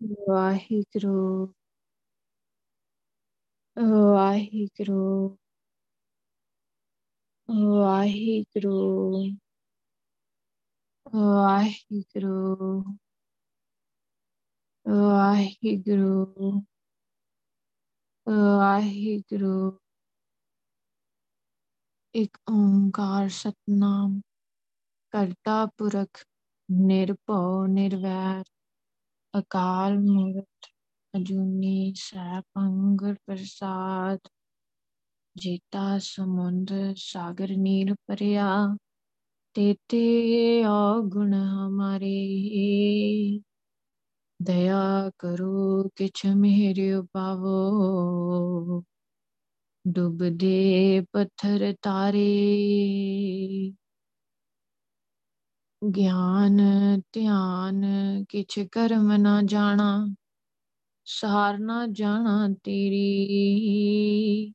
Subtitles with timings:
[0.00, 1.46] ਵਾਹਿਗੁਰੂ
[3.76, 5.36] ਵਾਹਿਗੁਰੂ
[7.48, 8.76] ਵਾਹਿਗੁਰੂ
[11.14, 12.82] ਵਾਹਿਗੁਰੂ
[14.86, 16.52] ਵਾਹਿਗੁਰੂ
[18.26, 19.78] ਵਾਹਿਗੁਰੂ।
[22.14, 24.20] ਇੱਕ ਓੰਕਾਰ ਸਤਨਾਮ
[25.10, 26.24] ਕਰਤਾ ਪੁਰਖ
[26.68, 28.44] ਨਿਰਭਉ ਨਿਰਵੈਰ।
[29.38, 30.66] ਅਕਾਲ ਮੂਰਤ,
[31.14, 34.18] ਅਜੂਨੀ ਸੈਭੰ ਗੁਰ ਪ੍ਰਸਾਦ,
[35.36, 38.76] ਜੀਤਾ ਸਮੁੰਦ, ਸਾਗਰ ਨੀਰ ਪਰਿਆ
[39.54, 43.40] ਤੇਤੇ ਔਗੁਣ ਹਮਾਰੇ।
[44.42, 48.82] ਦਇਆ ਕਰੋ ਕਿਛ ਮਿਹਰ ਉਪਾਵੋ,
[49.86, 52.26] ਡੁੱਬਦੇ ਪੱਥਰ ਤਾਰੇ।
[55.82, 56.58] ਗਿਆਨ,
[57.12, 57.82] ਧਿਆਨ,
[58.28, 60.06] ਕਿਛ ਕਰਮ ਨਾ ਜਾਣਾ
[61.04, 64.52] ਸਾਰ ਨਾ ਜਾਣਾ ਤੇਰੀ।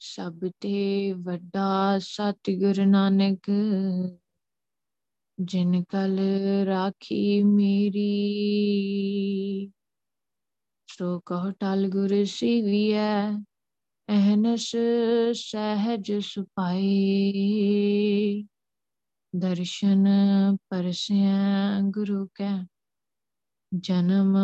[0.00, 3.50] ਸਭ ਤੇ ਵੱਡਾ ਸਤਿਗੁਰ ਨਾਨਕ,
[5.40, 6.18] ਜਿਨ ਕਲ
[6.66, 8.10] ਰਾਖੀ ਮੇਰੀ।
[10.88, 13.30] ਸੋ ਕਹ ਟਲ ਗੁਰ ਸੀਵੀਐ,
[14.08, 14.76] ਅਹਨਸ
[15.34, 17.24] ਸਹਿਜ ਸੁਪਾਈ।
[19.38, 20.06] ਦਰਸ਼ਨ
[20.70, 22.66] ਪਰਸਿਆ ਗੁਰੂ ਕੈ,
[23.76, 24.36] ਜਨਮ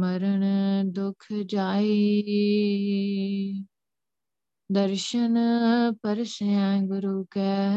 [0.00, 0.44] ਮਰਨ
[0.86, 2.22] ਦੁਖ ਜਾਈ
[4.72, 5.38] ਦਰਸ਼ਨ
[6.02, 7.68] ਪਰਸਿਆ ਗੁਰੂ ਕੈ,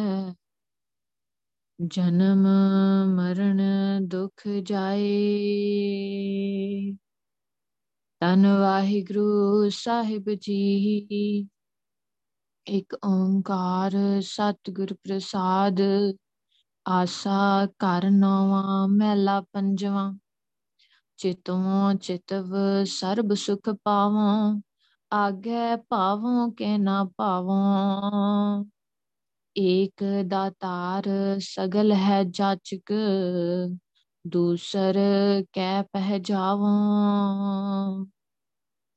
[1.88, 2.48] ਜਨਮ
[3.16, 3.62] ਮਰਨ
[4.02, 5.08] ਦੁਖ ਜਾਏ।
[8.20, 11.50] ਤਨ ਵਾਹਿਗੁਰੂ ਸਾਹਿਬ ਜੀ,
[12.68, 15.82] ਇੱਕ ਓੰਕਾਰ ਸਤਿਗੁਰ ਪ੍ਰਸਾਦ
[16.88, 20.14] ਆਸਾ ਕਰ ਨਵਾਂ ਮਹਿਲਾ ਪੰਜਵਾਂ।
[21.18, 24.62] ਚਿਤੋਂ ਚਿਤਵ, ਸਰਬ ਸੁਖ ਪਾਵੋਂ।
[25.14, 28.66] ਆਗੇ ਭਾਵੋਂ ਕੇ ਨਾ ਪਾਵੋਂ
[29.58, 31.04] ਏਕ ਦਾਤਾਰ,
[31.40, 32.94] ਸਗਲ ਹੈ ਜਾਚਕ।
[34.28, 34.98] ਦੂਸਰ
[35.54, 38.06] ਕੈ ਪਹਿ ਜਾਵੋਂ।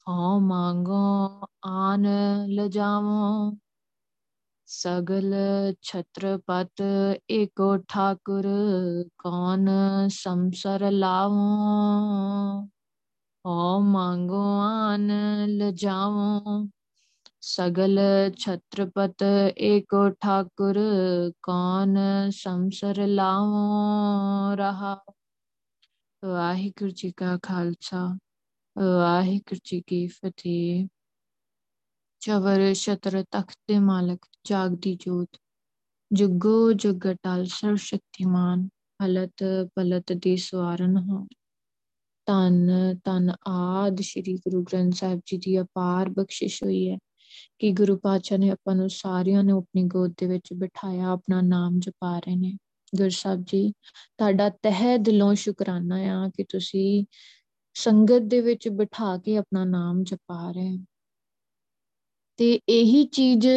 [0.09, 2.07] ਹਉ ਮੰਗੋ, ਆਨ
[2.47, 3.53] ਲਜਾਵੋਂ।
[4.73, 5.35] ਸਗਲ
[5.83, 6.83] ਛਤਰਪਤ
[7.31, 8.45] ਏਕੋ ਠਾਕੁਰ
[9.19, 9.69] ਕੌਣ
[10.11, 12.69] ਸੰਸਰ ਲਾਵੋਂ?
[13.47, 15.13] ਹਉ ਮੰਗੋ ਆਨ
[15.47, 16.69] ਲਜਾਵੋਂ।
[17.41, 17.99] ਸਗਲ
[18.39, 19.23] ਛਤਰਪਤ
[19.59, 20.79] ਏਕੋ ਠਾਕੁਰ
[21.43, 21.97] ਕੌਣ
[22.31, 24.57] ਸੰਸਰ ਲਾਵੋਂ?
[24.57, 25.05] ਰਹਾ।
[26.25, 28.19] ਵਾਹਿਗੁਰੂ ਜੀ ਕਾ ਖਾਲਸਾ,
[28.79, 30.89] ਵਾਹਿਗੁਰੂ ਜੀ ਕੀ ਫਤਿਹ।
[32.21, 35.29] ਚਵਰ ਛਤਰ ਤਖਤ ਦੇ ਮਾਲਕ ਜਾਗਦੀ ਜੋਤ,
[36.13, 38.69] ਜੁਗੋ ਜੁਗ ਟਲ ਸਰਵ ਸ਼ਕਤੀਮਾਨ,
[39.05, 41.27] ਹਲਤ ਪਲਤ ਦੀ ਸਵਾਰਨ ਹੋ।
[42.27, 42.69] ਤਨ
[43.05, 46.99] ਤਨ ਆਦ ਸ੍ਰੀ ਗੁਰੂ ਗ੍ਰੰਥ ਸਾਹਿਬ ਜੀ ਦੀ ਅਪਾਰ ਬਖਸ਼ਿਸ਼ ਹੋਈ ਹੈ
[47.59, 51.81] ਕਿ ਗੁਰੂ ਪਾਤਸ਼ਾਹ ਨੇ ਆਪਾਂ ਨੂੰ ਸਾਰਿਆਂ ਨੂੰ ਆਪਣੀ ਗੋਦ ਦੇ ਵਿੱਚ ਬਿਠਾਇਆ, ਆਪਣਾ ਨਾਮ
[51.81, 52.57] ਜਪਾ ਰਹੇ ਨੇ।
[52.97, 53.73] ਗੁਰੂ ਸਾਹਿਬ ਜੀ,
[54.19, 57.05] ਤੁਹਾਡਾ ਤਹਿ ਦਿਲੋਂ ਸ਼ੁਕਰਾਨਾ ਆ ਕਿ ਤੁਸੀਂ
[57.75, 60.79] ਸੰਗਤ ਦੇ ਵਿੱਚ ਬਿਠਾ ਕੇ ਆਪਣਾ ਨਾਮ ਜਪਾ ਰਹੇ
[62.41, 63.49] ਤੇ ਇਹੀ ਚੀਜ਼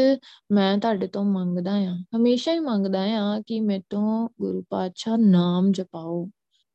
[0.51, 5.71] ਮੈਂ ਤੁਹਾਡੇ ਤੋਂ ਮੰਗਦਾ ਆ ਹਮੇਸ਼ਾ ਹੀ ਮੰਗਦਾ ਆ ਕਿ ਮੇਰੇ ਤੋਂ ਗੁਰੂ ਪਾਤਸ਼ਾਹ ਨਾਮ
[5.71, 6.29] ਜਪਾਓ।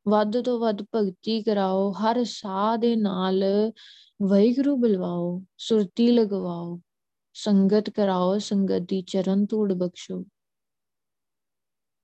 [0.07, 3.43] ਵੱਧ ਤੋਂ ਵੱਧ ਭਗਤੀ ਕਰਾਓ। ਹਰ ਸਾਹ ਦੇ ਨਾਲ
[4.21, 6.81] ਵਾਹਿਗੁਰੂ ਬੁਲਵਾਓ। ਸੁਰਤੀ ਲਗਵਾਓ।
[7.33, 10.25] ਸੰਗਤ ਕਰਾਓ। ਸੰਗਤ ਦੀ ਚਰਨ ਧੂੜ ਬਖਸ਼ੋ।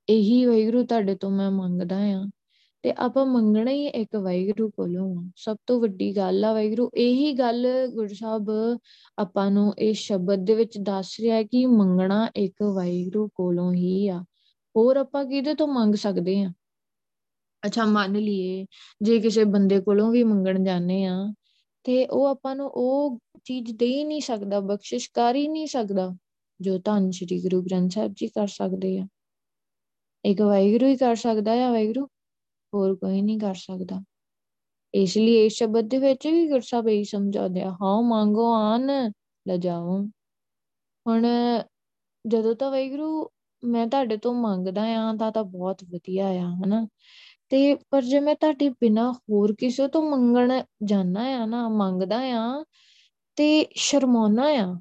[0.10, 2.26] ਇਹੀ ਵਾਹਿਗੁਰੂ ਤੁਹਾਡੇ ਤੋਂ ਮੈਂ ਮੰਗਦਾ ਆ
[2.86, 7.68] ਤੇ ਆਪਾਂ ਮੰਗਣਾ ਹੀ ਇੱਕ ਵਾਹਿਗੁਰੂ ਕੋਲੋਂ। ਸਭ ਤੋਂ ਵੱਡੀ ਗੱਲ ਆ ਵਾਹਿਗੁਰੂ, ਇਹੀ ਗੱਲ
[7.94, 8.50] ਗੁਰੂ ਸਾਹਿਬ
[9.18, 14.20] ਆਪਾਂ ਨੂੰ ਇਹ ਸ਼ਬਦ ਦੇ ਵਿੱਚ ਦੱਸ ਰਿਹਾ ਕਿ ਮੰਗਣਾ ਇੱਕ ਵਾਹਿਗੁਰੂ ਕੋਲੋਂ ਹੀ ਆ।
[14.76, 16.52] ਹੋਰ ਆਪਾਂ ਕਿਹਦੇ ਤੋਂ ਮੰਗ ਸਕਦੇ ਆ
[17.66, 18.66] ਅੱਛਾ, ਮੰਨ ਲਈਏ
[19.02, 21.34] ਜੇ ਕਿਸੇ ਬੰਦੇ ਕੋਲੋਂ ਵੀ ਮੰਗਣ ਜਾਂਦੇ ਆ
[21.84, 26.16] ਤੇ ਉਹ ਆਪਾਂ ਨੂੰ ਉਹ ਚੀਜ਼ ਦੇ ਹੀ ਨਹੀਂ ਸਕਦਾ, ਬਖਸ਼ਿਸ਼ ਕਰ ਹੀ ਨਹੀਂ ਸਕਦਾ,
[26.62, 29.08] ਜੋ ਧੰਨ ਸ਼੍ਰੀ ਗੁਰੂ ਗ੍ਰੰਥ ਸਾਹਿਬ ਜੀ ਕਰ ਸਕਦੇ ਆ।
[30.26, 32.08] ਇੱਕ ਵਾਹਿਗੁਰੂ ਹੀ ਕਰ ਸਕਦਾ ਆ ਵਾਹਿਗੁਰੂ।
[32.76, 34.04] ਹੋਰ ਕੋਈ ਨਹੀਂ ਕਰ ਸਕਦਾ।
[34.94, 39.12] ਇਸ ਲਈ ਇਸ ਸ਼ਬਦ ਦੇ ਵਿੱਚ ਵੀ ਗੁਰੂ ਸਾਹਿਬ ਇਹੀ ਸਮਝਾਉਂਦੇ ਆ, ਹਾਂ ਮੰਗੋ ਆਨ
[39.46, 39.98] ਲਜਾਓ
[41.06, 41.26] ਹੁਣ
[42.28, 43.30] ਜਦੋਂ ਤਾਂ ਵਾਹਿਗੁਰੂ
[43.64, 46.88] ਮੈਂ ਤੁਹਾਡੇ ਤੋਂ ਮੰਗਦਾ ਆ ਤਾਂ ਤਾਂ ਬਹੁਤ ਵਧੀਆ ਆ, ਹਨਾ।
[47.50, 52.66] ਤੇ ਪਰ ਜੇ ਮੈਂ ਤੁਹਾਡੇ ਬਿਨਾ ਹੋਰ ਕਿਸੇ ਤੋਂ ਮੰਗਣ ਜਾਣਾ ਆ ਨਾ, ਮੰਗਦਾ ਆ,
[53.36, 54.74] ਤੇ ਸ਼ਰਮਾਉਣਾ ਆ,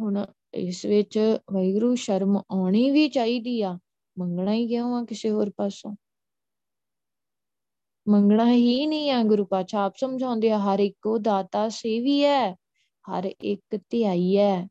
[0.00, 1.18] ਹੁਣ ਇਸ ਵਿੱਚ
[1.52, 3.78] ਵਾਹਿਗੁਰੂ ਸ਼ਰਮ ਆਉਣੀ ਵੀ ਚਾਹੀਦੀ ਆ,
[4.18, 5.94] ਮੰਗਣਾ ਹੀ ਕਿਉਂ ਆ ਕਿਸੇ ਹੋਰ ਪਾਸੋਂ?
[8.08, 12.52] ਮੰਗਣਾ ਹੀ ਨਹੀਂ ਆ ਗੁਰੂ ਪਾਤਸ਼ਾਹ। ਆਪ ਸਮਝਾਉਂਦੇ ਆ, ਹਰ ਇੱਕੋ ਦਾਤਾ ਸੇਵੀ ਹੈ
[13.04, 14.68] ਹਰ ਇੱਕ ਧਿਆਈ ਹੈ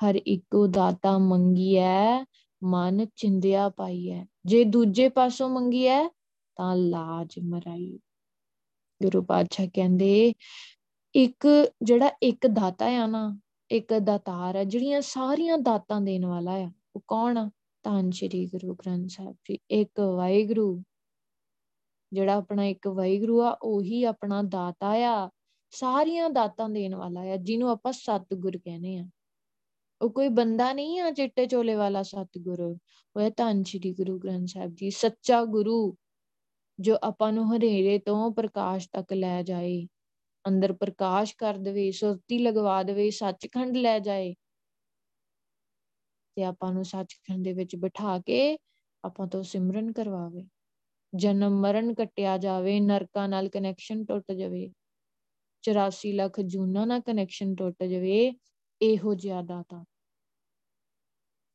[0.00, 2.24] ਹਰ ਇੱਕੋ ਦਾਤਾ ਮੰਗੀ ਹੈ
[2.64, 6.08] ਮਨ ਚਿੰਦਿਆ ਪਾਈ ਹੈ ਜੇ ਦੂਜੇ ਪਾਸੋਂ ਮੰਗੀ ਹੈ
[6.56, 7.98] ਤਾਂ ਲਾਜ ਮਰਾਈ।
[9.02, 10.34] ਗੁਰੂ ਪਾਤਸ਼ਾਹ ਕਹਿੰਦੇ,
[11.14, 11.46] ਇੱਕ
[11.82, 13.40] ਜਿਹੜਾ ਇੱਕ ਦਾਤਾ ਆ ਨਾ,
[13.70, 17.50] ਇੱਕ ਦਾਤਾਰ ਹੈ ਜਿਹੜੀਆਂ ਸਾਰੀਆਂ ਦਾਤਾਂ ਦੇਣ ਵਾਲਾ ਆ, ਉਹ ਕੌਣ ਆ?
[17.82, 20.82] ਧੰਨ ਸ਼੍ਰੀ ਗੁਰੂ ਗ੍ਰੰਥ ਸਾਹਿਬ ਜੀ। ਇੱਕ ਵਾਹਿਗੁਰੂ
[22.12, 25.30] ਜਿਹੜਾ ਆਪਣਾ ਇੱਕ ਵਾਹਿਗੁਰੂ ਆ, ਉਹੀ ਆਪਣਾ ਦਾਤਾ ਆ,
[25.70, 29.08] ਸਾਰੀਆਂ ਦਾਤਾਂ ਦੇਣ ਵਾਲਾ ਆ, ਜਿਹਨੂੰ ਆਪਾਂ ਸਤਿਗੁਰ ਕਹਿੰਦੇ ਆ।
[30.02, 32.60] ਉਹ ਕੋਈ ਬੰਦਾ ਨਹੀਂ ਆ ਚਿੱਟੇ ਚੋਲੇ ਵਾਲਾ ਸਤਿਗੁਰ।
[33.16, 35.96] ਉਹ ਹੈ ਧੰਨ ਸ਼੍ਰੀ ਗੁਰੂ ਗ੍ਰੰਥ ਸਾਹਿਬ ਜੀ, ਸੱਚਾ ਗੁਰੂ,
[36.80, 39.86] ਜੋ ਆਪਾਂ ਨੂੰ ਹਨੇਰੇ ਤੋਂ ਪ੍ਰਕਾਸ਼ ਤੱਕ ਲੈ ਜਾਏ।
[40.48, 44.34] ਅੰਦਰ ਪ੍ਰਕਾਸ਼ ਕਰ ਦੇਵੇ, ਸੁਰਤੀ ਲਗਵਾ ਦੇਵੇ, ਸੱਚਖੰਡ ਲੈ ਜਾਏ।
[46.36, 48.58] ਤੇ ਆਪਾਂ ਨੂੰ ਸੱਚਖੰਡ ਦੇ ਵਿੱਚ ਬਿਠਾ ਕੇ
[49.04, 50.48] ਆਪਾਂ ਤੋਂ ਸਿਮਰਨ ਕਰਵਾਵੇ।
[51.14, 54.72] ਜਨਮ ਮਰਨ ਕਟਿਆ ਜਾਵੇ, ਨਰਕਾਂ ਨਾਲ ਕਨੈਕਸ਼ਨ ਟੁੱਟ ਜਾਵੇ
[55.62, 58.32] 84 ਲੱਖ ਜੂਨਾਂ ਨਾਲ ਕਨੈਕਸ਼ਨ ਟੁੱਟ ਜਾਵੇ,
[58.82, 59.84] ਇਹੋ ਜਿਹਾ ਦਾਤਾ।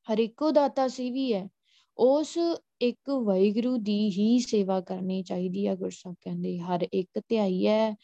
[0.07, 1.49] ਹਰ ਇੱਕੋ ਦਾਤਾ ਸੀ ਵੀ ਹੈ।
[1.97, 2.37] ਉਸ
[2.81, 7.95] ਇੱਕ ਵੈਗਰੂ ਦੀ ਹੀ ਸੇਵਾ ਕਰਨੀ ਚਾਹੀਦੀ ਹੈ ਗੁਰਸਾਹਿਬ ਕਹਿੰਦੇ, ਹਰ ਇੱਕ ਧਿਆਈ ਹੈ,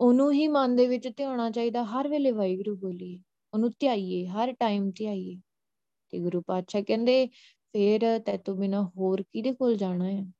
[0.00, 3.18] ਉਹਨੂੰ ਹੀ ਮਨ ਦੇ ਵਿੱਚ ਧਿਆਉਣਾ ਚਾਹੀਦਾ, ਹਰ ਵੇਲੇ ਵੈਗਰੂ ਬੋਲੀਏ,
[3.54, 5.36] ਉਹਨੂੰ ਧਿਆਈਏ, ਹਰ ਟਾਈਮ ਧਿਆਈਏ।
[6.10, 7.26] ਤੇ ਗੁਰੂ ਪਾਤਸ਼ਾਹ ਕਹਿੰਦੇ,
[7.72, 10.33] ਫੇਰ ਤੈਤੋਂ ਬਿਨਾ ਹੋਰ ਕਿਹਦੇ ਕੋਲ ਜਾਣਾ ਹੈ?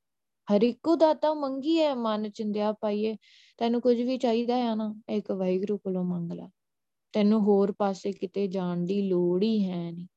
[0.51, 3.17] ਹਰ ਇੱਕੋ ਦਾਤਾ ਮੰਗੀ ਹੈ ਮਨ ਚਿੰਦਿਆ ਪਾਈਏ।
[3.57, 6.47] ਤੈਨੂੰ ਕੁਝ ਵੀ ਚਾਹੀਦਾ ਹੈ ਨਾ ਇੱਕ ਵੈਗਰੂ ਕੋਲੋਂ ਮੰਗ ਲੈ।
[7.13, 10.07] ਤੈਨੂੰ ਹੋਰ ਪਾਸੇ ਕਿਤੇ ਜਾਣ ਦੀ ਲੋੜ ਹੀ ਹੈ ਨਹੀਂ।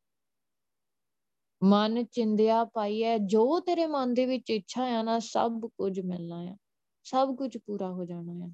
[1.62, 6.56] ਮਨ ਚਿੰਦਿਆ ਪਾਈਐ ਜੋ ਤੇਰੇ ਮਨ ਦੇ ਵਿੱਚ ਇੱਛਾ ਆ ਨਾ, ਸਭ ਕੁਝ ਮਿਲਣਾ ਆ।
[7.04, 8.50] ਸਭ ਕੁਝ ਪੂਰਾ ਹੋ ਜਾਣਾ ਆ।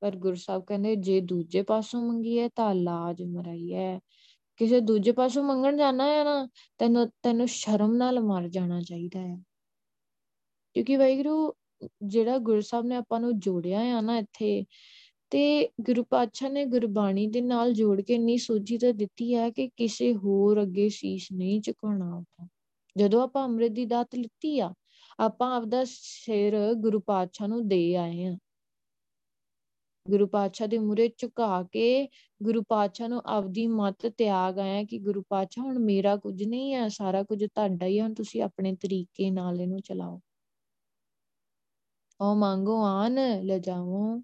[0.00, 3.98] ਪਰ ਗੁਰਸਾਹਿਬ ਕਹਿੰਦੇ, ਜੇ ਦੂਜੇ ਪਾਸੋਂ ਮੰਗੀਏ ਤਾਂ ਲਾਜ ਮਰਾਈਐ
[4.56, 9.36] ਕਿਸੇ ਦੂਜੇ ਪਾਸੋਂ ਮੰਗਣ ਜਾਣਾ ਹੈ ਨਾ, ਤੈਨੂੰ ਤੈਨੂੰ ਸ਼ਰਮ ਨਾਲ ਮਰ ਜਾਣਾ ਚਾਹੀਦਾ ਹੈ
[10.78, 11.54] ਕਿਉਂਕਿ ਵਾਹਿਗੁਰੂ,
[12.02, 14.64] ਜਿਹੜਾ ਗੁਰਸਾਹਿਬ ਨੇ ਆਪਾਂ ਨੂੰ ਜੋੜਿਆ ਆ ਨਾ ਇੱਥੇ,
[15.30, 19.68] ਤੇ ਗੁਰੂ ਪਾਤਸ਼ਾਹ ਨੇ ਗੁਰਬਾਣੀ ਦੇ ਨਾਲ ਜੋੜ ਕੇ ਇੰਨੀ ਸੋਝੀ ਤਾਂ ਦਿੱਤੀ ਹੈ ਕਿ
[19.68, 22.46] ਕਿਸੇ ਹੋਰ ਅੱਗੇ ਸੀਸ ਨਹੀਂ ਝੁਕਾਉਣਾ ਆਪਾਂ।
[22.98, 24.74] ਜਦੋਂ ਆਪਾਂ ਅੰਮ੍ਰਿਤ ਦੀ ਦਾਤ ਲਿੱਤੀ ਆ,
[25.20, 28.36] ਆਪਾਂ ਆਪਦਾ ਸਿਰ ਗੁਰੂ ਪਾਤਸ਼ਾਹ ਨੂੰ ਦੇ ਆਏ ਆ।
[30.10, 32.08] ਗੁਰੂ ਪਾਤਸ਼ਾਹ ਦੇ ਮੂਰੇ ਝੁਕਾ ਕੇ
[32.42, 36.88] ਗੁਰੂ ਪਾਤਸ਼ਾਹ ਨੂੰ ਆਪਦੀ ਮਤ ਤਿਆਗ ਆਇਆ ਕਿ ਗੁਰੂ ਪਾਤਸ਼ਾਹ ਹੁਣ ਮੇਰਾ ਕੁਝ ਨਹੀਂ ਹੈ
[36.88, 40.20] ਸਾਰਾ ਕੁਝ ਤੁਹਾਡਾ ਹੀ ਹੁਣ ਤੁਸੀਂ ਆਪਣੇ ਤਰੀਕੇ ਨਾਲ ਇਹਨੂੰ ਚਲਾਓ।
[42.20, 44.22] ਉਹ ਮੰਗੋ ਆਨ ਲਜਾਵੋ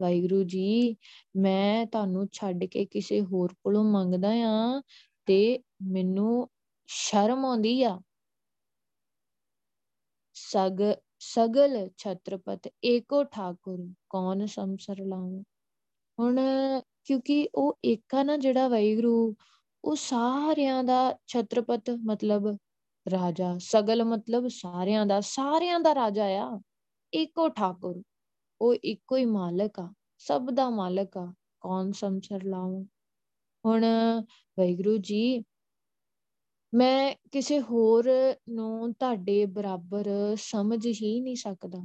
[0.00, 0.96] ਵਾਹਿਗੁਰੂ ਜੀ,
[1.36, 4.82] ਮੈਂ ਤੁਹਾਨੂੰ ਛੱਡ ਕੇ ਕਿਸੇ ਹੋਰ ਕੋਲੋਂ ਮੰਗਦਾ ਆ
[5.26, 6.48] ਤੇ ਮੈਨੂੰ
[6.86, 8.00] ਸ਼ਰਮ ਆਉਂਦੀ ਆ।
[10.34, 10.80] ਸਗ,
[11.18, 15.42] ਸਗਲ ਛਤਰਪਤ ਏਕੋ ਠਾਕੁਰ, ਕੌਣ ਸੰਸਰ ਲਾਉ
[16.18, 16.40] ਹੁਣ
[17.04, 19.34] ਕਿਉਂਕਿ ਉਹ ਏਕਾ ਨਾ ਜਿਹੜਾ ਵਾਹਿਗੁਰੂ,
[19.84, 22.58] ਉਹ ਸਾਰਿਆਂ ਦਾ ਛਤਰਪਤ ਮਤਲਬ
[23.06, 26.60] ਰਾਜਾ, ਸਗਲ ਮਤਲਬ ਸਾਰਿਆਂ ਦਾ ਸਾਰਿਆਂ ਦਾ ਰਾਜਾ ਆ।
[27.12, 28.02] ਏਕੋ ਠਾਕੁਰ,
[28.60, 29.88] ਉਹ ਇੱਕੋ ਹੀ ਮਾਲਕ ਆ,
[30.20, 32.82] ਸਭ ਦਾ ਮਾਲਕ ਆ, ਕੌਣ ਸੰਸਰ ਲਾਉ
[33.64, 33.84] ਹੁਣ
[34.58, 35.42] ਵੈਗਰੂ ਜੀ,
[36.72, 38.08] ਮੈਂ ਕਿਸੇ ਹੋਰ
[38.50, 40.08] ਨੂੰ ਤੁਹਾਡੇ ਬਰਾਬਰ
[40.40, 41.84] ਸਮਝ ਹੀ ਨਹੀਂ ਸਕਦਾ।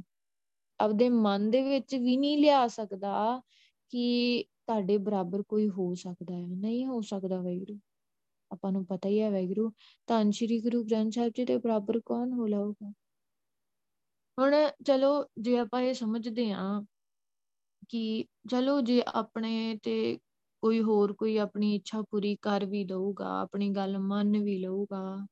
[0.80, 3.40] ਆਪਦੇ ਮਨ ਦੇ ਵਿੱਚ ਵੀ ਨਹੀਂ ਲਿਆ ਸਕਦਾ
[3.92, 7.78] ਕਿ ਤੁਹਾਡੇ ਬਰਾਬਰ ਕੋਈ ਹੋ ਸਕਦਾ ਹੈ, ਨਹੀਂ ਹੋ ਸਕਦਾ ਵੈਗਰੂ
[8.50, 9.70] ਆਪਾਂ ਨੂੰ ਪਤਾ ਹੀ ਹੈ ਵੈਗਰੂ
[10.08, 12.92] ਤਾਂ ਸ਼੍ਰੀ ਗੁਰੂ ਗ੍ਰੰਥ ਸਾਹਿਬ ਜੀ ਦੇ ਬਰਾਬਰ ਕੌਣ ਹੋ ਲਾਊਗਾ?
[14.38, 14.54] ਹੁਣ
[14.84, 16.82] ਚਲੋ ਜੇ ਆਪਾਂ ਇਹ ਸਮਝਦੇ ਆ
[17.88, 20.18] ਕਿ ਚਲੋ ਜੇ ਆਪਣੇ ਤੇ
[20.62, 25.26] ਕੋਈ ਹੋਰ ਕੋਈ ਆਪਣੀ ਇੱਛਾ ਪੂਰੀ ਕਰ ਵੀ ਦਊਗਾ ਆਪਣੀ ਗੱਲ ਮੰਨ ਵੀ ਲਊਗਾ,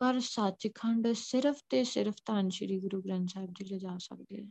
[0.00, 4.46] ਪਰ ਸੱਚਖੰਡ ਸਿਰਫ ਤੇ ਸਿਰਫ ਧੰਨ ਸ਼੍ਰੀ ਗੁਰੂ ਗ੍ਰੰਥ ਸਾਹਿਬ ਜੀ ਲਿਜਾ ਸਕਦੇ ਆ।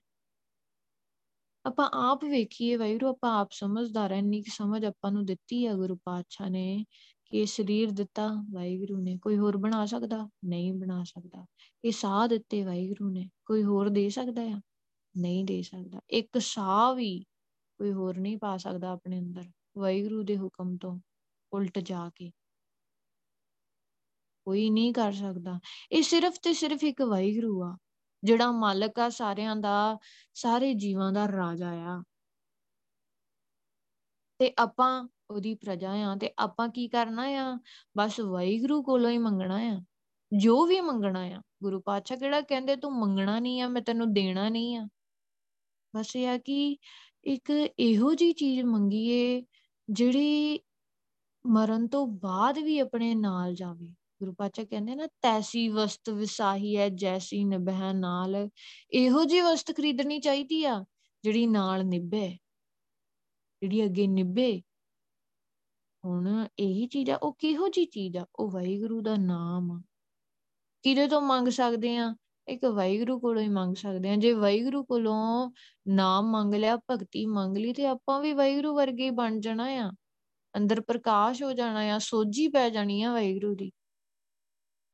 [1.66, 5.95] ਆਪਾਂ ਆਪ ਵੇਖੀਏ ਵੈਰੂ ਆਪਾਂ ਆਪ ਸਮਝਦਾਰ ਐ ਇੰਨੀ ਸਮਝ ਆਪਾਂ ਨੂੰ ਦਿੱਤੀ ਆ ਗੁਰੂ
[6.06, 6.86] ਪਾਤਸ਼ਾਹ ਨੇ
[7.26, 10.30] ਕਿ ਇਹ ਸਰੀਰ ਦਿੱਤਾ ਵਾਹਿਗੁਰੂ ਨੇ, ਕੋਈ ਹੋਰ ਬਣਾ ਸਕਦਾ?
[10.46, 11.46] ਨਹੀਂ ਬਣਾ ਸਕਦਾ।
[11.86, 14.62] ਇਹ ਸਾਹ ਦਿੱਤੇ ਵਾਹਿਗੁਰੂ ਨੇ, ਕੋਈ ਹੋਰ ਦੇ ਸਕਦਾ ਆ?
[15.18, 17.20] ਨਹੀਂ ਦੇ ਸਕਦਾ। ਇੱਕ ਸਾਹ ਵੀ
[17.78, 19.44] ਕੋਈ ਹੋਰ ਨਹੀਂ ਪਾ ਸਕਦਾ ਆਪਣੇ ਅੰਦਰ,
[19.78, 21.00] ਵਾਹਿਗੁਰੂ ਦੇ ਹੁਕਮ ਤੋਂ
[21.54, 22.32] ਉਲਟ ਜਾ ਕੇ।
[24.46, 25.60] ਕੋਈ ਨਹੀਂ ਕਰ ਸਕਦਾ।
[25.92, 27.78] ਇਹ ਸਿਰਫ ਤੇ ਸਿਰਫ ਇੱਕ ਵਾਹਿਗੁਰੂ ਆ,
[28.24, 29.98] ਜਿਹੜਾ ਮਾਲਕ ਆ ਸਾਰਿਆਂ ਦਾ,
[30.34, 32.04] ਸਾਰੇ ਜੀਵਾਂ ਦਾ ਰਾਜਾ ਆ।
[34.37, 37.59] ਤੇ ਆਪਾਂ ਉਹਦੀ ਪ੍ਰਜਾ ਆ ਤੇ ਆਪਾਂ ਕੀ ਕਰਨਾ ਆ?
[37.97, 39.81] ਬਸ ਵਾਹਿਗੁਰੂ ਕੋਲੋਂ ਹੀ ਮੰਗਣਾ ਆ।
[40.37, 44.49] ਜੋ ਵੀ ਮੰਗਣਾ ਆ। ਗੁਰੂ ਪਾਤਸ਼ਾਹ ਕਿਹੜਾ ਕਹਿੰਦੇ, ਤੂੰ ਮੰਗਣਾ ਨਹੀਂ ਆ, ਮੈਂ ਤੈਨੂੰ ਦੇਣਾ
[44.49, 44.87] ਨਹੀਂ ਆ।
[45.95, 46.77] ਬਸ ਇਹ ਆ ਕਿ
[47.23, 47.49] ਇੱਕ
[47.80, 49.45] ਇਹੋ ਜੀ ਚੀਜ਼ ਮੰਗੀਏ
[49.89, 50.59] ਜਿਹੜੀ
[51.47, 56.89] ਮਰਨ ਤੋਂ ਬਾਅਦ ਵੀ ਆਪਣੇ ਨਾਲ ਜਾਵੇ। ਗੁਰੂ ਪਾਤਸ਼ਾਹ ਕਹਿੰਦੇ ਨਾ, ਤੈਸੀ ਵਸਤ ਵਿਸਾਹੀ ਹੈ
[56.89, 58.49] ਜੈਸੀ ਨਿਭੈ ਨਾਲ।
[58.92, 60.85] ਇਹੋ ਜੀ ਵਸਤ ਖਰੀਦਣੀ ਚਾਹੀਦੀ ਆ
[61.23, 62.37] ਜਿਹੜੀ ਨਾਲ ਨਿਭੇ।
[63.62, 64.62] ਜਿਹੜੀ ਅੱਗੇ ਨਿਭੇ,
[66.06, 68.26] ਹੁਣ ਇਹੀ ਚੀਜ਼ ਆ, ਉਹ ਕਿਹੋ ਜੀ ਚੀਜ਼ ਆ?
[68.35, 69.81] ਉਹ ਵਾਹਿਗੁਰੂ ਦਾ ਨਾਮ ਆ।
[70.83, 72.16] ਕਿਹਦੇ ਤੋਂ ਮੰਗ ਸਕਦੇ ਆ?
[72.47, 75.52] ਇੱਕ ਵਾਹਿਗੁਰੂ ਕੋਲੋਂ ਹੀ ਮੰਗ ਸਕਦੇ ਆ। ਜੇ ਵਾਹਿਗੁਰੂ ਕੋਲੋਂ
[75.88, 79.92] ਨਾਮ ਮੰਗ ਲਿਆ, ਭਗਤੀ ਮੰਗ ਲਈ, ਤੇ ਆਪਾਂ ਵੀ ਵਾਹਿਗੁਰੂ ਵਰਗੇ ਹੀ ਬਣ ਜਾਣਾ ਆ।
[80.57, 83.71] ਅੰਦਰ ਪ੍ਰਕਾਸ਼ ਹੋ ਜਾਣਾ ਆ, ਸੋਝੀ ਪੈ ਜਾਣੀ ਆ ਵਾਹਿਗੁਰੂ ਦੀ।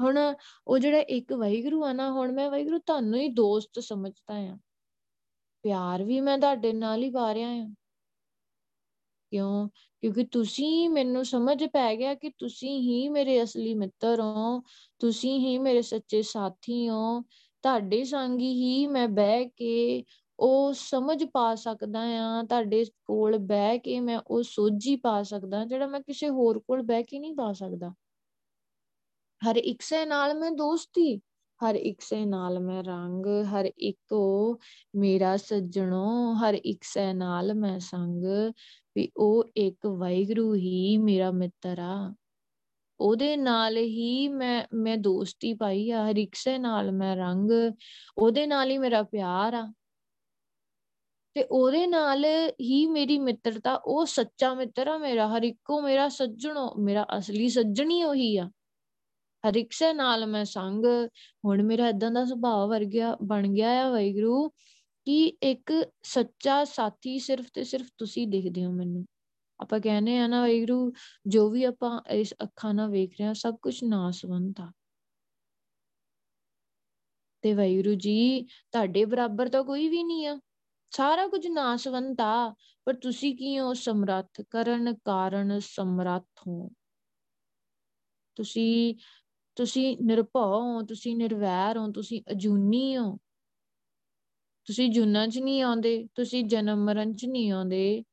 [0.01, 0.35] ਹੁਣ
[0.67, 4.57] ਉਹ ਜਿਹੜਾ ਇੱਕ ਵਾਹਿਗੁਰੂ ਆ ਨਾ, ਹੁਣ ਮੈਂ ਵਾਹਿਗੁਰੂ ਤੁਹਾਨੂੰ ਹੀ ਦੋਸਤ ਸਮਝਦਾ ਆ।
[5.63, 7.75] ਪਿਆਰ ਵੀ ਮੈਂ ਤੁਹਾਡੇ ਨਾਲ ਹੀ ਪਾ ਰਿਹਾ ਹਾਂ
[9.31, 9.69] ਕਿਉਂ?
[10.03, 14.61] ਕਿਉਂਕਿ ਤੁਸੀਂ ਮੈਨੂੰ ਸਮਝ ਪੈ ਗਿਆ ਕਿ ਤੁਸੀਂ ਹੀ ਮੇਰੇ ਅਸਲੀ ਮਿੱਤਰ ਹੋ,
[14.99, 17.21] ਤੁਸੀਂ ਹੀ ਮੇਰੇ ਸੱਚੇ ਸਾਥੀ ਹੋ।
[17.63, 20.03] ਤੁਹਾਡੇ ਸੰਗ ਹੀ ਮੈਂ ਬਹਿ ਕੇ
[20.39, 25.87] ਉਹ ਸਮਝ ਪਾ ਸਕਦਾ ਆ ਤੁਹਾਡੇ ਕੋਲ ਬਹਿ ਕੇ ਮੈਂ ਉਹ ਸੋਝੀ ਪਾ ਸਕਦਾ ਜਿਹੜਾ
[25.87, 27.93] ਮੈਂ ਕਿਸੇ ਹੋਰ ਕੋਲ ਬਹਿ ਕੇ ਨਹੀਂ ਪਾ ਸਕਦਾ।
[29.41, 31.21] ਹਰ ਇੱਕ ਸੇ ਨਾਲ ਮੈਂ ਦੋਸਤੀ
[31.65, 34.59] ਹਰ ਇੱਕ ਸੇ ਨਾਲ ਮੈਂ ਰੰਗ, ਹਰ ਇੱਕੋ
[34.95, 38.23] ਮੇਰਾ ਸੱਜਣੋ, ਹਰ ਇੱਕ ਸੇ ਨਾਲ ਮੈਂ ਸੰਗ,
[38.95, 42.15] ਵੀ ਉਹ ਇੱਕ ਵਾਹਿਗੁਰੂ ਹੀ ਮੇਰਾ ਮਿੱਤਰ ਆ।
[42.99, 47.51] ਉਹਦੇ ਨਾਲ ਹੀ ਮੈਂ ਮੈਂ ਦੋਸਤੀ ਪਾਈ ਆ, ਹਰ ਇੱਕ ਸੇ ਨਾਲ ਮੈਂ ਰੰਗ,
[48.17, 49.73] ਉਹਦੇ ਨਾਲ ਹੀ ਮੇਰਾ ਪਿਆਰ ਆ।
[51.33, 52.25] ਤੇ ਉਹਦੇ ਨਾਲ
[52.61, 58.03] ਹੀ ਮੇਰੀ ਮਿੱਤਰਤਾ, ਉਹ ਸੱਚਾ ਮਿੱਤਰ ਆ ਮੇਰਾ, ਹਰ ਇੱਕੋ ਮੇਰਾ ਸੱਜਣੋ, ਮੇਰਾ ਅਸਲੀ ਸੱਜਣੀ
[58.03, 58.49] ਉਹੀ ਆ।
[59.47, 60.85] ਹਰ ਇੱਕ ਸੇ ਨਾਲ ਮੈਂ ਸੰਗ,
[61.45, 64.49] ਹੁਣ ਮੇਰਾ ਇਦਾਂ ਦਾ ਸੁਭਾਅ ਵਰ ਗਿਆ ਬਣ ਗਿਆ ਆ ਵੈਗਰੂ
[65.05, 69.05] ਕਿ ਇੱਕ ਸੱਚਾ ਸਾਥੀ ਸਿਰਫ ਤੇ ਸਿਰਫ ਤੁਸੀਂ ਦਿਖਦੇ ਹੋ ਮੈਨੂੰ।
[69.59, 70.93] ਆਪਾਂ ਕਹਿੰਦੇ ਆ ਨਾ ਵੈਗਰੂ
[71.27, 74.71] ਜੋ ਵੀ ਆਪਾਂ ਇਸ ਅੱਖਾਂ ਨਾਲ ਵੇਖ ਰਹੇ ਹਾਂ, ਸਭ ਕੁਝ ਨਾਸਵੰਤ ਆ।
[77.41, 80.39] ਤੇ ਵੈਗਰੂ ਜੀ, ਤੁਹਾਡੇ ਬਰਾਬਰ ਤਾਂ ਕੋਈ ਵੀ ਨਹੀਂ ਆ।
[80.91, 82.55] ਸਾਰਾ ਕੁਝ ਨਾਸਵੰਤ ਆ,
[82.85, 83.73] ਪਰ ਤੁਸੀਂ ਕੀ ਹੋ?
[83.73, 86.69] ਸਮਰੱਥ ਕਰਨ ਕਾਰਨ ਸਮਰੱਥ ਹੋ।
[88.35, 88.95] ਤੁਸੀਂ
[89.61, 93.17] ਤੁਸੀਂ ਨਿਰਭਉ ਹੋ, ਤੁਸੀਂ ਨਿਰਵੈਰ ਹੋ, ਤੁਸੀਂ ਅਜੂਨੀ ਹੋ।
[94.65, 98.03] ਤੁਸੀਂ ਜੁਨਾਂ 'ਚ ਨਹੀਂ ਆਉਂਦੇ, ਤੁਸੀਂ ਜਨਮ ਮਰਨ 'ਚ ਨਹੀਂ ਆਉਂਦੇ।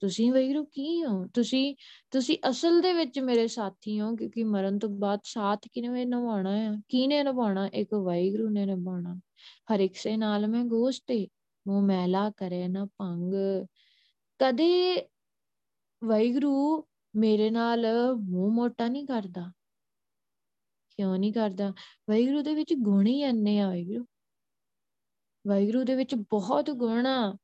[0.00, 1.26] ਤੁਸੀਂ ਵੈਰੂ ਕੀ ਹੋ?
[1.26, 1.76] ਤੁਸੀਂ
[2.10, 6.70] ਤੁਸੀਂ ਅਸਲ ਦੇ ਵਿੱਚ ਮੇਰੇ ਸਾਥੀ ਹੋ, ਕਿਉਂਕਿ ਮਰਨ ਤੋਂ ਬਾਅਦ ਸਾਥ ਕਿਵੇਂ ਨਿਭਾਉਣਾ ਹੈ
[6.88, 7.66] ਕਿਹਨੇ ਨਿਭਾਉਣਾ?
[7.66, 9.20] ਇੱਕ ਵਾਹਿਗੁਰੂ ਨੇ ਨਿਭਾਉਣਾ।
[9.74, 11.28] ਹਰ ਇੱਕ ਸੇ ਨਾਲ ਮੈਂ ਗੋਸ਼ਤੇ
[11.68, 13.34] ਮੂੰਹ ਮੈਲਾ ਕਰੇ ਨਾ ਭੰਗ।
[14.38, 15.02] ਕਦੇ
[16.04, 16.84] ਵਾਹਿਗੁਰੂ
[17.16, 19.52] ਮੇਰੇ ਨਾਲ ਮੂੰਹ ਮੋਟਾ ਨਹੀਂ ਕਰਦਾ।
[20.96, 21.70] ਕਿਉਂ ਨਹੀਂ ਕਰਦਾ?
[22.10, 24.06] ਵਾਹਿਗੁਰੂ ਦੇ ਵਿੱਚ ਗੁਣ ਹੀ ਇੰਨੇ ਆ ਵਾਹਿਗੁਰੂ।
[25.46, 27.36] ਵਾਹਿਗੁਰੂ ਦੇ ਵਿੱਚ ਬਹੁਤ ਗੁਣ ਆ।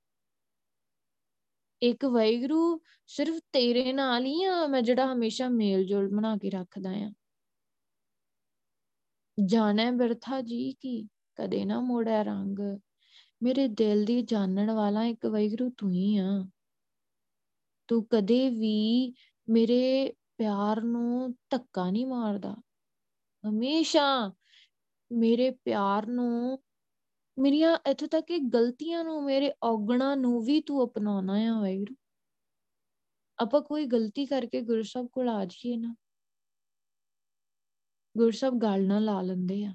[1.82, 6.90] ਇੱਕ ਵਾਹਿਗੁਰੂ ਸਿਰਫ ਤੇਰੇ ਨਾਲ ਹੀ ਆ, ਮੈਂ ਜਿਹੜਾ ਹਮੇਸ਼ਾ ਮੇਲ ਜੋਲ ਬਣਾ ਕੇ ਰੱਖਦਾ
[6.90, 7.12] ਆ।
[9.44, 12.59] ਜਾਣੈ ਬਿਰਥਾ ਜੀ ਕੀ, ਕਦੇ ਨਾ ਮੋੜਿਆ ਰੰਗ।
[13.42, 16.47] ਮੇਰੇ ਦਿਲ ਦੀ ਜਾਣਨ ਵਾਲਾ ਇੱਕ ਵਾਹਿਗੁਰੂ ਤੂੰ ਹੀ ਆ।
[17.88, 19.14] ਤੂੰ ਕਦੇ ਵੀ
[19.49, 22.56] ਮੇਰੇ ਪਿਆਰ ਨੂੰ ਧੱਕਾ ਨਹੀਂ ਮਾਰਦਾ।
[23.44, 24.32] ਹਮੇਸ਼ਾ
[25.12, 26.58] ਮੇਰੇ ਪਿਆਰ ਨੂੰ,
[27.38, 31.94] ਮੇਰੀਆਂ ਇੱਥੋਂ ਤੱਕ ਕਿ ਗਲਤੀਆਂ ਨੂੰ, ਮੇਰੇ ਔਗਣਾ ਨੂੰ ਵੀ ਤੂੰ ਅਪਣਾਉਣਾ ਹੈ ਵਾਹਿਗੁਰੂ।
[33.38, 35.94] ਆਪਾਂ ਕੋਈ ਗਲਤੀ ਕਰਕੇ ਗੁਰੂ ਸਾਹਿਬ ਕੋਲ ਆ ਜਾਈਏ ਨਾ,
[38.16, 39.75] ਗੁਰੂ ਸਾਹਿਬ ਗੱਲ ਨਾ ਲਾ ਲੈਂਦੇ ਆ।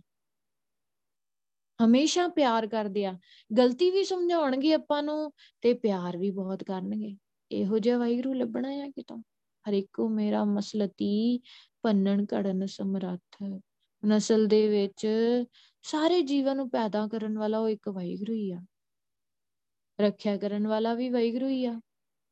[1.80, 3.18] ਹਮੇਸ਼ਾ ਪਿਆਰ ਕਰਦੇ ਆ।
[3.58, 5.32] ਗਲਤੀ ਵੀ ਸਮਝਾਉਣਗੇ ਆਪਾਂ ਨੂੰ
[5.62, 7.18] ਤੇ ਪਿਆਰ ਵੀ ਬਹੁਤ ਕਰਨਗੇ।
[7.52, 9.22] ਇਹੋ ਜਿਹਾ ਵਾਹਿਗੁਰੂ ਲੱਭਣਾ ਆ ਕਿਤੋਂ?
[9.70, 11.40] ਹਰ ਇੱਕੋ ਮੇਰਾ ਮਸਲਤੀ
[11.82, 13.60] ਪੰਨਣ ਘੜਨ, ਸਮਰੱਥ।
[14.06, 15.08] ਨਸਲ ਦੇ ਵਿੱਚ
[15.82, 18.60] ਸਾਰੇ ਜੀਵਨ ਨੂੰ ਪੈਦਾ ਕਰਨ ਵਾਲਾ ਉਹ ਇੱਕ ਵਾਹਿਗੁਰੂ ਹੀ ਆ।
[20.02, 21.82] ਰੱਖਿਆ ਕਰਨ ਵਾਲਾ ਵੀ ਵਾਹਿਗੁਰੂ ਹੀ ਆ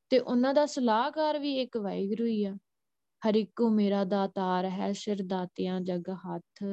[0.10, 2.56] ਤੇ ਉਹਨਾਂ ਦਾ ਸਲਾਹਕਾਰ ਵੀ ਇੱਕ ਵਾਹਿਗੁਰੂ ਹੀ ਆ।
[3.30, 6.64] ਹਰ ਇੱਕੋ ਮੇਰਾ ਦਾਤਾਰ ਹੈ, ਸਿਰ ਦਾਤਿਆਂ ਜਗ ਹੱਥ।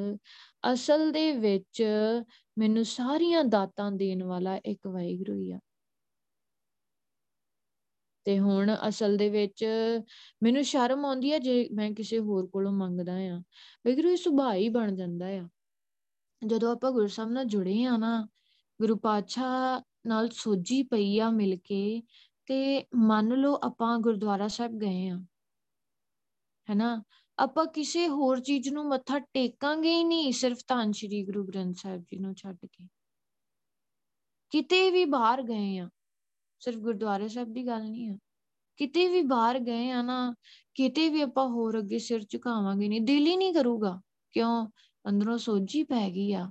[0.73, 1.83] ਅਸਲ ਦੇ ਵਿੱਚ
[2.59, 5.59] ਮੈਨੂੰ ਸਾਰੀਆਂ ਦਾਤਾਂ ਦੇਣ ਵਾਲਾ ਇੱਕ ਵਾਹਿਗੁਰੂ ਹੀ ਆ।
[8.27, 9.65] ਤੇ ਹੁਣ ਅਸਲ ਦੇ ਵਿੱਚ
[10.43, 13.39] ਮੈਨੂੰ ਸ਼ਰਮ ਆਉਂਦੀ ਹੈ ਜੇ ਮੈਂ ਕਿਸੇ ਹੋਰ ਕੋਲੋਂ ਮੰਗਦਾ ਆ।
[13.87, 15.49] ਵਾਹਿਗੁਰੂ ਇਹ ਸੁਭਾਅ ਹੀ ਬਣ ਜਾਂਦਾ ਆ।
[16.43, 18.29] ਜਦੋਂ ਆਪਾਂ ਗੁਰੂ ਸਾਹਿਬ ਨਾਲ ਜੁੜੇ ਆ ਨਾ,
[18.81, 22.03] ਗੁਰੂ ਪਾਤਸ਼ਾਹ ਨਾਲ ਸੋਝੀ ਪਈ ਆ ਮਿਲ ਕੇ
[22.49, 25.19] ਤੇ ਮੰਨ ਲਓ ਆਪਾਂ ਗੁਰਦੁਆਰਾ ਸਾਹਿਬ ਗਏ ਆ,
[26.69, 27.03] ਹੈਨਾ?
[27.39, 32.03] ਆਪਾਂ ਕਿਸੇ ਹੋਰ ਚੀਜ਼ ਨੂੰ ਮੱਥਾ ਟੇਕਾਂਗੇ ਹੀ ਨਹੀਂ, ਸਿਰਫ ਧੰਨ ਸ਼੍ਰੀ ਗੁਰੂ ਗ੍ਰੰਥ ਸਾਹਿਬ
[32.03, 32.87] ਜੀ ਨੂੰ ਛੱਡ ਕੇ।
[34.53, 35.89] ਕਿਤੇ ਵੀ ਬਾਹਰ ਗਏ ਆ
[36.65, 38.19] ਸਿਰਫ ਗੁਰਦੁਆਰੇ ਸਾਹਿਬ ਦੀ ਗੱਲ ਨਹੀਂ ਆ।
[38.77, 40.35] ਕਿਤੇ ਵੀ ਬਾਹਰ ਗਏ ਆ ਨਾ,
[40.75, 44.01] ਕਿਤੇ ਵੀ ਆਪਾਂ ਹੋਰ ਅੱਗੇ ਸਿਰ ਝੁਕਾਵਾਂਗੇ ਨਹੀਂ, ਦਿਲ ਹੀ ਨਹੀਂ ਕਰੂਗਾ।
[44.33, 44.67] ਕਿਉਂ?
[45.09, 46.51] ਅੰਦਰੋਂ ਸੋਝੀ ਪੈ ਗਈ ਆ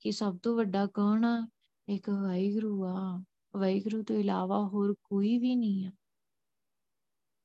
[0.00, 1.48] ਕਿ ਸਭ ਤੋਂ ਵੱਡਾ ਕੌਣ ਆ?
[1.88, 3.24] ਇੱਕ ਵਾਹਿਗੁਰੂ ਆ।
[3.56, 5.90] ਵਾਹਿਗੁਰੂ ਤੋਂ ਇਲਾਵਾ ਹੋਰ ਕੋਈ ਵੀ ਨਹੀਂ ਆ।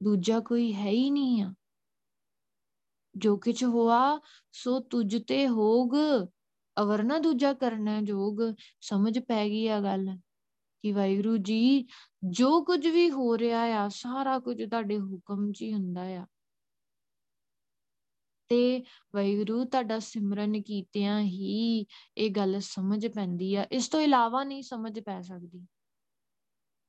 [0.04, 1.54] ਦੂਜਾ ਕੋਈ ਹੈ ਹੀ ਨਹੀਂ ਆ।
[3.18, 4.20] ਜੋ ਕਿਛ ਹੋਆ,
[4.52, 5.94] ਸੋ ਤੁਝ ਤੇ ਹੋਗ।
[6.80, 8.38] ਅਵਰ ਨਾ ਦੂਜਾ ਕਰਨਾ ਜੋਗ।
[8.82, 10.18] ਸਮਝ ਪੈ ਗਈ ਆ ਗੱਲ।
[10.84, 11.88] ਕਿ ਵਾਹਿਗੁਰੂ ਜੀ,
[12.24, 16.28] ਜੋ ਕੁਝ ਵੀ ਹੋ ਰਿਹਾ ਆ, ਸਾਰਾ ਕੁਝ ਤੁਹਾਡੇ ਹੁਕਮ 'ਚ ਹੀ ਹੁੰਦਾ ਆ।
[18.50, 18.84] ਤੇ
[19.16, 21.86] ਵਾਹਿਗੁਰੂ, ਤੁਹਾਡਾ ਸਿਮਰਨ ਕੀਤਿਆਂ ਹੀ
[22.18, 25.60] ਇਹ ਗੱਲ ਸਮਝ ਪੈਂਦੀ ਆ। ਇਸ ਤੋਂ ਇਲਾਵਾ ਨਹੀਂ ਸਮਝ ਪੈ ਸਕਦੀ।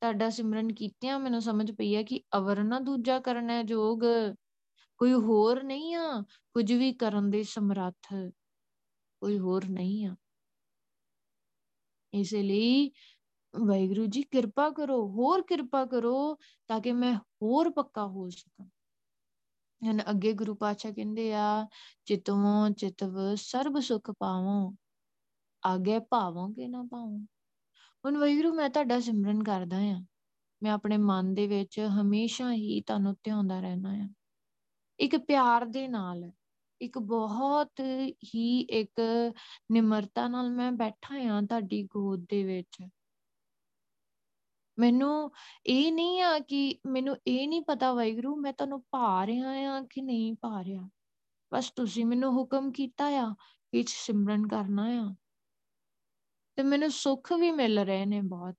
[0.00, 4.00] ਤੁਹਾਡਾ ਸਿਮਰਨ ਕੀਤਿਆਂ ਮੈਨੂੰ ਸਮਝ ਪਈ ਆ ਕਿ ਅਵਰ ਨਾ ਦੂਜਾ ਕਰਨਾ ਜੋਗ।
[4.98, 6.22] ਕੋਈ ਹੋਰ ਨਹੀਂ ਆ।
[6.52, 8.14] ਕੁਝ ਵੀ ਕਰਨ ਦੇ ਸਮਰੱਥ
[9.20, 10.16] ਕੋਈ ਹੋਰ ਨਹੀਂ ਆ।
[12.14, 12.90] ਇਸ ਲਈ
[13.61, 18.66] ਵਾਹਿਗੁਰੂ ਜੀ, ਕਿਰਪਾ ਕਰੋ, ਹੋਰ ਕਿਰਪਾ ਕਰੋ ਤਾਂ ਕਿ ਮੈਂ ਹੋਰ ਪੱਕਾ ਹੋ ਸਕਾਂ।
[19.82, 21.66] ਹਨ ਅੱਗੇ ਗੁਰੂ ਪਾਤਸ਼ਾਹ ਕਹਿੰਦੇ ਆ,
[22.04, 24.75] ਚਿਤਵੋਂ ਚਿਤਵ ਸਰਬ ਸੁਖ ਪਾਵੋ,
[25.66, 27.18] ਆਗੇ ਭਾਵੋਂ ਕਿ ਨਾ ਪਾਵੋ
[28.04, 30.04] ਹੁਣ ਵੈਗਰੂ ਮੈਂ ਤੁਹਾਡਾ ਸਿਮਰਨ ਕਰਦਾ ਆ।
[30.62, 34.08] ਮੈਂ ਆਪਣੇ ਮਨ ਦੇ ਵਿੱਚ ਹਮੇਸ਼ਾ ਹੀ ਤੁਹਾਨੂੰ ਧਿਆਉਂਦਾ ਰਹਿਣਾ ਆ।
[34.99, 36.30] ਇੱਕ ਪਿਆਰ ਦੇ ਨਾਲ,
[36.80, 37.80] ਇੱਕ ਬਹੁਤ
[38.34, 39.00] ਹੀ ਇੱਕ
[39.73, 42.88] ਨਿਮਰਤਾ ਨਾਲ ਮੈਂ ਬੈਠਾ ਆ ਤੁਹਾਡੀ ਗੋਦ ਦੇ ਵਿੱਚ।
[44.78, 45.33] ਮੈਨੂੰ
[45.66, 50.02] ਇਹ ਨਹੀਂ ਆ ਕਿ ਮੈਨੂੰ ਇਹ ਨਹੀਂ ਪਤਾ ਵਾਹਿਗੁਰੂ, ਮੈਂ ਤੁਹਾਨੂੰ ਪਾ ਰਿਹਾ ਆ ਕਿ
[50.02, 50.88] ਨਹੀਂ ਪਾ ਰਿਹਾ।
[51.54, 53.35] ਬਸ ਤੁਸੀਂ ਮੈਨੂੰ ਹੁਕਮ ਕੀਤਾ ਆ
[53.73, 55.14] ਕਿ ਸਿਮਰਨ ਕਰਨਾ ਆ।
[56.57, 58.57] ਤੇ ਮੈਨੂੰ ਸੁੱਖ ਵੀ ਮਿਲ ਰਹੇ ਨੇ ਬਹੁਤ।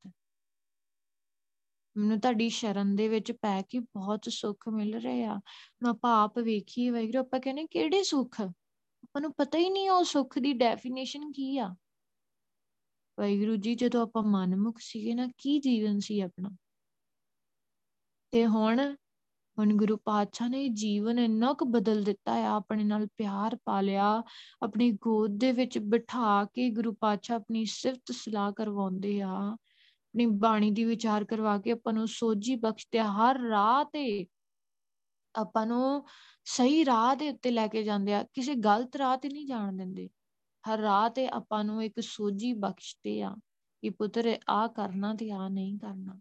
[1.97, 6.89] ਮੈਨੂੰ ਤੁਹਾਡੀ ਸ਼ਰਨ ਦੇ ਵਿੱਚ ਪੈ ਕੇ ਬਹੁਤ ਸੁੱਖ ਮਿਲ ਰਿਹਾ ਹੁਣ ਆਪਾਂ ਆਪ ਵੇਖੀਏ
[6.89, 8.41] ਵਾਹਿਗੁਰੂ, ਆਪਾਂ ਕਹਿੰਦੇ ਕਿਹੜੇ ਸੁੱਖ?
[8.41, 11.75] ਆਪਾਂ ਨੂੰ ਪਤਾ ਹੀ ਨਹੀਂ ਉਹ ਸੁੱਖ ਦੀ ਡੈਫੀਨੇਸ਼ਨ ਕੀ ਆ।
[13.19, 16.49] ਵਾਹਿਗੁਰੂ ਜੀ, ਜਦੋਂ ਆਪਾਂ ਮਨਮੁਖ ਸੀਗੇ ਨਾ, ਕੀ ਜੀਵਨ ਸੀ ਆਪਣਾ?
[18.31, 18.95] ਤੇ ਹੁਣ
[19.59, 24.23] ਹੁਣ ਗੁਰੂ ਪਾਤਸ਼ਾਹ ਨੇ ਜੀਵਨ ਇੰਨਾ ਕੁ ਬਦਲ ਦਿੱਤਾ ਆ, ਆਪਣੇ ਨਾਲ ਪਿਆਰ ਪਾ ਲਿਆ,
[24.63, 30.71] ਆਪਣੀ ਗੋਦ ਦੇ ਵਿੱਚ ਬਿਠਾ ਕੇ ਗੁਰੂ ਪਾਤਸ਼ਾਹ ਆਪਣੀ ਸਿਫਤ ਸਲਾਹ ਕਰਵਾਉਂਦੇ ਆ, ਆਪਣੀ ਬਾਣੀ
[30.71, 34.25] ਦੀ ਵਿਚਾਰ ਕਰਵਾ ਕੇ ਆਪਾਂ ਨੂੰ ਸੋਝੀ ਬਖਸ਼ਦੇ ਹਰ ਰਾਹ ਤੇ
[35.35, 36.05] ਆਪਾਂ ਨੂੰ
[36.45, 40.09] ਸਹੀ ਰਾਹ ਦੇ ਉੱਤੇ ਲੈ ਕੇ ਜਾਂਦੇ ਆ, ਕਿਸੇ ਗਲਤ ਰਾਹ ਤੇ ਨਹੀਂ ਜਾਣ ਦਿੰਦੇ।
[40.69, 43.35] ਹਰ ਰਾਹ ਤੇ ਆਪਾਂ ਨੂੰ ਇੱਕ ਸੋਝੀ ਬਖਸ਼ਦੇ ਆ
[43.81, 46.19] ਕਿ ਪੁੱਤਰ ਆ ਕਰਨਾ ਤੇ ਆ ਨਹੀਂ ਕਰਨਾ।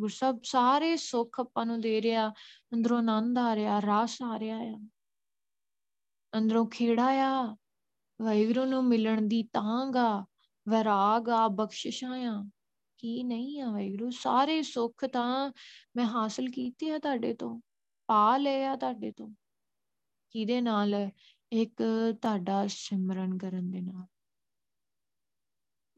[0.00, 2.28] ਗੁਰਸਬ ਸਾਰੇ ਸੁੱਖ ਆਪਾਂ ਨੂੰ ਦੇ ਰਿਹਾ,
[2.74, 4.88] ਅੰਦਰੋਂ ਆਨੰਦ ਆ ਰਿਹਾ, ਰਸ ਆ ਰਿਹਾ ਆ।
[6.38, 7.56] ਅੰਦਰੋਂ ਖੇੜਾ ਆ,
[8.22, 10.24] ਵਾਹਿਗੁਰੂ ਨੂੰ ਮਿਲਣ ਦੀ ਤਾਂਗ ਆ,
[10.68, 12.50] ਵਿਰਾਗ ਆ, ਬਖਸ਼ਿਸ਼ਾਂ ਆ।
[12.98, 15.52] ਕੀ ਨਹੀਂ ਆ ਵਾਹਿਗੁਰੂ, ਸਾਰੇ ਸੁੱਖ ਤਾਂ
[15.96, 17.60] ਮੈਂ ਹਾਸਲ ਕੀਤੇ ਆ ਤੁਹਾਡੇ ਤੋਂ,
[18.06, 19.30] ਪਾ ਲਏ ਆ ਤੁਹਾਡੇ ਤੋਂ।
[20.30, 21.10] ਕਿਹਦੇ ਨਾਲ?
[21.52, 21.82] ਇੱਕ
[22.22, 24.06] ਤੁਹਾਡਾ ਸਿਮਰਨ ਕਰਨ ਦੇ ਨਾਲ।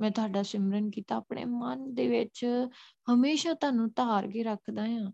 [0.01, 2.47] ਮੈਂ ਤੁਹਾਡਾ ਸਿਮਰਨ ਕੀਤਾ, ਆਪਣੇ ਮਨ ਦੇ ਵਿੱਚ
[3.15, 5.13] ਹਮੇਸ਼ਾ ਤੁਹਾਨੂੰ ਧਾਰ ਕੇ ਰੱਖਦਾ ਆ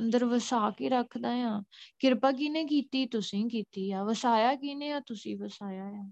[0.00, 1.62] ਅੰਦਰ ਵਸਾ ਕੇ ਰੱਖਦਾ ਆ
[1.98, 3.06] ਕਿਰਪਾ ਕਿਨੇ ਕੀਤੀ?
[3.06, 5.00] ਤੁਸੀਂ ਕੀਤੀ ਆ। ਵਸਾਇਆ ਕਿਨੇ ਆ?
[5.00, 6.10] ਤੁਸੀਂ ਵਸਾਇਆ ਆ।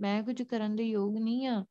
[0.00, 1.64] ਮੈਂ ਕੁਝ ਕਰਨ ਦੇ ਯੋਗ ਨਹੀਂ ਆ।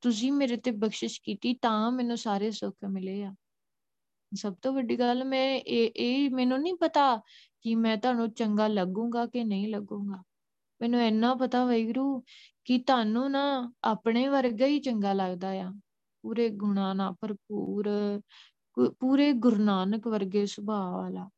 [0.00, 3.34] ਤੁਸੀਂ ਮੇਰੇ ਤੇ ਬਖਸ਼ਿਸ਼ ਕੀਤੀ ਤਾਂ ਮੈਨੂੰ ਸਾਰੇ ਸੁੱਖ ਮਿਲੇ ਆ।
[4.32, 7.16] ਸਭ ਤੋਂ ਵੱਡੀ ਗੱਲ ਮੈਂ ਇਹ ਇਹ ਮੈਨੂੰ ਨਹੀਂ ਪਤਾ
[7.62, 10.22] ਕਿ ਮੈਂ ਤੁਹਾਨੂੰ ਚੰਗਾ ਲੱਗੂਗਾ ਕਿ ਨਹੀਂ ਲੱਗੂਗਾ।
[10.80, 12.22] ਮੈਨੂੰ ਇੰਨਾ ਪਤਾ ਵੈਗਰੂ
[12.64, 13.42] ਕਿ ਤੁਹਾਨੂੰ ਨਾ
[13.84, 15.72] ਆਪਣੇ ਵਰਗਾ ਹੀ ਚੰਗਾ ਲੱਗਦਾ ਆ।
[16.24, 17.88] ਪੂਰੇ ਗੁਣਾ ਨਾਲ ਭਰਪੂਰ
[19.00, 21.28] ਪੂਰੇ ਗੁਰੂ ਨਾਨਕ ਵਰਗੇ ਸੁਭਾਅ ਵਾਲਾ।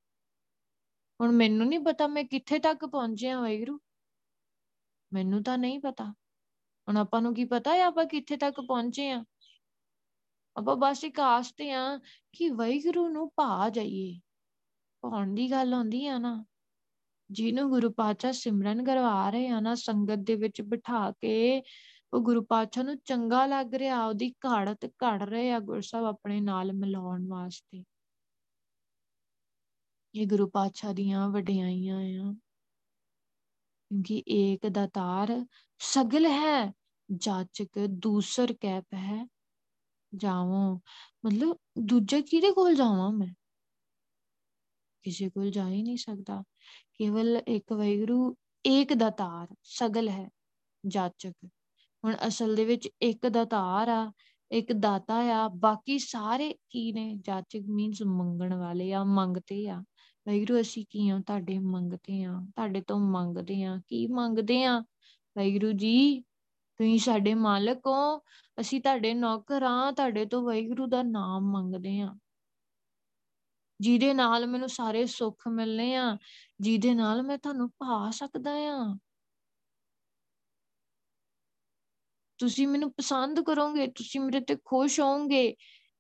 [1.21, 3.79] ਹੁਣ ਮੈਨੂੰ ਨਹੀਂ ਪਤਾ ਮੈਂ ਕਿੱਥੇ ਤੱਕ ਪਹੁੰਚਿਆ ਵੈਗਰੂ
[5.13, 6.05] ਮੈਨੂੰ ਤਾਂ ਨਹੀਂ ਪਤਾ।
[6.89, 9.25] ਹੁਣ ਆਪਾਂ ਨੂੰ ਕੀ ਪਤਾ ਹੈ ਆਪਾਂ ਕਿੱਥੇ ਤੱਕ ਪਹੁੰਚੇ ਆ।
[10.57, 11.99] ਆਪਾਂ ਬਸ ਇੱਕ ਆਸ ਤੇ ਆ
[12.33, 14.21] ਕਿ ਵੈਗਰੂ ਨੂੰ ਭਾ ਜਾਈਏ।
[15.01, 16.45] ਪਾਉਣ ਦੀ ਗੱਲ ਆਉਂਦੀ ਆ ਨਾ,
[17.31, 21.63] ਜਿਹਨੂੰ ਗੁਰੂ ਪਾਤਸ਼ਾਹ ਸਿਮਰਨ ਕਰਵਾ ਰਹੇ ਆ ਨਾ, ਸੰਗਤ ਦੇ ਵਿੱਚ ਬਿਠਾ ਕੇ,
[22.15, 26.73] ਉਹ ਗੁਰੂ ਪਾਤਸ਼ਾਹ ਨੂੰ ਚੰਗਾ ਲੱਗ ਰਿਹਾ, ਉਹਦੀ ਘਾੜਤ ਘੜ ਰਹੇ ਆ ਗੁਰਸਬ ਆਪਣੇ ਨਾਲ
[26.73, 27.85] ਮਿਲਾਉਣ ਵਾਸਤੇ।
[30.15, 32.35] ਇਹ ਗੁਰੂ ਪਾਤਸ਼ਾਹ ਦੀਆਂ ਵਡਿਆਈਆਂ ਆ।
[33.91, 35.47] ਕਿਉਂਕਿ ਏਕ ਦਾਤਾਰ
[35.79, 36.73] ਸਗਲ ਹੈ,
[37.17, 39.27] ਜਾਚਕ ਦੂਸਰ ਕੈਪ ਹੈ
[40.17, 40.79] ਜਾਵਾਂ।
[41.27, 43.35] ਮਤਲਬ ਦੂਜੇ ਕਿਹਦੇ ਕੋਲ ਜਾਵਾਂ ਮੈਂ?
[45.03, 46.43] ਕਿਸੇ ਕੋਲ ਜਾ ਹੀ ਨਹੀਂ ਸਕਦਾ।
[46.99, 50.31] ਕੇਵਲ ਇੱਕ ਵੈਗਰੂ ਏਕ ਦਾਤਾਰ ਸਗਲ ਹੈ,
[50.87, 51.33] ਜਾਚਕ।
[52.05, 54.13] ਹੁਣ ਅਸਲ ਦੇ ਵਿੱਚ ਇੱਕ ਦਾਤਾਰ ਆ,
[54.51, 57.17] ਇੱਕ ਦਾਤਾ ਆ, ਬਾਕੀ ਸਾਰੇ ਕੀ ਨੇ?
[57.21, 59.83] ਜਾਚਕ ਮੀਨਸ ਮੰਗਣ ਵਾਲੇ ਆ, ਮੰਗਤੇ ਆ।
[60.29, 64.81] ਵੈਗਰੂ ਅਸੀਂ ਕੀ ਆ ਤੁਹਾਡੇ ਮੰਗਤੇ ਆ ਤੁਹਾਡੇ ਤੋਂ ਮੰਗਦੇ ਆ ਕੀ ਮੰਗਦੇ ਆ
[65.39, 66.25] ਵੈਗਰੂ ਜੀ
[66.83, 68.19] ਤੁਸੀਂ ਸਾਡੇ ਮਾਲਕ ਹੋ,
[68.61, 72.17] ਅਸੀਂ ਤੁਹਾਡੇ ਨੌਕਰ ਆ ਤੁਹਾਡੇ ਤੋਂ ਵੈਗਰੂ ਦਾ ਨਾਮ ਮੰਗਦੇ ਆ
[73.81, 76.19] ਜਿਹਦੇ ਨਾਲ ਮੈਨੂੰ ਸਾਰੇ ਸੁੱਖ ਮਿਲਨੇ ਆ,
[76.61, 78.99] ਜਿਹਦੇ ਨਾਲ ਮੈਂ ਤੁਹਾਨੂੰ ਪਾ ਸਕਦਾ ਆ।
[82.39, 85.57] ਤੁਸੀਂ ਮੈਨੂੰ ਪਸੰਦ ਕਰੋਗੇ, ਤੁਸੀਂ ਮੇਰੇ ਤੇ ਖੁਸ਼ ਹੋਵੋਗੇ,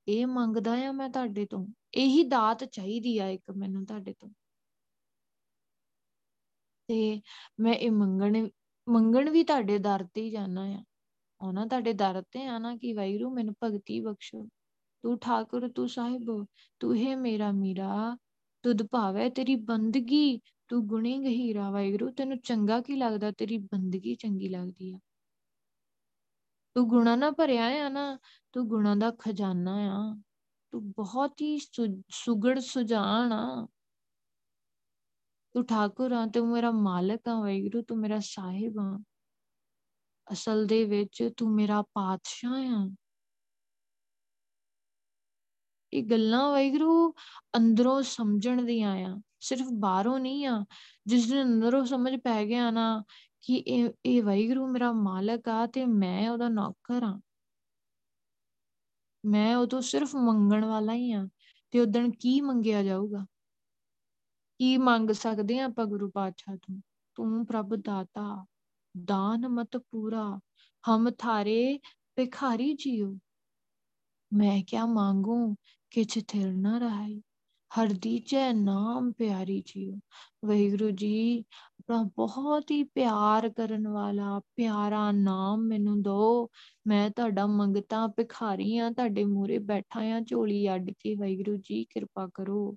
[0.08, 4.30] ਇਹ ਮੰਗਦਾ ਆ ਮੈਂ ਤੁਹਾਡੇ ਤੋਂ। ਇਹੀ ਦਾਤ ਚਾਹੀਦੀ ਆ ਇੱਕ ਮੈਨੂੰ ਤੁਹਾਡੇ ਤੋਂ।
[6.88, 7.22] ਤੇ
[7.60, 8.48] ਮੈਂ ਇਹ ਮੰਗਣ
[8.88, 10.84] ਮੰਗਣ ਵੀ ਤੁਹਾਡੇ ਦਰ ਤੇ ਹੀ ਜਾਣਾ ਆ।
[11.40, 14.48] ਉਹਨਾਂ ਤੁਹਾਡੇ ਦਰ ਤੇ ਆਣਾ ਕਿ ਵਾਹਿਗੁਰੂ ਮੈਨੂੰ ਭਗਤੀ ਬਖਸ਼ੋ।
[15.02, 16.46] ਤੂੰ ਠਾਕੁਰ, ਤੂੰ ਸਾਹਿਬ,
[16.80, 18.16] ਤੂੰ ਹੈ ਮੇਰਾ ਮੀਰਾ।
[18.62, 23.30] ਤੁਧ ਭਾਵੇ ਤੇਰੀ ਬੰਦਗੀ, ਤੂੰ ਗੁਣੀ ਗਹੀਰਾ। ਵਾਹਿਗੁਰੂ, ਤੈਨੂੰ ਚੰਗਾ ਕੀ ਲੱਗਦਾ?
[23.30, 24.98] ਤੇਰੀ ਬੰਦਗੀ ਚੰਗੀ ਲੱਗਦੀ ਆ।
[26.74, 28.18] ਤੂੰ ਗੁਣਾ ਨਾ ਭਰਿਆ ਆ ਨਾ,
[28.52, 30.22] ਤੂੰ ਗੁਣਾ ਦਾ ਖਜ਼ਾਨਾ ਆ।
[30.70, 31.58] ਤੂੰ ਬਹੁਤ ਹੀ
[32.10, 33.66] ਸੁਗੜ ਸੁਜਾਨ ਆ।
[35.54, 38.98] ਤੂੰ ਠਾਕੁਰ ਆ ਤੂੰ ਮੇਰਾ ਮਾਲਕ ਆ ਵਾਹਿਗੁਰੂ ਤੂੰ ਮੇਰਾ ਸਾਹਿਬ ਆ
[40.32, 42.88] ਅਸਲ ਦੇ ਵਿੱਚ ਤੂੰ ਮੇਰਾ ਪਾਤਸ਼ਾਹ ਆ
[45.92, 47.14] ਇਹ ਗੱਲਾਂ ਵਾਹਿਗੁਰੂ
[47.56, 50.64] ਅੰਦਰੋਂ ਸਮਝਣ ਦੀਆਂ ਆ ਸਿਰਫ ਬਾਹਰੋਂ ਨਹੀਂ ਆ
[51.06, 53.04] ਜਿਸ ਦਿਨ ਅੰਦਰੋਂ ਸਮਝ ਪੈ ਗਿਆ ਨਾ
[53.40, 57.20] ਕਿ ਇਹ ਇਹ ਵਾਹਿਗੁਰੂ ਮੇਰਾ ਮਾਲਕ ਆ ਤੇ ਮੈਂ ਉਹਦਾ ਨੌਕਰ ਆ
[59.26, 61.28] ਮੈਂ ਉਹ ਤੋਂ ਸਿਰਫ ਮੰਗਣ ਵਾਲਾ ਹੀ ਆ
[61.70, 63.26] ਤੇ ਉਦੋਂ ਕੀ ਮੰਗਿਆ ਜਾਊਗਾ
[64.62, 66.80] ਕੀ ਮੰਗ ਸਕਦੇ ਆ ਆਪਾਂ ਗੁਰੂ ਪਾਤਸ਼ਾਹ ਤੋਂ?
[67.14, 68.46] ਤੂੰ ਪ੍ਰਭ ਦਾਤਾ,
[69.04, 70.40] ਦਾਨ ਮਤ ਪੂਰਾ,
[70.88, 71.78] ਹਮ ਥਾਰੇ
[72.16, 73.16] ਭਿਖਾਰੀ ਜੀਓ।
[74.32, 75.54] ਮੈਂ ਕਿਆ ਮੰਗੂ,
[75.90, 77.22] ਕਿਛ ਥਿਰ ਨਾ ਰਹਾਈ,
[77.78, 79.94] ਹਰਦੀ ਚੈ ਨਾਮ ਪਿਆਰੀ ਜੀਓ।
[80.44, 81.38] ਵੈਗੁਰੂ ਜੀ,
[81.80, 86.50] ਆਪਣਾ ਬਹੁਤ ਹੀ ਪਿਆਰ ਕਰਨ ਵਾਲਾ, ਪਿਆਰਾ ਨਾਮ ਮੈਨੂੰ ਦੋ।
[86.86, 92.28] ਮੈਂ ਤੁਹਾਡਾ ਮੰਗਤਾ ਭਿਖਾਰੀ ਆ ਤੁਹਾਡੇ ਮੂਹਰੇ ਬੈਠਾ ਆ ਝੋਲੀ ਅੱਡ ਕੇ। ਵੈਗੁਰੂ ਜੀ, ਕਿਰਪਾ
[92.34, 92.76] ਕਰੋ।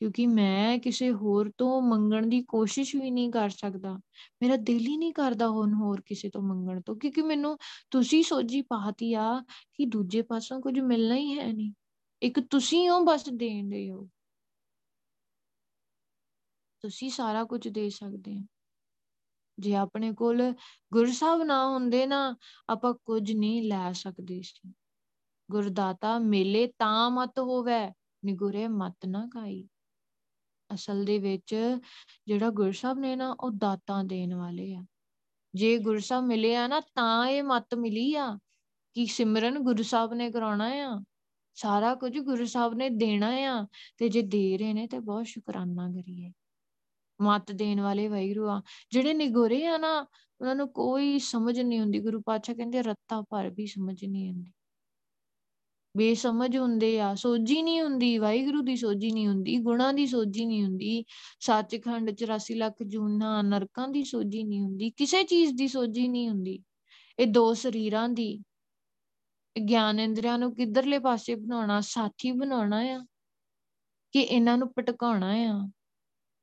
[0.00, 4.00] ਕਿਉਂਕਿ ਮੈਂ ਕਿਸੇ ਹੋਰ ਤੋਂ ਮੰਗਣ ਦੀ ਕੋਸ਼ਿਸ਼ ਵੀ ਨਹੀਂ ਕਰ ਸਕਦਾ।
[4.42, 7.58] ਮੇਰਾ ਦਿਲ ਹੀ ਨਹੀਂ ਕਰਦਾ ਹੁਣ ਹੋਰ ਕਿਸੇ ਤੋਂ ਮੰਗਣ ਤੋਂ, ਕਿਉਂਕਿ ਮੈਨੂੰ
[7.90, 9.40] ਤੁਸੀਂ ਸੋਝੀ ਪਾਤੀ ਆ
[9.74, 11.72] ਕਿ ਦੂਜੇ ਪਾਸੋਂ ਕੁਝ ਮਿਲਣਾ ਹੀ ਹੈ ਨਹੀਂ।
[12.22, 14.08] ਇੱਕ ਤੁਸੀਂ ਹੋ, ਬਸ ਦੇਣ ਦੇ ਹੋ।
[16.80, 18.44] ਤੁਸੀਂ ਸਾਰਾ ਕੁਝ ਦੇ ਸਕਦੇ ਹੋ।
[19.58, 20.54] ਜੇ ਆਪਣੇ ਕੋਲ
[20.92, 22.36] ਗੁਰਸਾਹਿਬ ਨਾ ਹੁੰਦੇ ਨਾ,
[22.68, 24.72] ਆਪਾਂ ਕੁਝ ਨਹੀਂ ਲੈ ਸਕਦੇ ਸੀ।
[25.50, 27.92] ਗੁਰਦਾਤਾ ਮੇਲੇ ਤਾਂ ਮਤ ਹੋਵੇ,
[28.24, 29.68] ਨਿਗੁਰੇ ਮਤ ਨਾ ਖਾਈ
[30.74, 31.78] ਅਸਲ ਦੇ ਵਿੱਚ
[32.26, 34.84] ਜਿਹੜਾ ਗੁਰਸਾਹਿਬ ਨੇ ਨਾ, ਉਹ ਦਾਤਾਂ ਦੇਣ ਵਾਲੇ ਆ।
[35.54, 38.38] ਜੇ ਗੁਰਸਾਹਿਬ ਮਿਲੇ ਆ ਨਾ, ਤਾਂ ਇਹ ਮਤ ਮਿਲੀ ਆ
[38.94, 41.04] ਕਿ ਸਿਮਰਨ ਗੁਰੂ ਸਾਹਿਬ ਨੇ ਕਰਾਉਣਾ ਆ।
[41.54, 43.66] ਸਾਰਾ ਕੁਝ ਗੁਰੂ ਸਾਹਿਬ ਨੇ ਦੇਣਾ ਆ
[43.98, 46.32] ਤੇ ਜੇ ਦੇ ਰਹੇ ਨੇ ਤੇ ਬਹੁਤ ਸ਼ੁਕਰਾਨਾ ਕਰੀਏ।
[47.22, 50.06] ਮਤ ਦੇਣ ਵਾਲੇ ਵੈਗਰੂ ਆ। ਜਿਹੜੇ ਨਿਗੋਰੇ ਆ ਨਾ,
[50.40, 54.52] ਉਹਨਾਂ ਨੂੰ ਕੋਈ ਸਮਝ ਨਹੀਂ ਹੁੰਦੀ। ਗੁਰੂ ਪਾਤਸ਼ਾਹ ਕਹਿੰਦੇ ਰੱਤਾ ਭਰ ਵੀ ਸਮਝ ਨਹੀਂ ਹੁੰਦੀ
[55.96, 60.64] ਬੇਸਮਝ ਹੁੰਦੇ ਆ, ਸੋਝੀ ਨਹੀਂ ਹੁੰਦੀ, ਵਾਹਿਗੁਰੂ ਦੀ ਸੋਝੀ ਨਹੀਂ ਹੁੰਦੀ, ਗੁਣਾ ਦੀ ਸੋਝੀ ਨਹੀਂ
[60.64, 61.04] ਹੁੰਦੀ,
[61.40, 66.62] ਸੱਚਖੰਡ 84 ਲੱਖ ਜੂਨਾ, ਨਰਕਾਂ ਦੀ ਸੋਝੀ ਨਹੀਂ ਹੁੰਦੀ, ਕਿਸੇ ਚੀਜ਼ ਦੀ ਸੋਝੀ ਨਹੀਂ ਹੁੰਦੀ।
[67.18, 68.38] ਇਹ ਦੋ ਸਰੀਰਾਂ ਦੀ
[69.68, 73.06] ਗਿਆਨ ਇੰਦਰੀਆਂ ਨੂੰ ਕਿੱਧਰਲੇ ਪਾਸੇ ਬਣਾਉਣਾ, ਸਾਥੀ ਬਣਾਉਣਾ ਆ,
[74.12, 75.70] ਕਿ ਇਹਨਾਂ ਨੂੰ ਪਟਕਾਉਣਾ ਆ?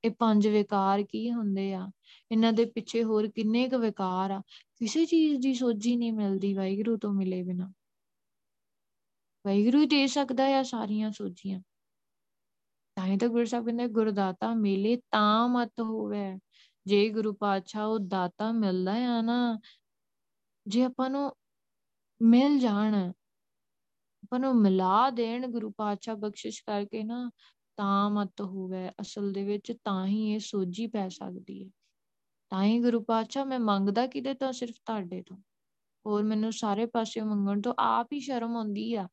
[0.06, 1.92] ਇਹ ਪੰਜ ਵਿਕਾਰ ਕੀ ਹੁੰਦੇ ਆ?
[2.32, 4.42] ਇਹਨਾਂ ਦੇ ਪਿੱਛੇ ਹੋਰ ਕਿੰਨੇ ਕੁ ਵਿਕਾਰ ਆ?
[4.80, 7.72] ਕਿਸੇ ਚੀਜ਼ ਦੀ ਸੋਝੀ ਨਹੀਂ ਮਿਲਦੀ ਵਾਹਿਗੁਰੂ ਤੋਂ ਮਿਲੇ ਬਿਨਾ।
[9.46, 11.62] ਵਾਹਿਗੁਰੂ ਹੀ ਦੇ ਸਕਦਾ ਆ ਸਾਰੀਆਂ ਸੋਝੀਆਂ।
[12.96, 16.40] ਤਾਂ ਹੀ ਤਾਂ ਗੁਰੂ ਸਾਹਿਬ ਕਹਿੰਦੇ ਗੁਰਦਾਤਾ ਮਿਲੇ ਤਾਂ ਮਤ ਹੋਵੇ।
[16.88, 19.60] ਜੇ ਗੁਰੂ ਪਾਤਸ਼ਾਹ ਉਹ ਦਾਤਾ ਮਿਲਦਾ ਆ ਨਾ,
[20.68, 21.34] ਜੇ ਆਪਾਂ ਨੂੰ
[22.22, 22.96] ਮਿਲ ਜਾਣ,
[24.24, 27.32] ਆਪਾਂ ਨੂੰ ਮਿਲਾ ਦੇਣ ਗੁਰੂ ਪਾਤਸ਼ਾਹ ਬਖਸ਼ਿਸ਼ ਕਰਕੇ ਨਾ,
[27.78, 31.70] ਤਾਂ ਮਤ ਹੋਵੇ। ਅਸਲ ਦੇ ਵਿੱਚ ਤਾਂ ਹੀ ਇਹ ਸੋਝੀ ਪੈ ਸਕਦੀ ਹੈ
[32.52, 35.38] ਤਾਂ ਹੀ ਗੁਰੂ ਪਾਤਸ਼ਾਹ, ਮੈਂ ਮੰਗਦਾ ਕਿਤੇ ਤੋਂ ਸਿਰਫ ਤੁਹਾਡੇ ਤੋਂ।
[36.06, 39.08] ਹੋਰ ਮੈਨੂੰ ਸਾਰੇ ਪਾਸੇ ਮੰਗਣ ਤੋਂ ਆਪ ਹੀ ਸ਼ਰਮ ਆਉਂਦੀ ਆ।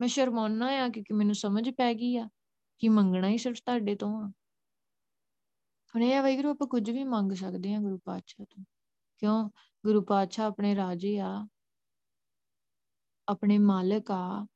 [0.00, 2.28] ਮੈਂ ਸ਼ਰਮਾਉਣਾ ਆ ਕਿਉਂਕਿ ਮੈਨੂੰ ਸਮਝ ਪੈ ਗਈ ਆ
[2.78, 4.32] ਕਿ ਮੰਗਣਾ ਹੀ ਸਿਰਫ ਤੁਹਾਡੇ ਤੋਂ ਆ।
[5.94, 8.64] ਹੁਣ ਇਹ ਵੈਗਰੂ ਆਪਾਂ ਕੁਝ ਵੀ ਮੰਗ ਸਕਦੇ ਆ ਗੁਰੂ ਪਾਤਸ਼ਾਹ ਤੋਂ।
[9.18, 9.50] ਕਿਉਂ?
[9.84, 11.48] ਗੁਰੂ ਪਾਤਸ਼ਾਹ ਆਪਣੇ ਰਾਜੇ ਆ,
[13.28, 14.46] ਆਪਣੇ ਮਾਲਕ ਆ।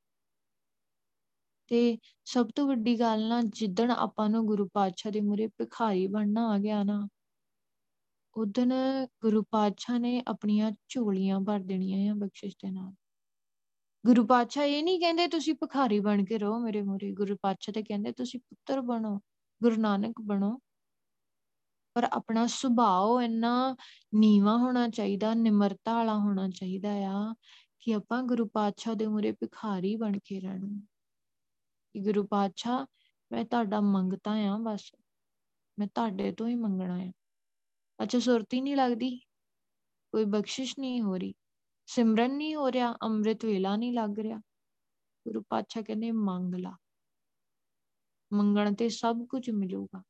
[1.66, 6.48] ਤੇ ਸਭ ਤੋਂ ਵੱਡੀ ਗੱਲ ਨਾ, ਜਿੱਦਣ ਆਪਾਂ ਨੂੰ ਗੁਰੂ ਪਾਤਸ਼ਾਹ ਦੇ ਮੂਰੇ ਭਿਖਾਰੀ ਬਣਨਾ
[6.48, 7.08] ਆ ਗਿਆ ਨਾ
[8.36, 8.72] ਉਦਨ
[9.22, 12.92] ਗੁਰੂ ਪਾਤਸ਼ਾਹ ਨੇ ਆਪਣੀਆਂ ਝੋਲੀਆਂ ਭਰ ਦੇਣੀਆਂ ਆ ਬਖਸ਼ਿਸ਼ ਦੇ ਨਾਲ।
[14.06, 17.82] ਗੁਰੂ ਪਾਤਸ਼ਾਹ ਇਹ ਨਹੀਂ ਕਹਿੰਦੇ ਤੁਸੀਂ ਭਿਖਾਰੀ ਬਣ ਕੇ ਰਹੋ ਮੇਰੇ ਮੂਰੇ, ਗੁਰੂ ਪਾਤਸ਼ਾਹ ਤੇ
[17.82, 19.20] ਕਹਿੰਦੇ ਤੁਸੀਂ ਪੁੱਤਰ ਬਣੋ,
[19.62, 20.58] ਗੁਰੂ ਨਾਨਕ ਬਣੋ।
[21.94, 23.76] ਪਰ ਆਪਣਾ ਸੁਭਾਅ ਇੰਨਾ
[24.14, 27.34] ਨੀਵਾ ਹੋਣਾ ਚਾਹੀਦਾ, ਨਿਮਰਤਾ ਵਾਲਾ ਹੋਣਾ ਚਾਹੀਦਾ ਆ
[27.80, 30.80] ਕਿ ਆਪਾਂ ਗੁਰੂ ਪਾਤਸ਼ਾਹ ਦੇ ਮੂਰੇ ਭਿਖਾਰੀ ਬਣ ਕੇ ਰਹਿਣਾ।
[31.92, 32.86] ਕਿ ਗੁਰੂ ਪਾਤਸ਼ਾਹ,
[33.32, 34.92] ਮੈਂ ਤੁਹਾਡਾ ਮੰਗਤਾ ਆ ਬਸ,
[35.78, 37.12] ਮੈਂ ਤੁਹਾਡੇ ਤੋਂ ਹੀ ਮੰਗਣਾ ਆ।
[38.02, 39.18] ਅੱਛਾ, ਸੁਰਤੀ ਨਹੀਂ ਲੱਗਦੀ?
[40.12, 41.34] ਕੋਈ ਬਖਸ਼ਿਸ਼ ਨਹੀਂ ਹੋ ਰਹੀ?
[41.86, 44.38] ਸਿਮਰਨ ਨਹੀਂ ਹੋ ਰਿਹਾ, ਅੰਮ੍ਰਿਤ ਵੇਲਾ ਨਹੀਂ ਲੱਗ ਰਿਹਾ।
[45.26, 46.76] ਗੁਰੂ ਪਾਤਸ਼ਾਹ ਕਹਿੰਦੇ, ਮੰਗ ਲਾ।
[48.32, 50.02] ਮੰਗਣ ਤੇ ਸਭ ਕੁਝ ਮਿਲੂਗਾ।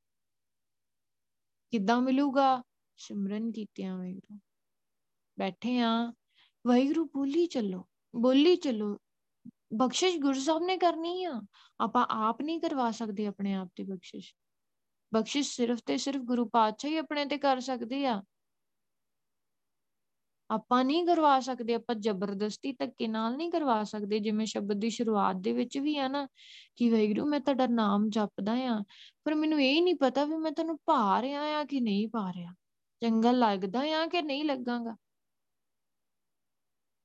[1.71, 2.63] ਕਿੱਦਾਂ ਮਿਲੂਗਾ?
[2.97, 4.39] ਸਿਮਰਨ ਕੀਤਿਆਂ ਵੈਗਰੂ
[5.39, 6.13] ਬੈਠੇ ਆ।
[6.67, 8.99] ਵੈਗਰੂ ਬੋਲੀ ਚੱਲੋ। ਬੋਲੀ ਚੱਲੋ।
[9.77, 11.43] ਬਖਸ਼ਿਸ਼ ਗੁਰੂ ਸਾਹਿਬ ਨੇ ਕਰਨੀ ਆ।
[11.81, 14.35] ਆਪਾਂ ਆਪ ਨਹੀਂ ਕਰਵਾ ਸਕਦੇ ਆਪਣੇ ਆਪ ਤੇ ਬਖਸ਼ਿਸ਼।
[15.15, 18.23] ਬਖਸ਼ਿਸ਼ ਸਿਰਫ ਤੇ ਸਿਰਫ ਗੁਰੂ ਪਾਤਸ਼ਾਹ ਹੀ ਆਪਣੇ ਤੇ ਕਰ ਸਕਦੇ ਆ।
[20.50, 25.37] ਆਪਾਂ ਨਹੀਂ ਕਰਵਾ ਸਕਦੇ, ਆਪਾਂ ਜ਼ਬਰਦਸਤੀ ਧੱਕੇ ਨਾਲ ਨਹੀਂ ਕਰਵਾ ਸਕਦੇ, ਜਿਵੇਂ ਸ਼ਬਦ ਦੀ ਸ਼ੁਰੂਆਤ
[25.37, 26.28] ਦੇ ਵਿੱਚ ਵੀ ਆ ਨਾ,
[26.76, 28.83] ਕਿ ਵੈਗਰੂ ਮੈਂ ਤੁਹਾਡਾ ਨਾਮ ਜਪਦਾ ਆ
[29.24, 32.54] ਪਰ ਮੈਨੂੰ ਇਹ ਨਹੀਂ ਪਤਾ ਵੀ ਮੈਂ ਤੁਹਾਨੂੰ ਪਾ ਰਿਹਾ ਆ ਕਿ ਨਹੀਂ ਪਾ ਰਿਹਾ।
[33.00, 34.96] ਚੰਗਾ ਲੱਗਦਾ ਆ ਕਿ ਨਹੀਂ ਲੱਗਾਗਾ।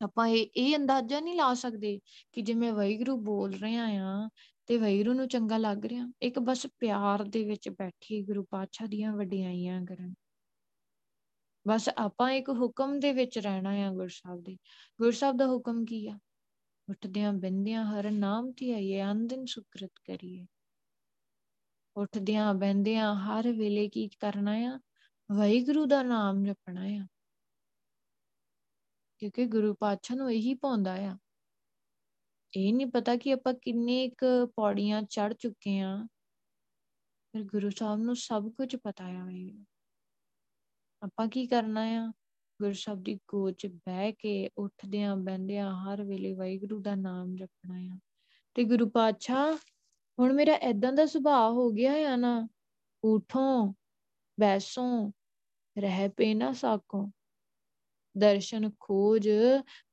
[0.04, 2.00] ਆਪਾਂ ਇਹ ਇਹ ਅੰਦਾਜ਼ਾ ਨਹੀਂ ਲਾ ਸਕਦੇ
[2.32, 4.30] ਕਿ ਜਿਵੇਂ ਵੈਗਰੂ ਬੋਲ ਰਿਹਾ ਆ
[4.68, 9.14] ਤੇ ਵੈਗਰੂ ਨੂੰ ਚੰਗਾ ਲੱਗ ਰਿਹਾ। ਇੱਕ ਬਸ ਪਿਆਰ ਦੇ ਵਿੱਚ ਬੈਠੀ ਗੁਰੂ ਪਾਤਸ਼ਾਹ ਦੀਆਂ
[9.14, 10.14] ਵਡਿਆਈਆਂ ਕਰਨ।
[11.70, 14.58] ਬਸ ਆਪਾਂ ਇੱਕ ਹੁਕਮ ਦੇ ਵਿੱਚ ਰਹਿਣਾ ਆ ਗੁਰਸਾਹਿਬ ਦੇ।
[15.02, 16.20] ਗੁਰਸਾਹਿਬ ਦਾ ਹੁਕਮ ਕੀ ਆ?
[16.90, 20.46] ਉੱਠਦਿਆਂ ਬੰਦਿਆਂ ਹਰ ਨਾਮ ਧਿਆਈਏ ਅੰਦਨ ਸੁਕਰਤ ਕਰੀਏ।
[21.96, 24.80] ਉੱਠਦਿਆਂ ਬੰਦਿਆਂ ਹਰ ਵੇਲੇ ਕੀ ਕਰਨਾ ਆ?
[25.32, 27.08] ਵਾਹਿਗੁਰੂ ਦਾ ਨਾਮ ਜਪਣਾ ਆ।
[29.18, 31.18] ਕਿਉਂਕਿ ਗੁਰੂ ਪਾਤਸ਼ਾਹ ਨੂੰ ਇਹੀ ਪਾਉਂਦਾ ਆ।
[32.58, 36.08] ਇਹ ਨਹੀਂ ਪਤਾ ਕਿ ਆਪਾਂ ਕਿੰਨੇ ਇੱਕ ਪੌੜੀਆਂ ਚੜ ਚੁੱਕੇ ਆ।
[37.32, 39.64] ਫਿਰ ਗੁਰੂ ਸਾਹਿਬ ਨੂੰ ਸਭ ਕੁਝ ਪਤਾ ਆ।
[41.04, 42.12] ਆਪਾਂ ਕੀ ਕਰਨਾ ਆ?
[42.62, 48.00] ਗੁਰੂ ਸਾਹਿਬ ਦੀ ਗੋਚ ਬਹਿ ਕੇ ਉੱਠਦਿਆਂ ਬੈੰਦਿਆਂ ਹਰ ਵੇਲੇ ਵਾਹਿਗੁਰੂ ਦਾ ਨਾਮ ਜਪਣਾ ਆ।
[48.54, 49.58] ਤੇ ਗੁਰੂ ਪਾਤਸ਼ਾਹ,
[50.20, 52.48] ਹੁਣ ਮੇਰਾ ਐਦਾਂ ਦਾ ਸੁਭਾਅ ਹੋ ਗਿਆ ਆ ਨਾ
[53.04, 53.76] ਉਠੋ
[54.40, 55.12] ਬੈਸੋ,
[55.78, 57.12] ਰਹਿ ਪੇ ਨਾ ਸਾਕੋ,
[58.18, 59.30] ਦਰਸ਼ਨ ਖੋਜ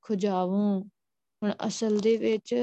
[0.00, 0.80] ਖੁਜਾਵੋ।
[1.42, 2.54] ਹੁਣ ਅਸਲ ਦੇ ਵਿੱਚ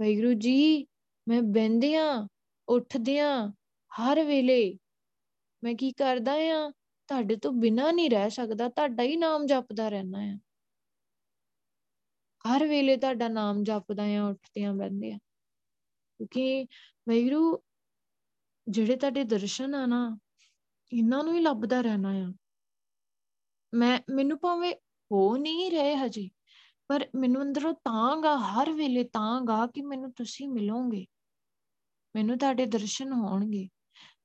[0.00, 0.86] ਵੈਗੁਰੂ ਜੀ,
[1.28, 2.28] ਮੈਂ ਬਹਿੰਦਿਆਂ,
[2.68, 3.52] ਉੱਠਦਿਆਂ
[3.92, 4.78] ਹਰ ਵੇਲੇ
[5.64, 6.72] ਮੈਂ ਕੀ ਕਰਦਾ ਆ?
[7.12, 10.38] ਤੁਹਾਡੇ ਤੋਂ ਬਿਨਾ ਨਹੀਂ ਰਹਿ ਸਕਦਾ, ਤੁਹਾਡਾ ਹੀ ਨਾਮ ਜਪਦਾ ਰਹਿਣਾ ਆ।
[12.50, 15.18] ਹਰ ਵੇਲੇ ਤੁਹਾਡਾ ਨਾਮ ਜਪਦਾ ਆ, ਉੱਠਦਿਆਂ ਬਹਿੰਦਿਆਂ।
[16.18, 16.64] ਕਿਉਂਕਿ
[17.08, 17.62] ਵੈਗੁਰੂ
[18.68, 20.18] ਜਿਹੜੇ ਤੁਹਾਡੇ ਦਰਸ਼ਨ ਆ ਨਾ,
[20.92, 22.32] ਇਹਨਾਂ ਨੂੰ ਹੀ ਲੱਭਦਾ ਰਹਿਣਾ ਆ।
[23.74, 24.74] ਮੈਂ, ਮੈਨੂੰ ਭਾਵੇਂ
[25.12, 26.30] ਹੋ ਨਹੀਂ ਰਹੇ ਹਜੇ,
[26.88, 31.06] ਪਰ ਮੈਨੂੰ ਅੰਦਰੋਂ ਤਾਂਗਾ ਹਰ ਵੇਲੇ ਤਾਂਗਾ ਕਿ ਮੈਨੂੰ ਤੁਸੀਂ ਮਿਲੋਗੇ।
[32.16, 33.68] ਮੈਨੂੰ ਤੁਹਾਡੇ ਦਰਸ਼ਨ ਹੋਣਗੇ।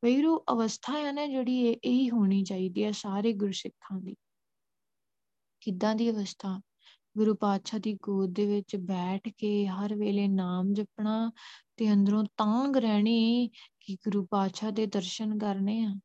[0.06, 4.16] ਵੈਰੂ ਅਵਸਥਾ ਹੈ ਨਾ ਜਿਹੜੀ ਇਹ, ਇਹੀ ਹੋਣੀ ਚਾਹੀਦੀ ਹੈ ਸਾਰੇ ਗੁਰਸਿੱਖਾਂ ਦੀ।
[5.62, 6.62] ਕਿੱਦਾਂ ਦੀ ਅਵਸਥਾ?
[7.18, 11.32] ਗੁਰੂ ਪਾਤਸ਼ਾਹ ਦੀ ਗੋਦ ਦੇ ਵਿੱਚ ਬੈਠ ਕੇ ਹਰ ਵੇਲੇ ਨਾਮ ਜਪਣਾ
[11.78, 16.00] ਤੇ ਅੰਦਰੋਂ ਤਾਂਗ ਰਹਿਣੀ ਕਿ ਗੁਰੂ ਪਾਤਸ਼ਾਹ ਦੇ ਦਰਸ਼ਨ ਕਰਨੇ ਆ।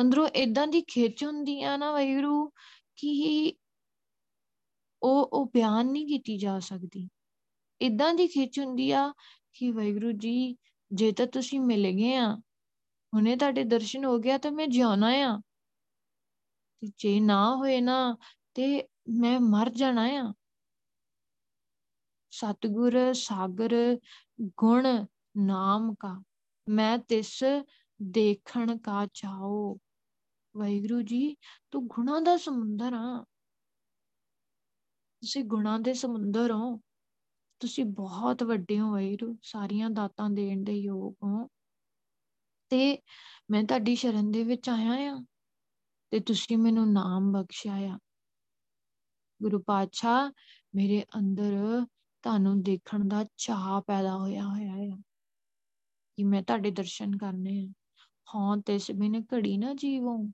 [0.00, 2.50] ਅੰਦਰੋਂ ਇਦਾਂ ਦੀ ਖਿੱਚ ਹੁੰਦੀ ਆ ਨਾ ਵੈਰੂ
[2.96, 3.54] ਕਿ
[5.02, 7.08] ਉਹ ਉਹ ਬਿਆਨ ਨਹੀਂ ਕੀਤੀ ਜਾ ਸਕਦੀ।
[7.80, 9.12] ਇਦਾਂ ਦੀ ਖਿੱਚ ਹੁੰਦੀ ਆ
[9.52, 10.56] ਕਿ ਵੈਗੁਰੂ ਜੀ,
[10.92, 12.38] ਜੇ ਤਾਂ ਤੁਸੀਂ ਮਿਲ ਗਏ ਆ
[13.14, 15.40] ਹੁਣੇ ਤੁਹਾਡੇ ਦਰਸ਼ਨ ਹੋ ਗਿਆ ਤਾਂ ਮੈਂ ਜਿਉਣਾ ਆ।
[16.80, 18.16] ਤੇ ਜੇ ਨਾ ਹੋਏ ਨਾ
[18.54, 20.32] ਤੇ ਮੈਂ ਮਰ ਜਾਣਾ ਆ।
[22.30, 23.98] ਸਤਗੁਰ, ਸਾਗਰ,
[24.42, 26.22] ਗੁਣ, ਨਾਮ ਕਾ,
[26.68, 27.44] ਮੈਂ ਤਿਸ
[28.02, 29.74] ਦੇਖਣ ਕਾ ਚਾਹੋ
[30.56, 31.36] ਵੈਗੁਰੂ ਜੀ,
[31.70, 33.24] ਤੂੰ ਗੁਣਾ ਦਾ ਸਮੁੰਦਰ ਆ।
[35.20, 36.80] ਤੁਸੀਂ ਗੁਣਾਂ ਦੇ ਸਮੁੰਦਰ ਹੋ।
[37.60, 41.48] ਤੁਸੀਂ ਬਹੁਤ ਵੱਡੇ ਹੋ ਵੈਰੂ ਸਾਰੀਆਂ ਦਾਤਾਂ ਦੇਣ ਦੇ ਯੋਗ ਹੋ।
[42.74, 42.98] ਤੇ
[43.50, 45.24] ਮੈਂ ਤੁਹਾਡੀ ਸ਼ਰਨ ਦੇ ਵਿੱਚ ਆਇਆ ਆ
[46.10, 47.98] ਤੇ ਤੁਸੀਂ ਮੈਨੂੰ ਨਾਮ ਬਖਸ਼ਿਆ ਆ।
[49.42, 50.30] ਗੁਰੂ ਪਾਤਸ਼ਾਹ,
[50.74, 51.86] ਮੇਰੇ ਅੰਦਰ
[52.22, 54.96] ਤੁਹਾਨੂੰ ਦੇਖਣ ਦਾ ਚਾਹ ਪੈਦਾ ਹੋਇਆ ਹੋਇਆ ਆ
[56.16, 57.72] ਕਿ ਮੈਂ ਤੁਹਾਡੇ ਦਰਸ਼ਨ ਕਰਨੇ ਆ।
[58.34, 60.30] ਹਾਂ, ਤਿਸ ਬਿਨ ਘੜੀ ਨਾ ਜੀਵੋ,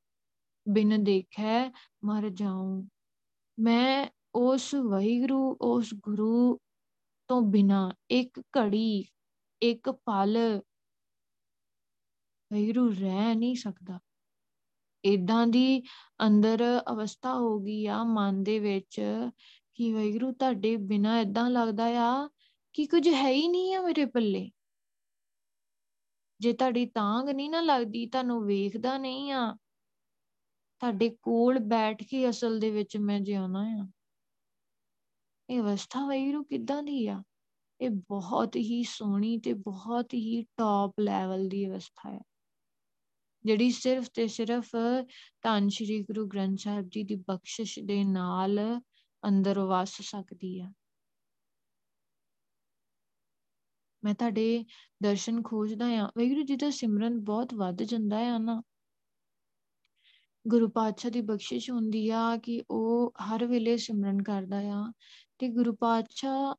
[0.68, 1.70] ਬਿਨ ਦੇਖੈ
[2.04, 2.86] ਮਰ ਜਾਉ।
[3.58, 6.58] ਮੈਂ ਉਸ ਵੈਗੁਰੂ ਉਸ ਗੁਰੂ
[7.28, 9.04] ਤੋਂ ਬਿਨਾ ਇੱਕ ਘੜੀ,
[9.62, 10.60] ਇੱਕ ਪਲ
[12.52, 14.00] ਵੈਗੁਰੂ ਰਹਿ ਨਹੀਂ ਸਕਦਾ।
[15.04, 15.82] ਇਦਾਂ ਦੀ
[16.26, 19.00] ਅੰਦਰ ਅਵਸਥਾ ਹੋ ਗਈ ਆ ਮਨ ਦੇ ਵਿੱਚ
[19.74, 22.28] ਕਿ ਵੈਗੁਰੂ ਤੁਹਾਡੇ ਬਿਨਾ ਇਦਾਂ ਲੱਗਦਾ ਆ
[22.72, 24.50] ਕਿ ਕੁਝ ਹੈ ਹੀ ਨਹੀਂ ਆ ਮੇਰੇ ਪੱਲੇ।
[26.40, 29.56] ਜੇ ਤੁਹਾਡੀ ਤਾਂਗ ਨਹੀਂ ਨਾ ਲੱਗਦੀ, ਤੁਹਾਨੂੰ ਵੇਖਦਾ ਨਹੀਂ ਆ।
[30.78, 33.88] ਤੁਹਾਡੇ ਕੋਲ ਬੈਠ ਕੇ ਅਸਲ ਦੇ ਵਿੱਚ ਮੈਂ ਜਿਉਣਾ ਆ।
[35.50, 37.22] ਇਹ ਅਵਸਥਾ ਵੈਰੂ ਕਿੱਦਾਂ ਦੀ ਆ?
[37.80, 42.20] ਇਹ ਬਹੁਤ ਹੀ ਸੋਹਣੀ ਤੇ ਬਹੁਤ ਹੀ ਟੌਪ ਲੈਵਲ ਦੀ ਅਵਸਥਾ ਹੈ
[43.44, 44.70] ਜਿਹੜੀ ਸਿਰਫ ਤੇ ਸਿਰਫ
[45.42, 48.80] ਧੰਨ ਸ਼੍ਰੀ ਗੁਰੂ ਗ੍ਰੰਥ ਸਾਹਿਬ ਜੀ ਦੀ ਬਖਸ਼ਿਸ਼ ਦੇ ਨਾਲ
[49.28, 50.72] ਅੰਦਰ ਵਸ ਸਕਦੀ ਆ।
[54.04, 54.64] ਮੈਂ ਤੁਹਾਡੇ
[55.02, 58.62] ਦਰਸ਼ਨ ਖੋਜਦਾ ਆ। ਵੈਗੁਰੂ ਜੀ ਦਾ ਸਿਮਰਨ ਬਹੁਤ ਵੱਧ ਜਾਂਦਾ ਆ ਨਾ।
[60.48, 64.92] ਗੁਰੂ ਪਾਤਸ਼ਾਹ ਦੀ ਬਖਸ਼ਿਸ਼ ਹੁੰਦੀ ਆ ਕਿ ਉਹ ਹਰ ਵੇਲੇ ਸਿਮਰਨ ਕਰਦਾ ਆ
[65.38, 66.54] ਤੇ ਗੁਰੂ ਪਾਤਸ਼ਾਹ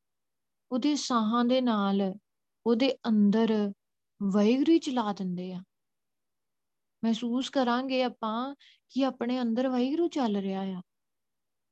[0.72, 2.14] ਉਹਦੇ ਸਾਹਾਂ ਦੇ ਨਾਲ
[2.66, 3.72] ਉਹਦੇ ਅੰਦਰ
[4.24, 5.64] ਵੈਗੁਰੂ ਚਲਾ ਦਿੰਦੇ ਆ।
[7.04, 8.56] ਮਹਿਸੂਸ ਕਰਾਂਗੇ ਆਪਾਂ
[8.90, 10.82] ਕਿ ਆਪਣੇ ਅੰਦਰ ਵੈਗੁਰੂ ਚੱਲ ਰਿਹਾ ਆ।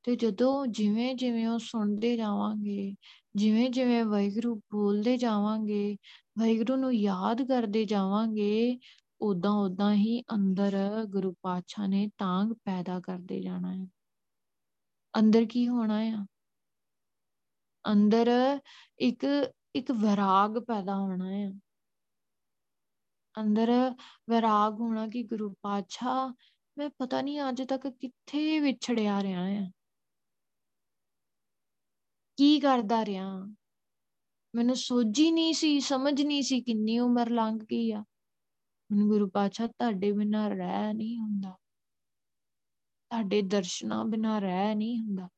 [0.04, 2.94] ਤੇ ਜਦੋਂ ਜਿਵੇਂ ਜਿਵੇਂ ਉਹ ਸੁਣਦੇ ਜਾਵਾਂਗੇ,
[3.36, 5.96] ਜਿਵੇਂ ਜਿਵੇਂ ਵੈਗੁਰੂ ਬੋਲਦੇ ਜਾਵਾਂਗੇ
[6.38, 8.78] ਵੈਗੁਰੂ ਨੂੰ ਯਾਦ ਕਰਦੇ ਜਾਵਾਂਗੇ
[9.20, 13.86] ਉਦਾਂ ਉਦਾਂ ਹੀ ਅੰਦਰ ਗੁਰੂ ਪਾਤਸ਼ਾਹ ਨੇ ਤਾਂਗ ਪੈਦਾ ਕਰਦੇ ਜਾਣਾ ਹੈ
[15.14, 16.26] ਅੰਦਰ ਕੀ ਹੋਣਾ ਆ?
[17.84, 18.30] ਅੰਦਰ
[18.98, 19.26] ਇੱਕ
[19.74, 21.50] ਇੱਕ ਵਿਰਾਗ ਪੈਦਾ ਹੋਣਾ ਹੈ
[23.38, 23.94] ਅੰਦਰ
[24.30, 26.32] ਵਿਰਾਗ ਹੋਣਾ ਕਿ ਗੁਰੂ ਪਾਤਸ਼ਾਹ,
[26.78, 29.70] ਮੈਂ ਪਤਾ ਨਹੀਂ ਅੱਜ ਤੱਕ ਕਿੱਥੇ ਵਿਛੜਿਆ ਰਿਹਾ ਆ।
[32.36, 33.54] ਕੀ ਕਰਦਾ ਰਿਹਾ?
[34.54, 38.04] ਮੈਨੂੰ ਸੋਝੀ ਨਹੀਂ ਸੀ, ਸਮਝ ਨਹੀਂ ਸੀ ਕਿੰਨੀ ਉਮਰ ਲੰਘ ਗਈ ਆ।
[38.90, 41.50] ਮੈਨੂੰ ਗੁਰੂ ਪਾਤਸ਼ਾਹ ਤੁਹਾਡੇ ਬਿਨਾਂ ਰਹਿ ਨਹੀਂ ਹੁੰਦਾ।
[43.10, 45.28] ਤੁਹਾਡੇ ਦਰਸ਼ਨਾਂ ਬਿਨਾਂ ਰਹਿ ਨਹੀਂ ਹੁੰਦਾ।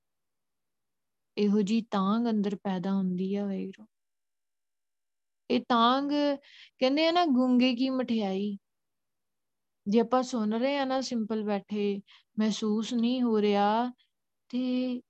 [1.38, 3.87] ਇਹੋ ਜੀ ਤਾਂਗ ਅੰਦਰ ਪੈਦਾ ਹੁੰਦੀ ਆ ਵੈਰੂ
[5.53, 6.11] ਇਹ ਤਾਂਗ
[6.79, 8.59] ਕਹਿੰਦੇ ਆ ਨਾ ਗੁੰਗੇ ਕੀ ਮਠਿਆਈ।
[9.87, 12.01] ਜੇ ਆਪਾਂ ਸੁਣ ਰਹੇ ਆ ਨਾ ਸਿੰਪਲ ਬੈਠੇ,
[12.38, 13.93] ਮਹਿਸੂਸ ਨਹੀਂ ਹੋ ਰਿਹਾ,
[14.49, 15.03] ਤੇ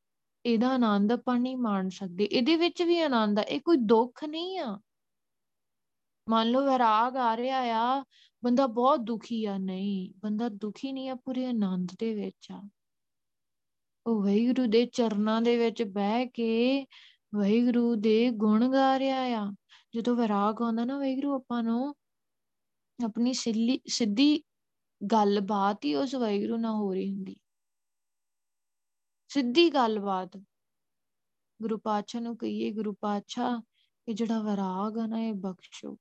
[0.46, 4.59] ਇਹਦਾ ਆਨੰਦ ਆਪਾਂ ਨਹੀਂ ਮਾਣ ਸਕਦੇ। ਇਹਦੇ ਵਿੱਚ ਵੀ ਆਨੰਦ ਆ, ਇਹ ਕੋਈ ਦੁੱਖ ਨਹੀਂ
[4.59, 4.81] ਆ।
[6.28, 8.05] ਮੰਨ ਲਓ ਵਿਰਾਗ ਆ ਰਿਹਾ ਆ,
[8.44, 12.68] ਬੰਦਾ ਬਹੁਤ ਦੁਖੀ ਆ, ਨਹੀਂ, ਬੰਦਾ ਦੁਖੀ ਨਹੀਂ ਆ ਪੂਰੇ ਆਨੰਦ ਦੇ ਵਿੱਚ ਆ।
[14.07, 16.87] ਉਹ ਵੈਗੁਰੂ ਦੇ ਚਰਨਾਂ ਦੇ ਵਿੱਚ ਬਹਿ ਕੇ
[17.35, 19.52] ਵੈਗੁਰੂ ਦੇ ਗੁਣ ਗਾ ਰਿਹਾ ਆ।
[19.94, 21.94] ਜਦੋਂ ਵਿਰਾਗ ਆਉਂਦਾ ਨਾ ਵੈਗੁਰੂ, ਆਪਾਂ ਨੂੰ
[23.05, 24.42] ਆਪਣੀ ਸਿੱਲੀ, ਸਿੱਧੀ
[25.12, 27.37] ਗੱਲਬਾਤ ਹੀ ਉਸ ਵੈਗੁਰੂ ਨਾਲ ਹੋ ਰਹੀ ਹੁੰਦੀ।
[29.28, 30.37] ਸਿੱਧੀ ਗੱਲਬਾਤ।
[31.62, 33.61] ਗੁਰੂ ਪਾਤਸ਼ਾਹ ਨੂੰ ਕਹੀਏ, ਗੁਰੂ ਪਾਤਸ਼ਾਹ,
[34.09, 35.94] ਇਹ ਜਿਹੜਾ ਵਿਰਾਗ ਆ ਨਾ, ਇਹ ਬਖਸ਼ੋ।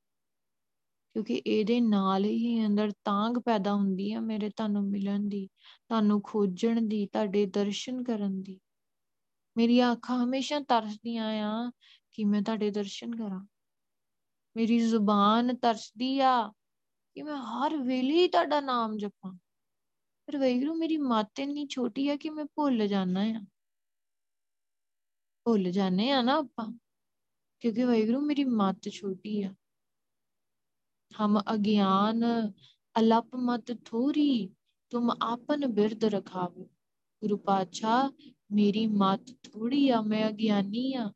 [1.13, 5.49] ਕਿਉਂਕਿ ਇਹਦੇ ਨਾਲ ਹੀ ਅੰਦਰ ਤਾਂਗ ਪੈਦਾ ਹੁੰਦੀ ਆ ਮੇਰੇ ਤੁਹਾਨੂੰ ਮਿਲਣ ਦੀ,
[5.89, 8.60] ਤੁਹਾਨੂੰ ਖੋਜਣ ਦੀ, ਤੁਹਾਡੇ ਦਰਸ਼ਨ ਕਰਨ ਦੀ।
[9.58, 11.71] ਮੇਰੀਆਂ ਅੱਖਾਂ ਹਮੇਸ਼ਾ ਤਰਸਦੀਆਂ ਆ
[12.12, 13.45] ਕਿ ਮੈਂ ਤੁਹਾਡੇ ਦਰਸ਼ਨ ਕਰਾਂ।
[14.55, 16.51] ਮੇਰੀ ਜ਼ੁਬਾਨ ਤਰਸਦੀ ਆ
[17.15, 19.31] ਕਿ ਮੈਂ ਹਰ ਵੇਲੇ ਤੁਹਾਡਾ ਨਾਮ ਜਪਾਂ
[20.27, 23.45] ਪਰ ਵੈਗਰੂ ਮੇਰੀ ਮੱਤ ਇੰਨੀ ਛੋਟੀ ਆ ਕਿ ਮੈਂ ਭੁੱਲ ਜਾਣਾ ਆ
[25.45, 26.71] ਭੁੱਲ ਜਾਣੇ ਆ ਨਾ ਆਪਾਂ
[27.59, 29.53] ਕਿਉਂਕਿ ਵੈਗਰੂ ਮੇਰੀ ਮੱਤ ਛੋਟੀ ਆ
[31.11, 32.23] ਹਮ ਅਗਿਆਨ
[32.95, 34.49] ਅਲਪ ਮਤ ਥੋਰੀ
[34.91, 36.63] ਤੁਮ ਆਪਨ ਬਿਰਦ ਰਖਾਵੋ
[37.21, 38.09] ਗੁਰੂ ਪਾਤਸ਼ਾਹ
[38.51, 41.11] ਮੇਰੀ ਮੱਤ ਥੋੜੀ ਆ ਮੈਂ ਅਗਿਆਨੀ ਆ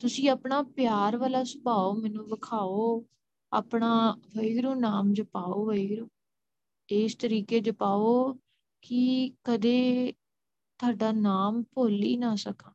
[0.00, 3.04] ਤੁਸੀਂ ਆਪਣਾ ਪਿਆਰ ਵਾਲਾ ਸੁਭਾਅ ਮੈਨੂੰ ਵਿਖਾਓ,
[3.52, 6.08] ਆਪਣਾ ਵੈਗਰੂ ਨਾਮ ਜਪਾਓ ਵੈਗਰੂ
[6.88, 8.32] ਇਸ ਤਰੀਕੇ ਜਪਾਓ
[8.82, 10.12] ਕਿ ਕਦੇ
[10.78, 12.72] ਤੁਹਾਡਾ ਨਾਮ ਭੁੱਲ ਹੀ ਨਾ ਸਕਾਂ।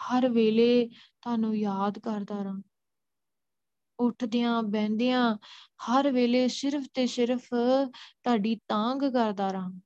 [0.00, 0.88] ਹਰ ਵੇਲੇ
[1.20, 2.62] ਤੁਹਾਨੂੰ ਯਾਦ ਕਰਦਾ ਰਹਾਂ।
[3.98, 5.36] ਉੱਠਦਿਆਂ, ਬਹਿੰਦਿਆਂ,
[5.88, 7.48] ਹਰ ਵੇਲੇ ਸਿਰਫ ਤੇ ਸਿਰਫ
[8.24, 9.80] ਤੁਹਾਡੀ ਤਾਂਗ ਕਰਦਾ ਰਹਾਂ।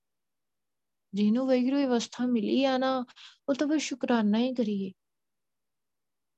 [1.14, 3.04] ਜਿਹਨੂੰ ਵੈਗਰੂ ਅਵਸਥਾ ਮਿਲੀ ਆ ਨਾ,
[3.48, 4.92] ਉਹ ਤਾਂ ਬਸ ਸ਼ੁਕਰਾਨਾ ਹੀ ਕਰੀਏ।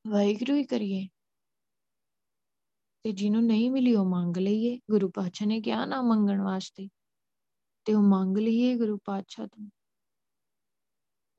[0.06, 1.08] ਵਾਹਿਗੁਰੂ ਹੀ ਕਰੀਏ।
[3.04, 6.88] ਤੇ ਜਿਹਨੂੰ ਨਹੀਂ ਮਿਲੀ ਉਹ ਮੰਗ ਲਈਏ। ਗੁਰੂ ਪਾਤਸ਼ਾਹ ਨੇ ਕਿਹਾ, ਨਾ ਮੰਗਣ ਵਾਸਤੇ।
[7.84, 9.66] ਤੇ ਉਹ ਮੰਗ ਲਈਏ ਗੁਰੂ ਪਾਤਸ਼ਾਹ ਤੋਂ।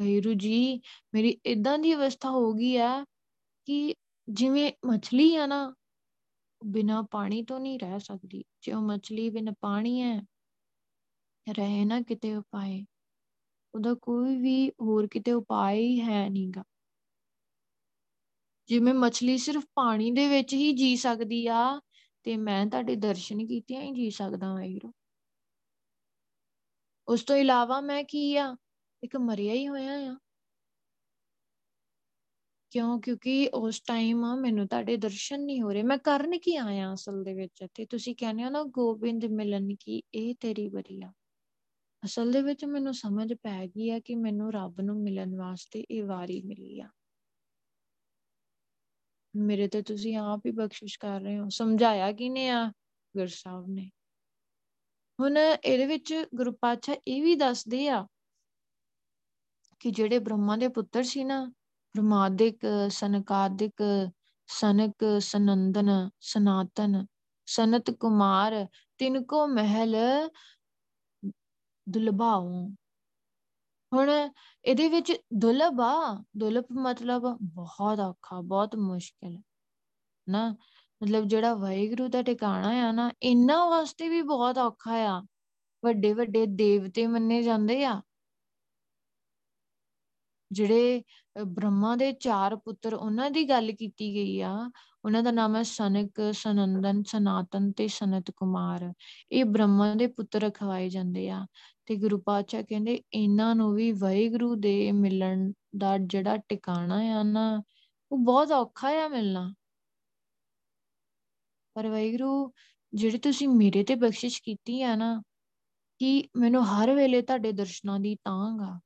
[0.02, 0.82] ਵਾਹਿਗੁਰੂ ਜੀ,
[1.14, 3.06] ਮੇਰੀ ਇਦਾਂ ਦੀ ਅਵਸਥਾ ਹੋ ਗਈ ਆ
[3.66, 3.96] ਕਿ
[4.30, 5.74] ਜਿਵੇਂ ਮੱਛਲੀ ਆ ਨਾ
[6.66, 10.22] ਬਿਨਾ ਪਾਣੀ ਤੋਂ ਨਹੀਂ ਰਹਿ ਸਕਦੀ। ਜੇ ਉਹ ਮੱਛਲੀ ਬਿਨ ਪਾਣੀ ਹੈ,
[11.54, 12.86] ਰਹੇ ਨਾ ਕਿਤੇ ਉਪਾਏ।
[13.74, 16.64] ਉਹਦਾ ਕੋਈ ਵੀ ਹੋਰ ਕਿਤੇ ਉਪਾਅ ਹੀ ਹੈ ਨਹੀਂਗਾ
[18.68, 21.82] ਜਿਵੇਂ ਮੱਛਲੀ ਸਿਰਫ ਪਾਣੀ ਦੇ ਵਿੱਚ ਹੀ ਜੀ ਸਕਦੀ ਆ,
[22.24, 24.94] ਤੇ ਮੈਂ ਤੁਹਾਡੇ ਦਰਸ਼ਨ ਕੀਤਿਆਂ ਹੀ ਜੀ ਸਕਦਾ ਵਾਹਿਗੁਰੂ
[27.08, 28.56] ਉਸ ਤੋਂ ਇਲਾਵਾ ਮੈਂ ਕੀ ਆ,
[29.04, 30.18] ਇੱਕ ਮਰਿਆ ਹੀ ਹੋਇਆ ਆ।
[32.72, 33.00] ਕਿਉਂ?
[33.00, 37.34] ਕਿਉਂਕਿ ਉਸ ਟਾਈਮ ਮੈਨੂੰ ਤੁਹਾਡੇ ਦਰਸ਼ਨ ਨਹੀਂ ਹੋ ਰਹੇ। ਮੈਂ ਕਰਨ ਕੀ ਆਇਆ ਅਸਲ ਦੇ
[37.34, 41.14] ਵਿੱਚ ਤੇ ਤੁਸੀਂ ਕਹਿੰਦੇ ਹੋ ਨਾ ਗੋਬਿੰਦ ਮਿਲਨ ਕੀ, ਇਹ ਤੇਰੀ ਬਰੀਆ
[42.06, 46.04] ਅਸਲ ਦੇ ਵਿੱਚ ਮੈਨੂੰ ਸਮਝ ਪੈ ਗਈ ਆ ਕਿ ਮੈਨੂੰ ਰੱਬ ਨੂੰ ਮਿਲਣ ਵਾਸਤੇ ਇਹ
[46.04, 46.90] ਵਾਰੀ ਮਿਲੀ ਆ।
[49.36, 52.72] ਮੇਰੇ ਤੇ ਤੁਸੀਂ ਆਪ ਹੀ ਬਖਸ਼ਿਸ਼ ਕਰ ਰਹੇ ਹੋ। ਸਮਝਾਇਆ ਕਿਨੇ ਆ?
[53.18, 53.92] ਗੁਰ ਸਾਹਿਬ ਨੇ।
[55.20, 58.08] ਹੁਣ ਇਹਦੇ ਵਿੱਚ ਗੁਰੂ ਪਾਤਸ਼ਾਹ ਇਹ ਵੀ ਦੱਸਦੇ ਆ
[59.80, 61.46] ਕਿ ਜਿਹੜੇ ਬ੍ਰਹਮਾ ਦੇ ਪੁੱਤਰ ਸੀ ਨਾ,
[61.96, 64.10] ਬ੍ਰਹਮਾਦਿਕ, ਸਨਕਾਦਿਕ,
[64.48, 67.06] ਸਨਕ, ਸਨੰਦਨ, ਸਨਾਤਨ,
[67.46, 68.68] ਸਨਤ ਕੁਮਾਰ,
[68.98, 69.96] ਤਿੰਨ ਕੋ ਮਹਿਲ
[71.90, 72.70] ਦੁਲਭਾਉ।
[73.96, 74.30] ਹੁਣ
[74.66, 79.42] ਇਹਦੇ ਵਿੱਚ ਦੁਲਭ ਆ। ਦੁਲਭ ਮਤਲਬ ਬਹੁਤ ਔਖਾ, ਬਹੁਤ ਮੁਸ਼ਕਿਲ,
[80.30, 80.56] ਨਾ।
[81.04, 85.22] ਮਤਲਬ ਜਿਹੜਾ ਵਾਹਿਗੁਰੂ ਦਾ ਟਿਕਾਣਾ ਆ ਨਾ, ਇਹਨਾਂ ਵਾਸਤੇ ਵੀ ਬਹੁਤ ਔਖਾ ਆ।
[85.86, 88.02] ਵੱਡੇ ਵੱਡੇ ਦੇਵਤੇ ਮੰਨੇ ਜਾਂਦੇ ਆ।
[90.52, 91.04] ਜਿਹੜੇ
[91.48, 94.72] ਬ੍ਰਹਮਾ ਦੇ ਚਾਰ ਪੁੱਤਰ, ਉਹਨਾਂ ਦੀ ਗੱਲ ਕੀਤੀ ਗਈ ਆ।
[95.06, 98.94] ਉਹਨਾਂ ਦਾ ਨਾਮ ਹੈ ਸਨਕ, ਸਨੰਦਨ, ਸਨਾਤਨ ਤੇ ਸਨਤ ਕੁਮਾਰ।
[99.32, 101.46] ਇਹ ਬ੍ਰਹਮਾ ਦੇ ਪੁੱਤਰ ਖਵਾਏ ਜਾਂਦੇ ਆ
[101.86, 107.64] ਤੇ ਗੁਰੂ ਪਾਤਸ਼ਾਹ ਕਹਿੰਦੇ, ਇਹਨਾਂ ਨੂੰ ਵੀ ਵਾਹਿਗੁਰੂ ਦੇ ਮਿਲਣ ਦਾ ਜਿਹੜਾ ਟਿਕਾਣਾ ਆ ਨਾ,
[108.12, 109.54] ਉਹ ਬਹੁਤ ਔਖਾ ਆ ਮਿਲਣਾ।
[111.74, 112.52] ਪਰ ਵਾਹਿਗੁਰੂ,
[112.94, 115.22] ਜਿਹੜੇ ਤੁਸੀਂ ਮੇਰੇ ਤੇ ਬਖਸ਼ਿਸ਼ ਕੀਤੀ ਆ ਨਾ,
[116.00, 118.80] ਕਿ ਮੈਨੂੰ ਹਰ ਵੇਲੇ ਤੁਹਾਡੇ ਦਰਸ਼ਨਾਂ ਦੀ ਤਾਂਗ ਆ।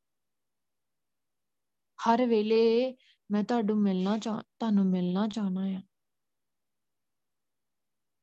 [2.00, 2.96] ਹਰ ਵੇਲੇ
[3.32, 5.82] ਮੈਂ ਤੁਹਾਨੂੰ ਮਿਲਣਾ ਚਾਹ ਤੁਹਾਨੂੰ ਮਿਲਣਾ ਚਾਹਨਾ ਆ।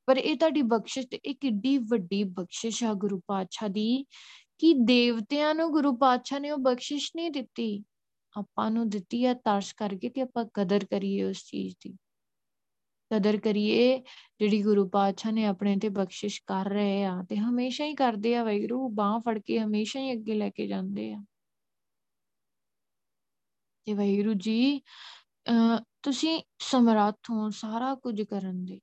[0.07, 4.05] ਪਰ ਇਹ ਤੁਹਾਡੀ ਬਖਸ਼ਿਸ਼ ਤੇ ਇਹ ਕਿੱਡੀ ਵੱਡੀ ਬਖਸ਼ਿਸ਼ ਆ ਗੁਰੂ ਪਾਤਸ਼ਾਹ ਦੀ
[4.59, 7.85] ਕਿ ਦੇਵਤਿਆਂ ਨੂੰ ਗੁਰੂ ਪਾਤਸ਼ਾਹ ਨੇ ਉਹ ਬਖਸ਼ਿਸ਼ ਨਹੀਂ ਦਿੱਤੀ।
[8.37, 11.97] ਆਪਾਂ ਨੂੰ ਦਿੱਤੀ ਆ ਤਰਸ ਕਰਕੇ ਤੇ ਆਪਾਂ ਕਦਰ ਕਰੀਏ ਉਸ ਚੀਜ਼ ਦੀ।
[13.13, 13.99] ਕਦਰ ਕਰੀਏ
[14.41, 18.45] ਜਿਹੜੀ ਗੁਰੂ ਪਾਤਸ਼ਾਹ ਨੇ ਆਪਣੇ ਤੇ ਬਖਸ਼ਿਸ਼ ਕਰ ਰਹੇ ਆ ਤੇ ਹਮੇਸ਼ਾ ਹੀ ਕਰਦੇ ਆ
[18.45, 21.25] ਵੈਗਰੂ ਬਾਹ ਫੜ ਕੇ ਹਮੇਸ਼ਾ ਹੀ ਅੱਗੇ ਲੈ ਕੇ ਜਾਂਦੇ ਆ।
[23.87, 24.79] ਤੇ ਵੈਗਰੂ ਜੀ
[25.49, 28.81] ਅ ਤੁਸੀਂ ਸਮਰੱਥ ਹੋ ਸਾਰਾ ਕੁਝ ਕਰਨ ਦੇ।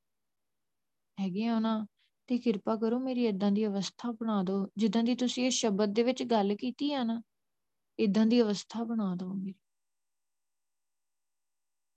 [1.17, 1.86] ਹੈਗੇ ਹੋ ਨਾ,
[2.28, 6.04] ਤੇ ਕਿਰਪਾ ਕਰੋ ਮੇਰੀ ਇਦਾਂ ਦੀ ਅਵਸਥਾ ਬਣਾ ਦਿਓ। ਜਿੱਦਾਂ ਦੀ ਤੁਸੀਂ ਇਹ ਸ਼ਬਦ ਦੇ
[6.04, 7.21] ਵਿੱਚ ਗੱਲ ਕੀਤੀ ਆ ਨਾ
[7.99, 9.54] ਇਦਾਂ ਦੀ ਅਵਸਥਾ ਬਣਾ ਦਿਓ ਮੇਰੀ।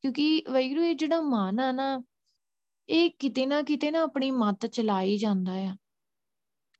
[0.05, 2.03] ਕਿਉਂਕਿ ਵੈਗਰੂ ਇਹ ਜਿਹੜਾ ਮਨ ਆ ਨਾ,
[2.89, 5.77] ਇਹ ਕਿਤੇ ਨਾ ਕਿਤੇ ਨਾ ਆਪਣੀ ਮੱਤ ਚਲਾਈ ਜਾਂਦਾ ਆ।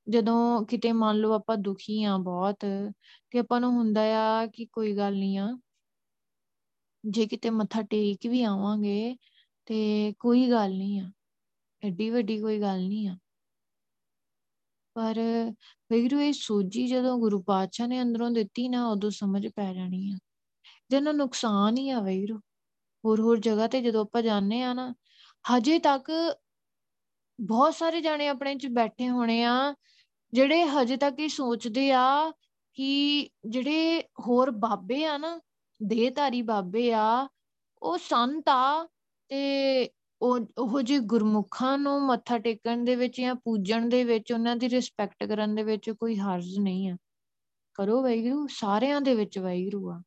[0.07, 2.65] ਜਦੋਂ ਕਿਤੇ ਮੰਨ ਲਓ ਆਪਾਂ ਦੁਖੀ ਆ ਬਹੁਤ,
[3.31, 5.47] ਤੇ ਆਪਾਂ ਨੂੰ ਹੁੰਦਾ ਆ ਕਿ ਕੋਈ ਗੱਲ ਨਹੀਂ ਆ,
[7.03, 9.17] ਜੇ ਕਿਤੇ ਮੱਥਾ ਟੇਕ ਵੀ ਆਵਾਂਗੇ,
[9.65, 11.11] ਤੇ ਕੋਈ ਗੱਲ ਨਹੀਂ ਆ।
[11.85, 13.17] ਐਡੀ ਵੱਡੀ ਕੋਈ ਗੱਲ ਨਹੀਂ ਆ।
[14.95, 15.19] ਪਰ
[15.91, 20.17] ਵੈਗਰੂ ਇਹ ਸੋਝੀ ਜਦੋਂ ਗੁਰੂ ਪਾਤਸ਼ਾਹ ਨੇ ਅੰਦਰੋਂ ਦਿੱਤੀ ਨਾ, ਉਦੋਂ ਸਮਝ ਪੈ ਜਾਣੀ ਆ।
[20.89, 22.37] ਜਿਹਨਾਂ ਨੁਕਸਾਨ ਹੀ ਆ ਵੈਗਰੂ
[23.05, 24.93] ਹੋਰ ਹੋਰ ਜਗ੍ਹਾ ਤੇ ਜਦੋਂ ਆਪਾਂ ਜਾਂਦੇ ਆ ਨਾ,
[25.45, 26.11] ਹਜੇ ਤੱਕ
[27.41, 29.75] ਬਹੁਤ ਸਾਰੇ ਜਾਣੇ ਆਪਣੇ ਚ ਬੈਠੇ ਹੋਣੇ ਆ,
[30.33, 32.31] ਜਿਹੜੇ ਹਜੇ ਤੱਕ ਇਹ ਸੋਚਦੇ ਆ
[32.73, 35.39] ਕਿ ਜਿਹੜੇ ਹੋਰ ਬਾਬੇ ਆ ਨਾ,
[35.83, 37.27] ਦੇਹਧਾਰੀ ਬਾਬੇ ਆ,
[37.81, 38.87] ਉਹ ਸੰਤ ਆ
[39.29, 39.89] ਤੇ
[40.21, 44.69] ਉਹ ਉਹ ਜੇ ਗੁਰਮੁਖਾਂ ਨੂੰ ਮੱਥਾ ਟੇਕਣ ਦੇ ਵਿੱਚ ਜਾਂ ਪੂਜਣ ਦੇ ਵਿੱਚ ਉਹਨਾਂ ਦੀ
[44.69, 46.97] ਰਿਸਪੈਕਟ ਕਰਨ ਦੇ ਵਿੱਚ ਕੋਈ ਹਰਜ ਨਹੀਂ ਆ।
[47.73, 50.01] ਕਰੋ ਵਾਹਿਗੁਰੂ, ਸਾਰਿਆਂ ਦੇ ਵਿੱਚ ਵਾਹਿਗੁਰੂ ਆ।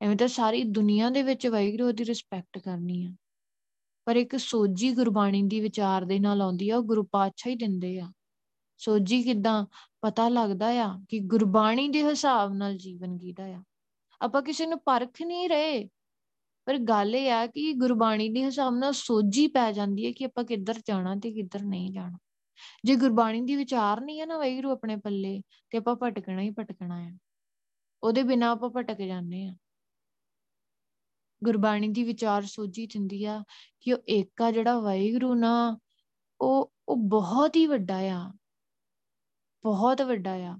[0.00, 3.14] ਐਵੇਂ ਤਾਂ ਸਾਰੀ ਦੁਨੀਆ ਦੇ ਵਿੱਚ ਵਾਹਿਗੁਰੂ ਦੀ ਰਿਸਪੈਕਟ ਕਰਨੀ ਆ।
[4.04, 7.98] ਪਰ ਇੱਕ ਸੋਝੀ ਗੁਰਬਾਣੀ ਦੀ ਵਿਚਾਰ ਦੇ ਨਾਲ ਆਉਂਦੀ ਆ, ਉਹ ਗੁਰੂ ਪਾਤਸ਼ਾਹ ਹੀ ਦਿੰਦੇ
[7.98, 8.12] ਆ।
[8.78, 9.66] ਸੋਝੀ ਕਿਦਾਂ
[10.00, 13.62] ਪਤਾ ਲੱਗਦਾ ਆ ਕਿ ਗੁਰਬਾਣੀ ਦੇ ਹਿਸਾਬ ਨਾਲ ਜੀਵਨ ਜੀਦਾ ਆ।
[14.22, 15.88] ਆਪਾਂ ਕਿਸੇ ਨੂੰ ਪਰਖ ਨਹੀਂ ਰਹੇ
[16.66, 20.44] ਪਰ ਗੱਲ ਇਹ ਆ ਕਿ ਗੁਰਬਾਣੀ ਦੇ ਹਿਸਾਬ ਨਾਲ ਸੋਝੀ ਪੈ ਜਾਂਦੀ ਹੈ ਕਿ ਆਪਾਂ
[20.44, 22.18] ਕਿੱਧਰ ਜਾਣਾ ਤੇ ਕਿੱਧਰ ਨਹੀਂ ਜਾਣਾ।
[22.84, 27.08] ਜੇ ਗੁਰਬਾਣੀ ਦੀ ਵਿਚਾਰ ਨਹੀਂ ਹੈ ਨਾ ਵੈਗਰੂ ਆਪਣੇ ਪੱਲੇ, ਤੇ ਆਪਾਂ ਭਟਕਣਾ ਹੀ ਭਟਕਣਾ
[27.08, 27.12] ਆ
[28.02, 29.54] ਉਹਦੇ ਬਿਨਾ ਆਪਾਂ ਭਟਕ ਜਾਂਦੇ ਆ
[31.44, 33.44] ਗੁਰਬਾਣੀ ਦੀ ਵਿਚਾਰ ਸੋਝੀ ਦਿੰਦੀ ਆ
[33.80, 35.78] ਕਿ ਉਹ ਏਕਾ ਜਿਹੜਾ ਵਾਹਿਗੁਰੂ ਨਾ,
[36.40, 38.32] ਉਹ ਉਹ ਬਹੁਤ ਹੀ ਵੱਡਾ ਆ।
[39.64, 40.58] ਬਹੁਤ ਵੱਡਾ ਆ।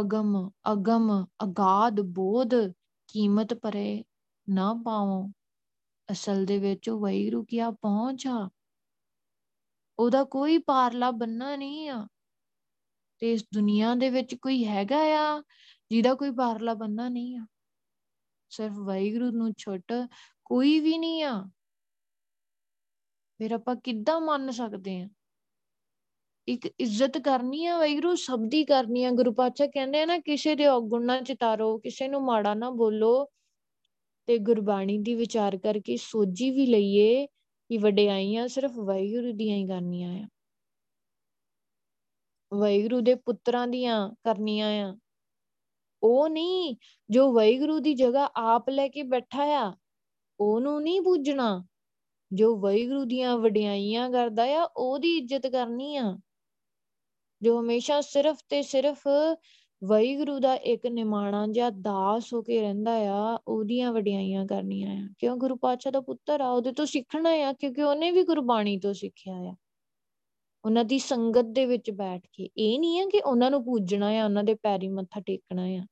[0.00, 2.54] ਅਗਮ ਅਗਮ, ਅਗਾਧ, ਬੋਧ,
[3.08, 4.04] ਕੀਮਤ ਪਰੇ
[4.48, 5.30] ਨਾ ਪਾਵੋ।
[6.10, 8.50] ਅਸਲ ਦੇ ਵਿੱਚ ਉਹ ਵੈਰੂ ਕੀ ਆ ਪਹੁੰਚ ਆ?
[9.98, 12.08] ਉਹਦਾ ਕੋਈ ਪਾਰਲਾ ਬੰਨਾ ਨਹੀਂ ਆ।
[13.18, 15.42] ਤੇ ਇਸ ਦੁਨੀਆ ਦੇ ਵਿੱਚ ਕੋਈ ਹੈਗਾ ਆ
[15.90, 17.46] ਜਿਹਦਾ ਕੋਈ ਪਾਰਲਾ ਬੰਨਾ ਨਹੀਂ ਆ?
[18.50, 19.92] ਸਿਰਫ ਵੈਗਰੂ ਨੂੰ ਛੁੱਟ
[20.44, 21.44] ਕੋਈ ਵੀ ਨਹੀਂ ਆ।
[23.38, 25.08] ਫਿਰ ਆਪਾਂ ਕਿੱਦਾਂ ਮੰਨ ਸਕਦੇ ਆ?
[26.48, 30.54] ਇੱਕ ਇੱਜ਼ਤ ਕਰਨੀ ਆ ਵੈਗਰੂ ਸਭ ਦੀ ਕਰਨੀ ਆ। ਗੁਰੂ ਪਾਤਸ਼ਾਹ ਕਹਿੰਦੇ ਆ ਨਾ, ਕਿਸੇ
[30.54, 33.30] ਦੇ ਔਗੁਣ ਨਾ ਚਿਤਾਰੋ ਕਿਸੇ ਨੂੰ ਮਾੜਾ ਨਾ ਬੋਲੋ।
[34.26, 37.26] ਤੇ ਗੁਰਬਾਣੀ ਦੀ ਵਿਚਾਰ ਕਰਕੇ ਸੋਝੀ ਵੀ ਲਈਏ
[37.70, 40.28] ਕਿ ਵਡਿਆਈਆਂ ਸਿਰਫ ਵਾਹਿਗੁਰੂ ਦੀਆਂ ਹੀ ਕਰਨੀਆਂ ਆ।
[42.54, 44.98] ਵਾਹਿਗੁਰੂ ਦੇ ਪੁੱਤਰਾਂ ਦੀਆਂ ਕਰਨੀਆਂ ਆ।
[46.02, 46.76] ਉਹ ਨਹੀਂ
[47.10, 49.76] ਜੋ ਵਾਹਿਗੁਰੂ ਦੀ ਜਗ੍ਹਾ ਆਪ ਲੈ ਕੇ ਬੈਠਾ ਆ,
[50.40, 51.64] ਉਹਨੂੰ ਨਹੀਂ ਪੂਜਣਾ
[52.32, 56.18] ਜੋ ਵਾਹਿਗੁਰੂ ਦੀਆਂ ਵਡਿਆਈਆਂ ਕਰਦਾ ਆ, ਉਹਦੀ ਇੱਜ਼ਤ ਕਰਨੀ ਆ।
[57.42, 59.08] ਜੋ ਹਮੇਸ਼ਾ ਸਿਰਫ ਤੇ ਸਿਰਫ
[59.84, 65.36] ਵਾਹਿਗੁਰੂ ਦਾ ਇੱਕ ਨਿਮਾਣਾ ਜਿਹਾ ਦਾਸ ਹੋ ਕੇ ਰਹਿੰਦਾ ਆ, ਉਹਦੀਆਂ ਵਡਿਆਈਆਂ ਕਰਨੀਆਂ ਆ। ਕਿਉਂ?
[65.36, 69.34] ਗੁਰੂ ਪਾਤਸ਼ਾਹ ਦਾ ਪੁੱਤਰ ਆ, ਉਹਦੇ ਤੋਂ ਸਿੱਖਣਾ ਆ, ਕਿਉਂਕਿ ਉਹਨੇ ਵੀ ਗੁਰਬਾਣੀ ਤੋਂ ਸਿੱਖਿਆ
[69.34, 69.54] ਆ।
[70.64, 74.24] ਉਹਨਾਂ ਦੀ ਸੰਗਤ ਦੇ ਵਿੱਚ ਬੈਠ ਕੇ, ਇਹ ਨਹੀਂ ਆ ਕਿ ਉਹਨਾਂ ਨੂੰ ਪੂਜਣਾ ਆ,
[74.24, 75.86] ਉਹਨਾਂ ਦੇ ਪੈਰੀ ਮੱਥਾ ਟੇਕਣਾ ਆ।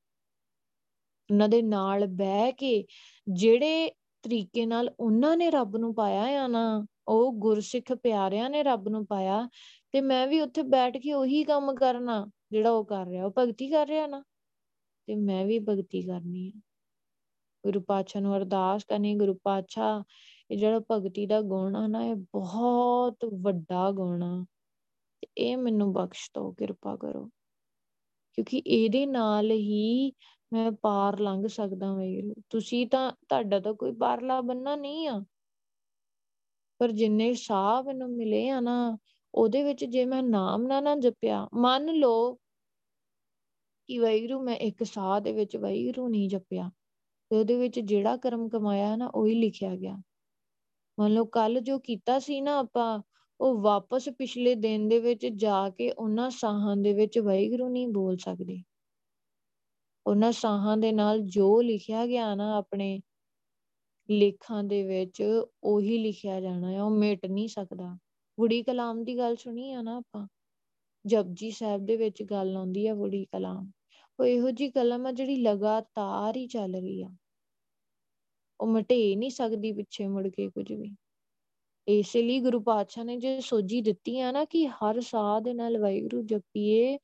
[1.30, 2.85] ਉਹਨਾਂ ਦੇ ਨਾਲ ਬਹਿ ਕੇ,
[3.33, 3.91] ਜਿਹੜੇ
[4.22, 9.07] ਤਰੀਕੇ ਨਾਲ ਉਹਨਾਂ ਨੇ ਰੱਬ ਨੂੰ ਪਾਇਆ ਆ ਨਾ, ਉਹ ਗੁਰਸਿੱਖ ਪਿਆਰਿਆਂ ਨੇ ਰੱਬ ਨੂੰ
[9.07, 9.49] ਪਾਇਆ,
[9.93, 13.68] ਤੇ ਮੈਂ ਵੀ ਉੱਥੇ ਬੈਠ ਕੇ ਉਹੀ ਕੰਮ ਕਰਨਾ। ਜਿਹੜਾ ਉਹ ਕਰ ਰਿਹਾ, ਉਹ ਭਗਤੀ
[13.68, 14.24] ਕਰ ਰਿਹਾ ਨਾ,
[15.07, 16.61] ਤੇ ਮੈਂ ਵੀ ਭਗਤੀ ਕਰਨੀ ਹੈ
[17.64, 20.03] ਗੁਰੂ ਪਾਤਸ਼ਾਹ ਨੂੰ ਅਰਦਾਸ ਕਰਨੀ ਗੁਰੂ ਪਾਤਸ਼ਾਹ,
[20.50, 24.44] ਇਹ ਜਿਹੜਾ ਭਗਤੀ ਦਾ ਗੁਣ ਆ ਨਾ, ਇਹ ਬਹੁਤ ਵੱਡਾ ਗੁਣ ਆ।
[25.20, 27.30] ਤੇ ਇਹ ਮੈਨੂੰ ਬਖਸ਼ ਦੋ ਕਿਰਪਾ ਕਰੋ।
[28.32, 30.12] ਕਿਉਂਕਿ ਇਹਦੇ ਨਾਲ ਹੀ
[30.53, 35.24] ਮੈਂ ਪਾਰ ਲੰਘ ਸਕਦਾ ਵੈਰੂ ਤੁਸੀਂ ਤਾਂ, ਤੁਹਾਡਾ ਤਾਂ ਕੋਈ ਪਾਰਲਾ ਬੰਨਾ ਨਹੀਂ ਆ।
[36.78, 38.98] ਪਰ ਜਿੰਨੇ ਸਾਹ ਮੈਨੂੰ ਮਿਲੇ ਆ ਨਾ,
[39.34, 42.38] ਉਹਦੇ ਵਿੱਚ ਜੇ ਮੈਂ ਨਾਮ ਨਾ ਨਾ ਜਪਿਆ, ਮੰਨ ਲਓ
[43.89, 46.70] ਕਿ ਵੈਰੂ ਮੈਂ ਇੱਕ ਸਾਹ ਦੇ ਵਿੱਚ ਵੈਰੂ ਨਹੀਂ ਜਪਿਆ
[47.30, 49.97] ਤੇ ਉਹਦੇ ਵਿੱਚ ਜਿਹੜਾ ਕਰਮ ਕਮਾਇਆ ਨਾ ਉਹੀ ਲਿਖਿਆ ਗਿਆ।
[50.99, 53.03] ਮੰਨ ਲਓ ਕੱਲ ਜੋ ਕੀਤਾ ਸੀ ਨਾ ਆਪਾਂ,
[53.41, 58.16] ਉਹ ਵਾਪਸ ਪਿਛਲੇ ਦਿਨ ਦੇ ਵਿੱਚ ਜਾ ਕੇ ਉਹਨਾਂ ਸਾਹਾਂ ਦੇ ਵਿੱਚ ਵੈਗਰੂ ਨਹੀਂ ਬੋਲ
[58.16, 58.62] ਸਕਦੇ।
[60.07, 63.01] ਉਹਨਾਂ ਸਾਹਾਂ ਦੇ ਨਾਲ ਜੋ ਲਿਖਿਆ ਗਿਆ ਨਾ ਆਪਣੇ
[64.11, 65.22] ਲੇਖਾਂ ਦੇ ਵਿੱਚ,
[65.64, 67.99] ਉਹੀ ਲਿਖਿਆ ਜਾਣਾ ਹੈ, ਉਹ ਮਿਟ ਨਹੀਂ ਸਕਦਾ।
[68.39, 70.26] ਬੁੜੀ ਕਲਾਮ ਦੀ ਗੱਲ ਸੁਣੀ ਆ ਨਾ ਆਪਾਂ?
[71.07, 73.70] ਜਪਜੀ ਸਾਹਿਬ ਦੇ ਵਿੱਚ ਗੱਲ ਆਉਂਦੀ ਆ ਬੁੜੀ ਕਲਾਮ।
[74.20, 77.11] ਉਹ ਇਹੋ ਜੀ ਕਲਮ ਆ ਜਿਹੜੀ ਲਗਾਤਾਰ ਹੀ ਚੱਲ ਰਹੀ ਆ।
[78.61, 80.96] ਉਹ ਮਟੇ ਨਹੀਂ ਸਕਦੀ ਪਿੱਛੇ ਮੁੜ ਕੇ ਕੁਝ ਵੀ।
[81.88, 85.78] ਇਸੇ ਲਈ ਗੁਰੂ ਪਾਤਸ਼ਾਹ ਨੇ ਜੇ ਸੋਝੀ ਦਿੱਤੀ ਆ ਨਾ ਕਿ ਹਰ ਸਾਹ ਦੇ ਨਾਲ
[85.78, 86.98] ਵੈਗਰੂ ਜਪੀਏ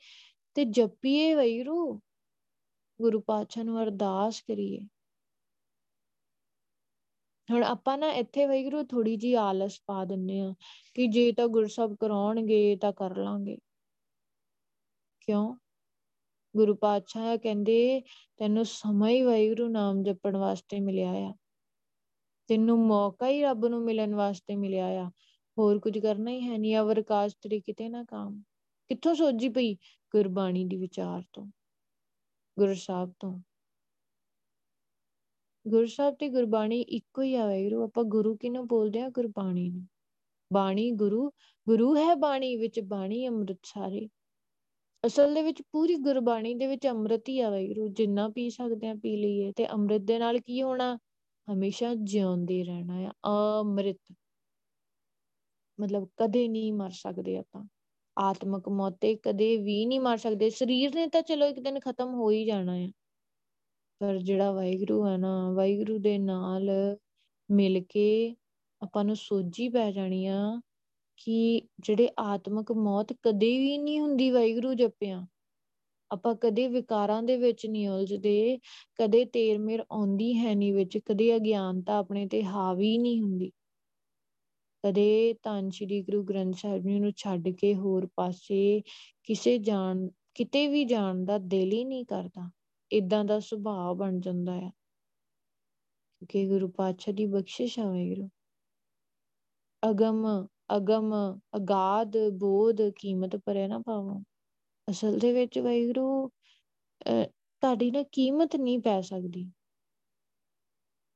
[0.55, 2.01] ਤੇ ਜਪੀਏ ਵੈਗਰੂ
[3.03, 4.81] ਗੁਰੂ ਪਾਤਸ਼ਾਹ ਨੂੰ ਅਰਦਾਸ ਕਰੀਏ।
[7.51, 10.55] ਹੁਣ ਆਪਾਂ ਨਾ ਇੱਥੇ ਵੈਗਰੂ ਥੋੜੀ ਜੀ ਆਲਸ ਪਾ ਦਿੰਨੇ ਆ
[10.95, 13.59] ਕਿ ਜੇ ਤਾਂ ਗੁਰਸਬ ਕਰਾਉਣਗੇ ਤਾਂ ਕਰ ਲਾਂਗੇ।
[15.29, 15.57] ਕਿਉਂ?
[16.57, 18.03] ਗੁਰੂ ਪਾਤਸ਼ਾਹ ਕਹਿੰਦੇ,
[18.37, 21.35] ਤੈਨੂੰ ਸਮਾਂ ਹੀ ਵੈਗਰੂ ਨਾਮ ਜਪਣ ਵਾਸਤੇ ਮਿਲਿਆ ਆ।
[22.49, 25.11] ਤੈਨੂੰ ਮੌਕਾ ਹੀ ਰੱਬ ਨੂੰ ਮਿਲਣ ਵਾਸਤੇ ਮਿਲਿਆ ਆ।
[25.59, 28.43] ਹੋਰ ਕੁਝ ਕਰਨਾ ਹੀ ਹੈ ਨਹੀਂ ਅਵਰ ਕਾਜ ਤੇਰੇ ਕਿਤੇ ਨਾ ਕੰਮ।
[28.91, 29.75] ਕਿੱਥੋਂ ਸੋਝੀ ਪਈ?
[30.15, 31.47] ਗੁਰਬਾਣੀ ਦੀ ਵਿਚਾਰ ਤੋਂ,
[32.59, 33.41] ਗੁਰੂ ਸਾਹਿਬ ਤੋਂ।
[35.67, 39.87] ਗੁਰੂ ਸਾਹਿਬ ਤੇ ਗੁਰਬਾਣੀ ਇੱਕੋ ਹੀ ਆ ਵੈਰੂ ਆਪਾਂ ਗੁਰੂ ਕਿਨੂੰ ਬੋਲਦੇ ਆ ਗੁਰਬਾਣੀ ਨੂੰ।
[40.53, 41.31] ਬਾਣੀ ਗੁਰੂ
[41.69, 44.09] ਗੁਰੂ ਹੈ ਬਾਣੀ ਵਿੱਚ, ਬਾਣੀ ਅੰਮ੍ਰਿਤ ਸਾਰੇ
[45.07, 48.95] ਅਸਲ ਦੇ ਵਿੱਚ ਪੂਰੀ ਗੁਰਬਾਣੀ ਦੇ ਵਿੱਚ ਅੰਮ੍ਰਿਤ ਹੀ ਆ ਵੈਰੂ ਜਿੰਨਾ ਪੀ ਸਕਦੇ ਆ
[48.95, 50.99] ਪੀ ਲਈਏ ਤੇ ਅੰਮ੍ਰਿਤ ਦੇ ਨਾਲ ਕੀ ਹੋਣਾ?
[51.53, 53.13] ਹਮੇਸ਼ਾ ਜਿਉਂਦੇ ਰਹਿਣਾ ਆ,
[53.61, 53.99] ਅੰਮ੍ਰਿਤ।
[55.81, 57.65] ਮਤਲਬ ਕਦੇ ਨਹੀਂ ਮਰ ਸਕਦੇ ਆਪਾਂ।
[58.19, 62.15] ਆਤਮਕ ਮੌਤ ਤੇ ਕਦੇ ਵੀ ਨਹੀਂ ਮਰ ਸਕਦੇ। ਸਰੀਰ ਨੇ ਤਾਂ ਚਲੋ ਇੱਕ ਦਿਨ ਖਤਮ
[62.15, 62.89] ਹੋ ਹੀ ਜਾਣਾ ਆ।
[64.01, 66.71] ਪਰ ਜਿਹੜਾ ਵਾਹਿਗੁਰੂ ਹੈ ਨਾ, ਵਾਹਿਗੁਰੂ ਦੇ ਨਾਲ
[67.51, 68.37] ਮਿਲ ਕੇ
[68.83, 70.61] ਆਪਾਂ ਨੂੰ ਸੋਝੀ ਪੈ ਜਾਣੀ ਆ।
[71.25, 75.27] ਕਿ ਜਿਹੜੇ ਆਤਮਕ ਮੌਤ ਕਦੇ ਵੀ ਨਹੀਂ ਹੁੰਦੀ ਵਾਹਿਗੁਰੂ ਜਪਿਆ।
[76.11, 78.59] ਆਪਾਂ ਕਦੇ ਵਿਕਾਰਾਂ ਦੇ ਵਿੱਚ ਨਹੀਂ ਉਲਝਦੇ,
[78.95, 83.53] ਕਦੇ ਤੇਰ ਮੇਰ ਆਉਂਦੀ ਹੈ ਨਹੀਂ ਵਿੱਚ, ਕਦੇ ਅਗਿਆਨਤਾ ਆਪਣੇ ਤੇ ਹਾਵੀ ਨਹੀਂ ਹੁੰਦੀ।
[84.87, 88.83] ਕਦੇ ਧੰਨ ਸ਼੍ਰੀ ਗੁਰੂ ਗ੍ਰੰਥ ਸਾਹਿਬ ਜੀ ਨੂੰ ਛੱਡ ਕੇ ਹੋਰ ਪਾਸੇ
[89.25, 92.51] ਕਿਸੇ ਜਾਣ, ਕਿਤੇ ਵੀ ਜਾਣ ਦਾ ਦਿਲ ਹੀ ਨਹੀਂ ਕਰਦਾ।
[92.93, 94.71] ਇਦਾਂ ਦਾ ਸੁਭਾਅ ਬਣ ਜਾਂਦਾ ਆ।
[96.29, 98.29] ਕਿ ਗੁਰੂ ਪਾਤਸ਼ਾਹ ਦੀ ਬਖਸ਼ਿਸ਼ ਆ ਵਾਹਿਗੁਰੂ।
[99.91, 101.13] ਅਗਮ ਅਗਮ,
[101.57, 104.21] ਅਗਾਧ, ਬੋਧ, ਕੀਮਤ ਪਰੇ ਨਾ ਪਾਵੋ।
[104.89, 106.29] ਅਸਲ ਦੇ ਵਿੱਚ ਵਾਹਿਗੁਰੂ
[107.63, 109.51] ਤੁਹਾਡੀ ਨਾ ਕੀਮਤ ਨਹੀਂ ਪੈ ਸਕਦੀ।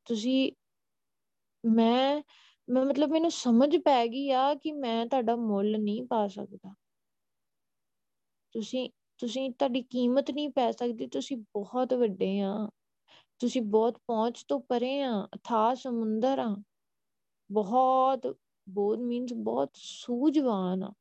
[0.07, 0.53] ਤੁਸੀਂ,
[1.65, 2.23] ਮੈਂ
[2.69, 6.75] ਮੈਂ ਮਤਲਬ ਮੈਨੂੰ ਸਮਝ ਪੈ ਗਈ ਆ ਕਿ ਮੈਂ ਤੁਹਾਡਾ ਮੁੱਲ ਨਹੀਂ ਪਾ ਸਕਦਾ।
[8.55, 8.89] ਤੁਸੀਂ
[9.21, 12.53] ਤੁਸੀਂ ਤੁਹਾਡੀ ਕੀਮਤ ਨਹੀਂ ਪੈ ਸਕਦੀ, ਤੁਸੀਂ ਬਹੁਤ ਵੱਡੇ ਆ।
[13.41, 16.55] ਤੁਸੀਂ ਬਹੁਤ ਪਹੁੰਚ ਤੋਂ ਪਰੇ ਆ ਅਥਾਹ ਸਮੁੰਦਰ ਆ।
[17.51, 18.27] ਬਹੁਤ
[18.67, 20.93] ਬੋਧ ਮੀਨਸ ਬਹੁਤ ਸੂਝਵਾਨ ਆ,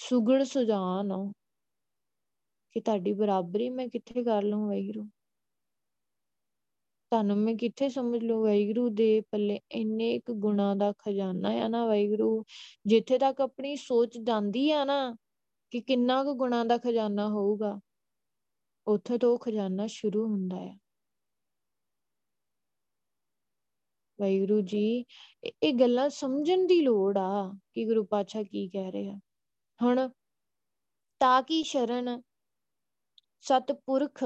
[0.00, 1.32] ਸੁਗੜ ਸੁਜਾਨ ਆ
[2.76, 5.04] ਕਿ ਤੁਹਾਡੀ ਬਰਾਬਰੀ ਮੈਂ ਕਿੱਥੇ ਕਰ ਲਵਾਂ ਵੈਗਰੂ
[7.12, 9.58] ਤੁਹਾਨੂੰ ਮੈਂ ਕਿੱਥੇ ਸਮਝ ਲੂ ਵੈਗਰੂ ਦੇ ਪੱਲੇ?
[9.72, 12.44] ਇੰਨੇ ਇੱਕ ਗੁਣਾ ਦਾ ਖਜ਼ਾਨਾ ਆ ਨਾ ਵੈਗਰੂ
[12.86, 15.16] ਜਿੱਥੇ ਤੱਕ ਆਪਣੀ ਸੋਚ ਜਾਂਦੀ ਆ ਨਾ
[15.72, 17.78] ਕਿ ਕਿੰਨਾ ਕੁ ਗੁਣਾ ਦਾ ਖਜ਼ਾਨਾ ਹੋਊਗਾ,
[18.86, 20.76] ਉੱਥੇ ਤੋਂ ਖਜ਼ਾਨਾ ਸ਼ੁਰੂ ਹੁੰਦਾ ਹੈ
[24.22, 25.04] ਵਾਹਿਗੁਰੂ ਜੀ,
[25.62, 29.20] ਇਹ ਗੱਲਾਂ ਸਮਝਣ ਦੀ ਲੋੜ ਆ ਕਿ ਗੁਰੂ ਪਾਤਸ਼ਾਹ ਕੀ ਕਹਿ ਰਹੇ ਆ।
[29.82, 30.08] ਹੁਣ
[31.20, 32.22] ਤਾਂ ਕੀ ਸ਼ਰਨ
[33.40, 34.24] ਸਤਪੁਰਖ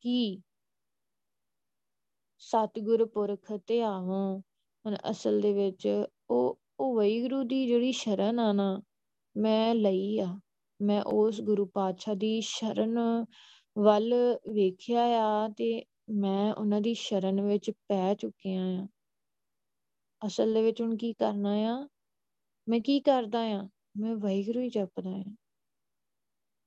[0.00, 0.42] ਕੀ?
[2.38, 4.38] ਸਤਿਗੁਰ ਪੁਰਖ ਤੇ ਆਵੋ
[4.86, 8.82] ਹੁਣ ਅਸਲ ਦੇ ਵਿੱਚ ਉਹ ਉਹ ਵਾਹਿਗੁਰੂ ਦੀ ਜਿਹੜੀ ਸ਼ਰਨ ਆ ਨਾ,
[9.36, 10.40] ਮੈਂ ਲਈ ਆ।
[10.82, 13.24] ਮੈਂ ਉਸ ਗੁਰੂ ਪਾਤਸ਼ਾਹ ਦੀ ਸ਼ਰਨ
[13.78, 14.14] ਵੱਲ
[14.52, 18.86] ਵੇਖਿਆ ਆ ਤੇ ਮੈਂ ਉਹਨਾਂ ਦੀ ਸ਼ਰਨ ਵਿੱਚ ਪੈ ਚੁੱਕਿਆ ਆ।
[20.26, 21.88] ਅਸਲ ਦੇ ਵਿੱਚ ਹੁਣ ਕੀ ਕਰਨਾ ਆ?
[22.68, 23.68] ਮੈਂ ਕੀ ਕਰਦਾ ਆ?
[23.96, 25.24] ਮੈਂ ਵਾਹਿਗੁਰੂ ਹੀ ਜਪਦਾ ਆ।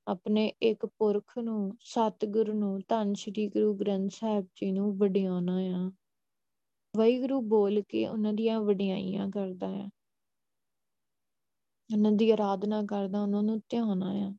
[0.08, 5.90] ਆਪਣੇ ਇੱਕ ਪੁਰਖ ਨੂੰ, ਸਤਿਗੁਰ ਨੂੰ, ਧੰਨ ਸ਼੍ਰੀ ਗੁਰੂ ਗ੍ਰੰਥ ਸਾਹਿਬ ਜੀ ਨੂੰ ਵਡਿਆਉਣਾ ਆ।
[6.96, 9.88] ਵਾਹਿਗੁਰੂ ਬੋਲ ਕੇ ਉਹਨਾਂ ਦੀਆਂ ਵਡਿਆਈਆਂ ਕਰਦਾ ਆ।
[11.92, 14.36] ਉਹਨਾਂ ਦੀ ਆਰਾਧਨਾ ਕਰਦਾ, ਉਹਨਾਂ ਨੂੰ ਧਿਆਉਣਾ ਆ।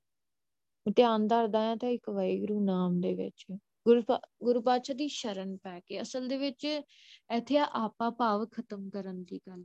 [0.95, 3.45] ਧਿਆਨ ਧਰਦਾ ਆ ਤਾਂ ਇੱਕ ਵਾਹਿਗੁਰੂ ਨਾਮ ਦੇ ਵਿੱਚ।
[3.85, 4.01] ਗੁਰੂ
[4.43, 9.23] ਗੁਰੂ ਪਾਤਸ਼ਾਹ ਦੀ ਸ਼ਰਨ ਪੈ ਕੇ ਅਸਲ ਦੇ ਵਿੱਚ ਇੱਥੇ ਆ ਆਪਾ ਭਾਵ ਖਤਮ ਕਰਨ
[9.23, 9.63] ਦੀ ਗੱਲ।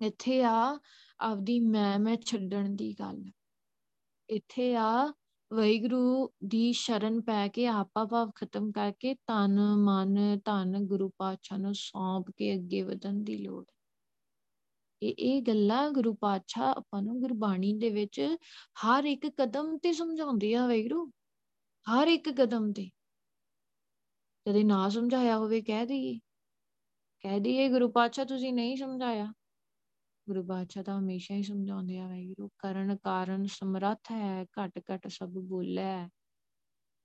[0.00, 0.78] ਇੱਥੇ ਆ
[1.20, 3.24] ਆਪਦੀ ਮੈਂ ਮੈਂ ਛੱਡਣ ਦੀ ਗੱਲ।
[4.30, 5.12] ਇੱਥੇ ਆ
[5.52, 11.74] ਵੈਗੁਰੂ ਦੀ ਸ਼ਰਨ ਪੈ ਕੇ ਆਪਾ ਭਾਵ ਖਤਮ ਕਰਕੇ ਤਨ ਮਨ, ਧਨ ਗੁਰੂ ਪਾਤਸ਼ਾਹ ਨੂੰ
[11.74, 13.64] ਸੌਂਪ ਕੇ ਅੱਗੇ ਵਧਣ ਦੀ ਲੋੜ।
[15.02, 18.36] ਇਹ ਇਹ ਗੱਲਾਂ ਗੁਰੂ ਪਾਤਸ਼ਾਹ ਆਪਾਂ ਨੂੰ ਗੁਰਬਾਣੀ ਦੇ ਵਿੱਚ
[18.86, 21.12] ਹਰ ਇੱਕ ਕਦਮ ਤੇ ਸਮਝਾਉਂਦੇ ਆ ਵੈਗੁਰੂ
[21.86, 22.90] ਹਰ ਇੱਕ ਕਦਮ ਤੇ।
[24.46, 26.18] ਕਦੇ ਨਾ ਸਮਝਾਇਆ ਹੋਵੇ, ਕਹਿ ਦਈਏ।
[27.20, 29.32] ਕਹਿ ਦਈਏ, ਗੁਰੂ ਪਾਤਸ਼ਾਹ ਤੁਸੀਂ ਨਹੀਂ ਸਮਝਾਇਆ।
[30.28, 35.28] ਗੁਰੂ ਬਾਦਸ਼ਾਹ ਤਾਂ ਹਮੇਸ਼ਾ ਹੀ ਸਮਝਾਉਂਦੇ ਆ ਵੈਗੁਰੂ ਕਰਨ ਕਾਰਨ ਸਮਰੱਥ ਹੈ, ਘਟ ਘਟ ਸਭ
[35.28, 36.08] ਬੋਲੇ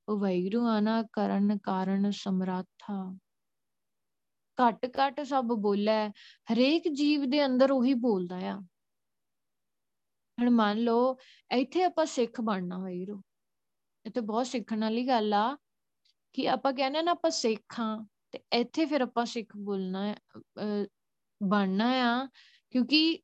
[0.09, 3.17] ਉਹ ਵੈਗੁਰੂ ਆਨਾ ਕਰਨ ਕਾਰਨ ਸਮਰੱਥਾ
[4.57, 6.09] ਘਟ ਘਟ ਸਭ ਬੋਲੇ
[6.53, 8.59] ਹਰੇਕ ਜੀਵ ਦੇ ਅੰਦਰ ਉਹੀ ਬੋਲਦਾ ਆ।
[10.37, 11.15] ਹੁਣ ਮੰਨ ਲਓ,
[11.51, 13.21] ਇੱਥੇ ਆਪਾਂ ਸਿੱਖ ਬਣਨਾ ਵੈਗੁਰੂ
[14.05, 15.55] ਇਹ ਤੇ ਬਹੁਤ ਸਿੱਖਣ ਵਾਲੀ ਗੱਲ ਆ
[16.35, 17.97] ਕਿ ਆਪਾਂ ਕਹਿੰਦੇ ਨਾ, ਆਪਾਂ ਸਿੱਖਾਂ
[18.31, 20.15] ਤੇ ਇੱਥੇ ਫਿਰ ਆਪਾਂ ਸਿੱਖ ਬੋਲਣਾ
[21.41, 22.27] ਬਣਨਾ ਆ
[22.73, 23.19] ਕਿਉਂਕਿ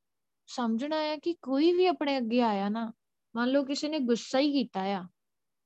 [0.49, 2.91] ਸਮਝਣਾ ਆ ਕਿ ਕੋਈ ਵੀ ਆਪਣੇ ਅੱਗੇ ਆਇਆ ਨਾ,
[3.35, 5.05] ਮੰਨ ਲਓ ਕਿਸੇ ਨੇ ਗੁੱਸਾ ਹੀ ਕੀਤਾ ਆ,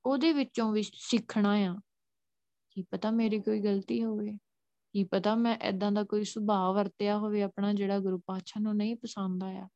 [0.06, 1.76] ਉਹਦੇ ਵਿੱਚੋਂ ਵੀ ਸਿੱਖਣਾ ਆ।
[2.72, 4.38] ਕੀ ਪਤਾ ਮੇਰੀ ਕੋਈ ਗਲਤੀ ਹੋਵੇ,
[4.96, 8.96] ਕੀ ਪਤਾ ਮੈਂ ਐਦਾਂ ਦਾ ਕੋਈ ਸੁਭਾਅ ਵਰਤਿਆ ਹੋਵੇ ਆਪਣਾ ਜਿਹੜਾ ਗੁਰੂ ਪਾਤਸ਼ਾਹ ਨੂੰ ਨਹੀਂ
[8.96, 9.68] ਪਸੰਦ ਆਇਆ।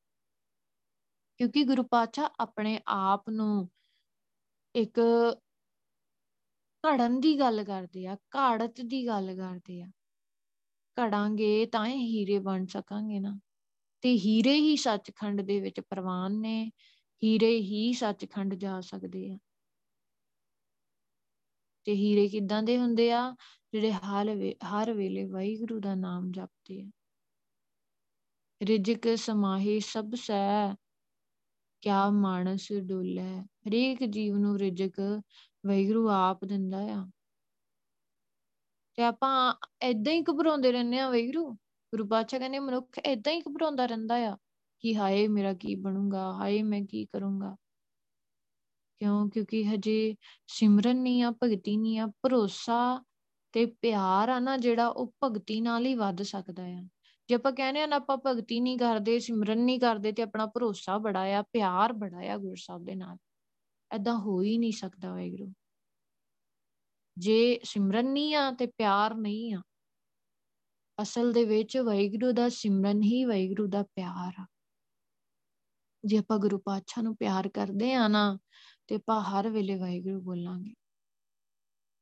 [1.40, 3.70] ਕਿਉਂਕਿ ਗੁਰੂ ਪਾਤਸ਼ਾਹ ਆਪਣੇ ਆਪ ਨੂੰ
[4.76, 5.00] ਇੱਕ
[6.84, 9.88] ਘੜਨ ਦੀ ਗੱਲ ਕਰਦੇ ਆ, ਘਾੜਤ ਦੀ ਗੱਲ ਕਰਦੇ ਆ।
[10.98, 13.40] ਘੜਾਂਗੇ ਤਾਂ ਹੀ ਹੀਰੇ ਬਣ ਸਕਾਂਗੇ ਨਾ।
[14.02, 16.72] ਤੇ ਹੀਰੇ ਹੀ ਸੱਚਖੰਡ ਦੇ ਵਿੱਚ ਪ੍ਰਵਾਨ ਨੇ,
[17.24, 19.38] ਹੀਰੇ ਹੀ ਸੱਚਖੰਡ ਜਾ ਸਕਦੇ ਆ।
[21.86, 23.36] ਤੇ ਹੀਰੇ ਕਿਦਾਂ ਦੇ ਹੁੰਦੇ ਆ?
[23.74, 26.90] ਜਿਹੜੇ ਹਰ ਹਰ ਵੇਲੇ ਵਾਹਿਗੁਰੂ ਦਾ ਨਾਮ ਜਪਦੇ ਆ।
[28.62, 30.76] ਰਿਜਕ ਸਮਾਹੀ ਸਭ ਸੈ
[31.82, 33.40] ਕਿਆ ਮਾਨਸ ਡੋਲੇ?
[33.42, 35.22] ਹਰੇਕ ਜੀਵ ਨੂੰ ਰਿਜਕ
[35.66, 37.08] ਵਾਹਿਗੁਰੂ ਆਪ ਦਿੰਦਾ ਆ।
[38.96, 41.54] ਤੇ ਆਪਾਂ ਐਦਾਂ ਹੀ ਘਬਰਾਉਂਦੇ ਰਹਿੰਦੇ ਆ ਵਾਹਿਗੁਰੂ
[41.94, 44.38] ਗੁਰੂ ਪਾਤਸ਼ਾਹ ਕਹਿੰਦੇ, ਮਨੁੱਖ ਐਦਾਂ ਹੀ ਘਬਰਾਉਂਦਾ ਰਹਿੰਦਾ ਆ
[44.80, 46.34] ਕਿ ਹਾਏ, ਮੇਰਾ ਕੀ ਬਣੂਗਾ?
[46.34, 47.56] ਹਾਏ, ਮੈਂ ਕੀ ਕਰੂੰਗਾ?
[49.00, 49.30] ਕਿਉਂ?
[49.30, 50.16] ਕਿਉਂਕਿ ਹਜੇ
[50.48, 53.04] ਸਿਮਰਨ ਨਹੀਂ ਆ, ਭਗਤੀ ਨਹੀਂ ਆ, ਭਰੋਸਾ
[53.52, 56.88] ਤੇ ਪਿਆਰ ਆ ਨਾ ਜਿਹੜਾ ਉਹ ਭਗਤੀ ਨਾਲ ਹੀ ਵੱਧ ਸਕਦਾ ਆ।
[57.30, 60.98] ਜੇ ਆਪਾਂ ਕਹਿੰਦੇ ਆ ਨਾ ਆਪਾਂ ਭਗਤੀ ਨਹੀਂ ਕਰਦੇ, ਸਿਮਰਨ ਨਹੀਂ ਕਰਦੇ ਤੇ ਆਪਣਾ ਭਰੋਸਾ
[60.98, 63.18] ਬੜਾ ਆ, ਪਿਆਰ ਬੜਾ ਆ ਗੁਰੂ ਸਾਹਿਬ ਦੇ ਨਾਲ
[63.92, 65.54] ਐਦਾਂ ਹੋ ਹੀ ਨਹੀਂ ਸਕਦਾ ਵਾਹਿਗੁਰੂ।
[67.18, 69.62] ਜੇ ਸਿਮਰਨ ਨਹੀਂ ਆ ਤੇ ਪਿਆਰ ਨਹੀਂ ਆ,
[71.02, 74.46] ਅਸਲ ਦੇ ਵਿੱਚ ਵਾਹਿਗੁਰੂ ਦਾ ਸਿਮਰਨ ਹੀ ਵਾਹਿਗੁਰੂ ਦਾ ਪਿਆਰ ਆ।
[76.06, 78.38] ਜੇ ਆਪਾਂ ਗੁਰੂ ਪਾਤਸ਼ਾਹ ਨੂੰ ਪਿਆਰ ਕਰਦੇ ਆ ਨਾ,
[78.88, 80.74] ਤੇ ਆਪਾਂ ਹਰ ਵੇਲੇ ਵਾਹਿਗੁਰੂ ਬੋਲਾਂਗੇ।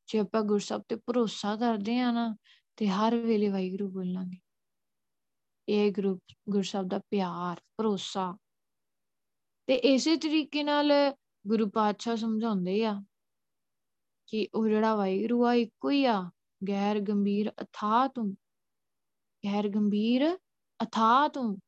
[0.08, 2.36] ਜੇ ਆਪਾਂ ਗੁਰਸਬ ਤੇ ਭਰੋਸਾ ਕਰਦੇ ਆ ਨਾ,
[2.78, 4.47] ਤੇ ਹਰ ਵੇਲੇ ਵਾਹਿਗੁਰੂ ਬੋਲਾਂਗੇ।
[5.70, 8.38] ਇਹ ਗੁਰੂ ਗੁਰਸਬ ਦਾ ਪਿਆਰ, ਭਰੋਸਾ।
[9.68, 10.92] ਤੇ ਇਸੇ ਤਰੀਕੇ ਨਾਲ
[11.48, 13.04] ਗੁਰੂ ਪਾਤਸ਼ਾਹ ਸਮਝਾਉਂਦੇ ਆ
[14.28, 16.32] ਕਿ ਉਹ ਜਿਹੜਾ ਵਾਹਿਗੁਰੂ ਆ, ਇੱਕੋ ਹੀ ਆ।
[16.68, 18.34] ਗੈਰ ਗੰਭੀਰ ਅਥਾ ਤੂੰ।
[19.46, 20.38] ਗੈਰ ਗੰਭੀਰ
[20.84, 21.60] ਅਥਾ ਤੂੰ।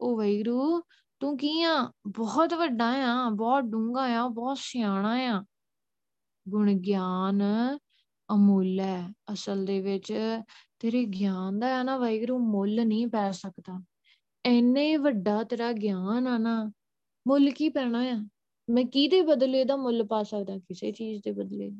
[0.00, 0.82] ਉਹ ਵੈਰੂ
[1.20, 1.92] ਤੂੰ ਕੀ ਆ?
[2.08, 5.44] ਬਹੁਤ ਵੱਡਾ ਆ, ਬਹੁਤ ਡੂੰਘਾ ਆ, ਬਹੁਤ ਸਿਆਣਾ ਆ।
[6.48, 7.42] ਗੁਣ ਗਿਆਨ
[8.34, 10.12] ਅਮੁੱਲ ਹੈ। ਅਸਲ ਦੇ ਵਿੱਚ
[10.82, 13.84] ਤੇਰੇ ਗਿਆਨ ਦਾ ਆ ਨਾ ਵੈਰੂ ਮੁੱਲ ਨਹੀਂ ਪੈ ਸਕਦਾ।
[14.44, 16.72] ਐਨੇ ਵੱਡਾ ਤੇਰਾ ਗਿਆਨ ਆ ਨਾ,
[17.28, 18.28] ਮੁੱਲ ਕੀ ਪੈਣਾ ਆ?
[18.70, 21.72] ਮੈਂ ਕਿਹਦੇ ਬਦਲੇ ਦਾ ਮੁੱਲ ਪਾ ਸਕਦਾ, ਕਿਸੇ ਚੀਜ਼ ਦੇ ਬਦਲੇ?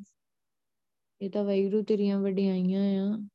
[1.23, 3.29] ਇਹ ਤਾਂ ਵੈਰੂ ਤੇਰੀਆਂ ਵਡਿਆਈਆਂ ਆ।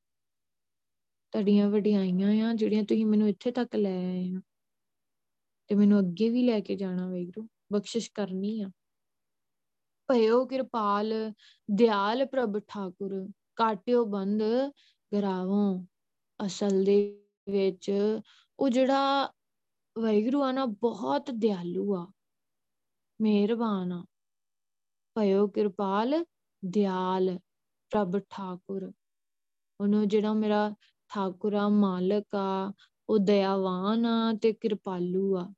[1.32, 4.42] ਤੁਹਾਡੀਆਂ ਵਡਿਆਈਆਂ ਆ, ਜਿਹੜੀਆਂ ਤੁਸੀਂ ਮੈਨੂੰ ਇੱਥੇ ਤੱਕ ਲੈ ਆਏ ਆ।
[5.68, 8.70] ਤੇ ਮੈਨੂੰ ਅੱਗੇ ਵੀ ਲੈ ਕੇ ਜਾਣਾ ਵੈਗਰੂ ਬਖਸ਼ਿਸ਼ ਕਰਨੀ ਆ।
[10.08, 11.34] ਭਇਓ ਕਿਰਪਾਲ,
[11.72, 14.42] ਦਿਆਲ ਪ੍ਰਭ ਠਾਕੁਰ, ਕਾਟਿਓ ਬੰਦ
[15.14, 15.86] ਗਰਾਵੋਂ
[16.40, 16.98] ਅਸਲ ਦੇ
[17.50, 17.92] ਵਿੱਚ
[18.60, 19.34] ਉਹ ਜਿਹੜਾ
[19.96, 22.06] ਵੈਗਰੂ ਆ ਨਾ, ਬਹੁਤ ਦਿਆਲੂ ਆ,
[23.22, 24.06] ਮਿਹਰਬਾਨ ਆ।
[25.16, 26.26] ਭਇਓ ਕਿਰਪਾਲ,
[26.66, 27.40] ਦਿਆਲ
[27.92, 28.92] ਪ੍ਰਭ ਠਾਕੁਰ।
[29.82, 30.74] ਉਹਨੂੰ ਜਿਹੜਾ ਮੇਰਾ
[31.10, 32.74] ਠਾਕੁਰ ਆ, ਮਾਲਕ ਆ,
[33.10, 35.54] ਉਹ ਦਇਆਵਾਨ ਆ ਤੇ ਕਿਰਪਾਲੂ ਆ।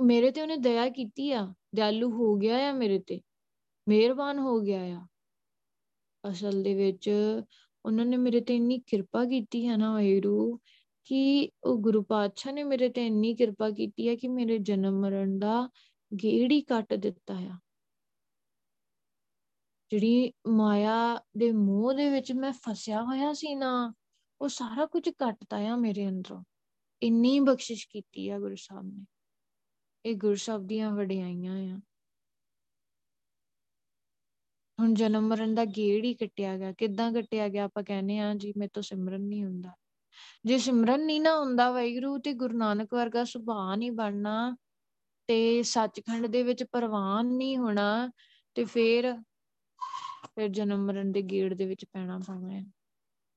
[0.00, 3.20] ਮੇਰੇ ਤੇ ਉਹਨੇ ਦਇਆ ਕੀਤੀ ਆ, ਦਿਆਲੂ ਹੋ ਗਿਆ ਆ ਮੇਰੇ ਤੇ,
[3.88, 5.06] ਮਿਹਰਬਾਨ ਹੋ ਗਿਆ ਆ।
[6.24, 7.10] ਅਸਲ ਦੇ ਵਿੱਚ
[7.84, 10.60] ਉਹਨਾਂ ਨੇ ਮੇਰੇ ਤੇ ਇੰਨੀ ਕਿਰਪਾ ਕੀਤੀ ਹੈ ਨਾ ਵੈਰੂ
[11.04, 15.38] ਕਿ ਉਹ ਗੁਰੂ ਪਾਤਸ਼ਾਹ ਨੇ ਮੇਰੇ ਤੇ ਇੰਨੀ ਕਿਰਪਾ ਕੀਤੀ ਹੈ ਕਿ ਮੇਰੇ ਜਨਮ ਮਰਨ
[15.38, 15.68] ਦਾ
[16.22, 17.58] ਗੇੜ ਹੀ ਕੱਟ ਦਿੱਤਾ ਆ।
[19.90, 23.92] ਜਿਹੜੀ ਮਾਇਆ ਦੇ ਮੋਹ ਦੇ ਵਿੱਚ ਮੈਂ ਫਸਿਆ ਹੋਇਆ ਸੀ ਨਾ,
[24.40, 26.44] ਉਹ ਸਾਰਾ ਕੁਝ ਕੱਟਤਾ ਆ ਮੇਰੇ ਅੰਦਰੋਂ।
[27.02, 29.04] ਇੰਨੀ ਬਖਸ਼ਿਸ਼ ਕੀਤੀ ਆ ਗੁਰੂ ਸਾਹਿਬ ਨੇ।
[30.04, 31.80] ਇਹ ਗੁਰੂ ਸਾਹਿਬ ਦੀਆਂ ਵਡਿਆਈਆਂ ਆ।
[34.80, 38.52] ਹੁਣ ਜਨਮ ਮਰਨ ਦਾ ਗੇੜ ਹੀ ਕੱਟਿਆ ਗਿਆ, ਕਿੱਦਾਂ ਕੱਟਿਆ ਗਿਆ ਆਪਾਂ ਕਹਿੰਦੇ ਆ ਜੀ
[38.56, 39.70] ਮੇਰੇ ਤੋਂ ਸਿਮਰਨ ਨਹੀਂ ਹੁੰਦਾ।
[40.44, 44.56] ਜੇ ਸਿਮਰਨ ਨਹੀਂ ਨਾ ਹੁੰਦਾ ਵੈਗਰੂ ਤੇ ਗੁਰੂ ਨਾਨਕ ਵਰਗਾ ਸੁਭਾਅ ਨਹੀਂ ਬਣਨਾ
[45.26, 48.10] ਤੇ ਸੱਚਖੰਡ ਦੇ ਵਿੱਚ ਪ੍ਰਵਾਨ ਨਹੀਂ ਹੋਣਾ
[48.54, 49.14] ਤੇ ਫੇਰ,
[50.34, 52.64] ਫਿਰ ਜਨਮ ਮਰਨ ਦੇ ਗੇੜ ਦੇ ਵਿੱਚ ਪੈਣਾ ਪਾਉਣਾ ਹੈ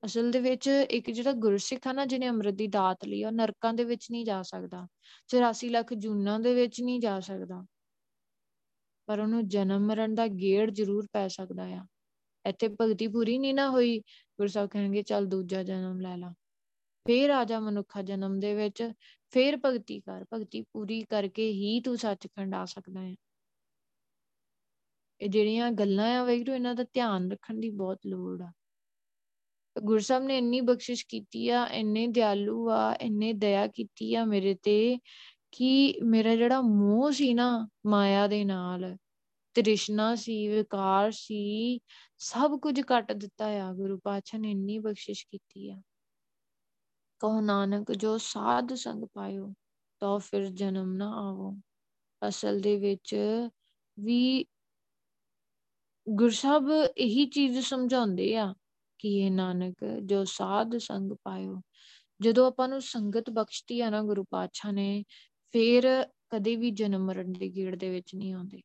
[0.04, 3.74] ਅਸਲ ਦੇ ਵਿੱਚ ਇੱਕ ਜਿਹੜਾ ਗੁਰਸਿੱਖ ਆ ਨਾ ਜਿਹਨੇ ਅੰਮ੍ਰਿਤ ਦੀ ਦਾਤ ਲਈ ਉਹ ਨਰਕਾਂ
[3.74, 4.86] ਦੇ ਵਿੱਚ ਨਹੀਂ ਜਾ ਸਕਦਾ।
[5.28, 7.66] 84 ਲੱਖ ਜੂਨਾਂ ਦੇ ਵਿੱਚ ਨਹੀਂ ਜਾ ਸਕਦਾ।
[9.06, 11.86] ਪਰ ਉਹਨੂੰ ਜਨਮ ਮਰਨ ਦਾ ਗੇੜ ਜ਼ਰੂਰ ਪੈ ਸਕਦਾ ਆ।
[12.48, 13.98] ਇੱਥੇ ਭਗਤੀ ਪੂਰੀ ਨਹੀਂ ਨਾ ਹੋਈ।
[14.38, 16.34] ਗੁਰੂ ਸਾਹਿਬ ਕਹਿਣਗੇ, ਚੱਲ ਦੂਜਾ ਜਨਮ ਲੈ ਲਾ।
[17.06, 18.92] ਫੇਰ ਆ ਜਾ ਮਨੁੱਖਾ ਜਨਮ ਦੇ ਵਿੱਚ।
[19.30, 23.14] ਫੇਰ ਭਗਤੀ ਕਰ। ਭਗਤੀ ਪੂਰੀ ਕਰਕੇ ਹੀ ਤੂੰ ਸੱਚਖੰਡ ਆ ਸਕਦਾ ਹੈ
[25.20, 28.52] ਇਹ ਜਿਹੜੀਆਂ ਗੱਲਾਂ ਆ ਵੈਗਰੂ ਇਹਨਾਂ ਦਾ ਧਿਆਨ ਰੱਖਣ ਦੀ ਬਹੁਤ ਲੋੜ ਆ।
[29.82, 34.98] ਗੁਰਸਬ ਨੇ ਇੰਨੀ ਬਖਸ਼ਿਸ਼ ਕੀਤੀ ਆ, ਇੰਨੇ ਦਿਆਲੂ ਆ, ਇੰਨੇ ਦਇਆ ਕੀਤੀ ਆ ਮੇਰੇ ਤੇ।
[35.54, 38.96] ਕਿ ਮੇਰਾ ਜਿਹੜਾ ਮੋਹ ਸੀ ਨਾ ਮਾਇਆ ਦੇ ਨਾਲ,
[39.54, 41.80] ਤ੍ਰਿਸ਼ਨਾ ਸੀ, ਵਿਕਾਰ ਸੀ,
[42.18, 45.82] ਸਭ ਕੁਝ ਕੱਟ ਦਿੱਤਾ ਆ, ਗੁਰੂ ਪਾਤਸ਼ਾਹ ਨੇ ਇੰਨੀ ਬਖਸ਼ਿਸ਼ ਕੀਤੀ ਆ।
[47.18, 49.54] ਕਹੋ ਨਾਨਕ, ਜੋ ਸਾਧ ਸੰਗ ਪਾਇਓ,
[50.00, 51.58] ਤਾਂ ਫਿਰ ਜਨਮ ਨਾ ਆਵੋ।
[52.28, 53.16] ਅਸਲ ਦੇ ਵਿੱਚ
[53.98, 54.44] ਵੀ
[56.08, 58.54] ਗੁਰਸਬ ਇਹੀ ਚੀਜ਼ ਸਮਝਾਉਂਦੇ ਆ
[58.98, 59.74] ਕਿ ਇਹ ਨਾਨਕ,
[60.04, 61.60] ਜੋ ਸਾਧ ਸੰਗ ਪਾਇਓ।
[62.20, 65.04] ਜਦੋਂ ਆਪਾਂ ਨੂੰ ਸੰਗਤ ਬਖਸ਼ਤੀ ਆ ਨਾ ਗੁਰੂ ਪਾਤਸ਼ਾਹ ਨੇ
[65.54, 68.60] ਫੇਰ ਕਦੇ ਵੀ ਜਨਮ ਮਰਨ ਦੇ ਗੇੜ ਦੇ ਵਿੱਚ ਨਹੀਂ ਆਉਂਦੇ।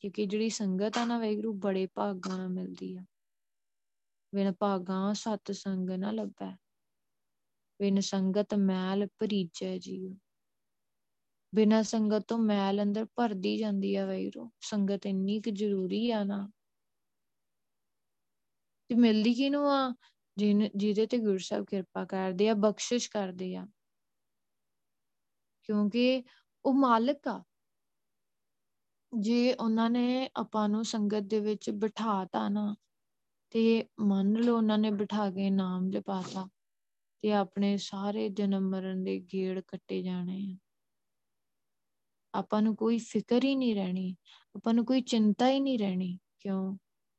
[0.00, 3.04] ਕਿਉਂਕਿ ਜਿਹੜੀ ਸੰਗਤ ਆ ਨਾ ਵੈਗਰੂ ਬੜੇ ਭਾਗਾਂ ਨਾਲ ਮਿਲਦੀ ਆ।
[4.34, 6.56] ਬਿਨ ਭਾਗਾਂ ਸਤ ਸੰਗ ਨਾ ਲੱਭੈ।
[7.80, 10.14] ਬਿਨ ਸੰਗਤ ਮੈਲ ਭਰੀਜੈ ਜੀਉ।
[11.54, 16.50] ਬਿਨਾ ਸੰਗਤ ਤੋਂ ਮੈਲ ਅੰਦਰ ਭਰਦੀ ਜਾਂਦੀ ਆ ਵੈਰੂ ਸੰਗਤ ਇੰਨੀ ਕਿ ਜ਼ਰੂਰੀ ਆ ਨਾ।
[18.88, 19.94] ਤੇ ਮਿਲਦੀ ਕਿਨੂੰ ਆ?
[20.76, 23.66] ਜਿਹਦੇ ਤੇ ਗੁਰੂ ਸਾਹਿਬ ਕਿਰਪਾ ਕਰਦੇ ਆ, ਬਖਸ਼ਿਸ਼ ਕਰਦੇ ਆ।
[25.62, 26.22] ਕਿਉਂਕਿ
[26.64, 27.42] ਉਹ ਮਾਲਕ ਆ।
[29.12, 32.74] ਜੇ ਉਹਨਾਂ ਨੇ ਆਪਾਂ ਨੂੰ ਸੰਗਤ ਦੇ ਵਿੱਚ ਬਿਠਾਤਾ ਨਾ,
[33.50, 36.48] ਤੇ ਮੰਨ ਲਓ ਉਹਨਾਂ ਨੇ ਬਿਠਾ ਕੇ ਨਾਮ ਜਪਾਤਾ
[37.22, 40.56] ਤੇ ਆਪਣੇ ਸਾਰੇ ਜਨਮ ਮਰਨ ਦੇ ਗੇੜ ਕੱਟੇ ਜਾਣੇ ਆ।
[42.34, 44.16] ਆਪਾਂ ਨੂੰ ਕੋਈ ਫਿਕਰ ਹੀ ਨਹੀਂ ਰਹਿਣੀ,
[44.56, 46.76] ਆਪਾਂ ਨੂੰ ਕੋਈ ਚਿੰਤਾ ਹੀ ਨਹੀਂ ਰਹਿਣੀ, ਕਿਉਂ?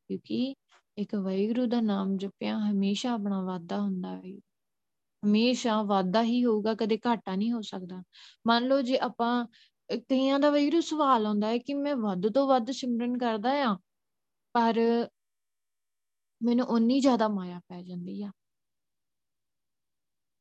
[0.09, 0.55] ਕਿਉਂਕਿ
[0.97, 4.21] ਇੱਕ ਵੈਗਰੂ ਦਾ ਨਾਮ ਜਪਿਆ ਹਮੇਸ਼ਾ ਆਪਣਾ ਵਾਦਾ ਹੁੰਦਾ ਹੈ
[5.25, 8.01] ਹਮੇਸ਼ਾ ਵਾਦਾ ਹੀ ਹੋਊਗਾ, ਕਦੇ ਘਾਟਾ ਨਹੀਂ ਹੋ ਸਕਦਾ।
[8.47, 9.45] ਮੰਨ ਲਓ ਜੇ ਆਪਾਂ
[10.09, 13.75] ਕਈਆਂ ਦਾ ਵੈਗਰੂ ਸਵਾਲ ਆਉਂਦਾ ਹੈ ਕਿ ਮੈਂ ਵੱਧ ਤੋਂ ਵੱਧ ਸਿਮਰਨ ਕਰਦਾ ਆ,
[14.55, 14.79] ਪਰ
[16.41, 18.31] ਮੈਨੂੰ ਉਨੀ ਜ਼ਿਆਦਾ ਮਾਇਆ ਪੈ ਜਾਂਦੀ ਆ।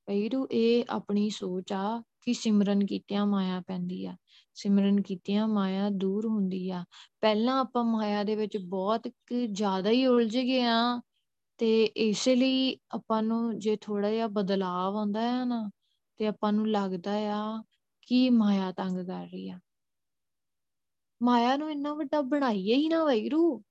[0.09, 4.17] ਵੈਗਰੂ ਇਹ ਆਪਣੀ ਸੋਚ ਆ ਕਿ ਸਿਮਰਨ ਕੀਤਿਆਂ ਮਾਇਆ ਪੈਂਦੀ ਆ।
[4.55, 6.85] ਸਿਮਰਨ ਕੀਤਿਆਂ ਮਾਇਆ ਦੂਰ ਹੁੰਦੀ ਆ।
[7.21, 9.09] ਪਹਿਲਾਂ ਆਪਾਂ ਮਾਇਆ ਦੇ ਵਿੱਚ ਬਹੁਤ
[9.53, 11.01] ਜ਼ਿਆਦਾ ਹੀ ਉਲਝ ਗਏ ਆ।
[11.63, 15.71] ਤੇ ਇਸੇ ਲਈ ਆਪਾਂ ਨੂੰ ਜੇ ਥੋੜਾ ਜਿਹਾ ਬਦਲਾਵ ਆਉਂਦਾ ਹੈ ਨਾ,
[16.17, 17.63] ਤੇ ਆਪਾਂ ਨੂੰ ਲੱਗਦਾ ਆ
[18.03, 19.61] ਕਿ ਮਾਇਆ ਤੰਗ ਕਰ ਰਹੀ ਆ।
[21.23, 23.63] ਮਾਇਆ ਨੂੰ ਇੰਨਾ ਵੱਡਾ ਬਣਾਈਏ ਹੀ ਨਾ ਵੈਗਰੂ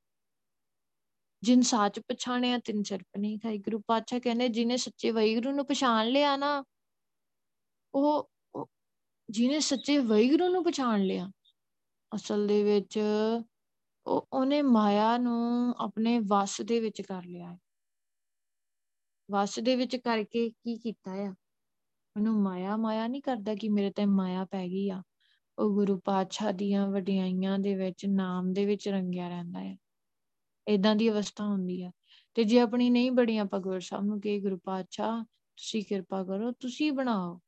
[1.44, 6.08] ਜਿਨ ਸਾਚ ਪਛਾਣਿਆ, ਤਿੰਨ ਸਿਰ ਨਹੀਂ ਖਾਈ। ਗੁਰੂ ਪਾਤਸ਼ਾਹ ਕਹਿੰਦੇ, ਜਿਹਨੇ ਸੱਚੇ ਵੈਗਰੂ ਨੂੰ ਪਛਾਣ
[6.08, 6.64] ਲਿਆ ਨਾ,
[7.94, 8.30] ਉਹ
[9.30, 11.32] ਜਿਹਨੇ ਸੱਚੇ ਵੈਗਰੂ ਨੂੰ ਪਛਾਣ ਲਿਆ,
[12.16, 13.00] ਅਸਲ ਦੇ ਵਿੱਚ
[14.06, 17.71] ਉਹ, ਉਹਨੇ ਮਾਇਆ ਨੂੰ ਆਪਣੇ ਵਸ ਦੇ ਵਿੱਚ ਕਰ ਲਿਆ। ਹੈ
[19.32, 21.36] ਵਸ ਦੇ ਵਿੱਚ ਕਰਕੇ ਕੀ ਕੀਤਾ ਆ?
[22.18, 25.04] ਉਹਨੂੰ ਮਾਇਆ ਮਾਇਆ ਨਹੀਂ ਕਰਦਾ ਕਿ ਮੇਰੇ ਤੇ ਮਾਇਆ ਪੈ ਗਈ ਆ।
[25.60, 29.78] ਉਹ ਗੁਰੂ ਪਾਤਸ਼ਾਹ ਦੀਆਂ ਵਡਿਆਈਆਂ ਦੇ ਵਿੱਚ, ਨਾਮ ਦੇ ਵਿੱਚ ਰੰਗਿਆ ਰਹਿੰਦਾ ਹੈ
[30.68, 31.92] ਇਦਾਂ ਦੀ ਅਵਸਥਾ ਹੁੰਦੀ ਆ।
[32.34, 36.52] ਤੇ ਜੇ ਆਪਣੀ ਨਹੀਂ ਬੜੀ ਆਪਾਂ ਗੁਰੂ ਸਾਹਿਬ ਨੂੰ ਕਹੇ, ਗੁਰੂ ਪਾਤਸ਼ਾਹ, ਤੁਸੀਂ ਕਿਰਪਾ ਕਰੋ,
[36.52, 37.42] ਤੁਸੀਂ ਬਣਾਓ।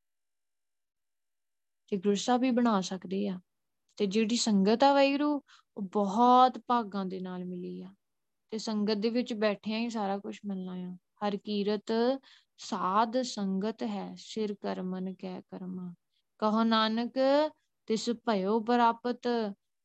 [1.88, 3.40] ਤੇ ਗੁਰੂ ਸਾਹਿਬ ਵੀ ਬਣਾ ਸਕਦੇ ਆ।
[3.98, 5.42] ਤੇ ਜਿਹੜੀ ਸੰਗਤ ਆ ਵੈਰੂ
[5.78, 7.94] ਉਹ ਬਹੁਤ ਭਾਗਾਂ ਦੇ ਨਾਲ ਮਿਲੀ ਆ।
[8.50, 11.92] ਤੇ ਸੰਗਤ ਦੇ ਵਿੱਚ ਬੈਠਿਆਂ ਹੀ ਸਾਰਾ ਕੁਝ ਮਿਲਣਾ ਆ। ਹਰ ਕੀਰਤ
[12.60, 15.94] ਸਾਧ ਸੰਗਤ ਹੈ, ਸਿਰ ਕਰਮਨ ਕਹਿ ਕਰਮਾ।
[16.40, 17.18] ਕਹੋ ਨਾਨਕ,
[17.88, 19.28] ਤਿਸ ਭਇਓ ਪ੍ਰਾਪਤ,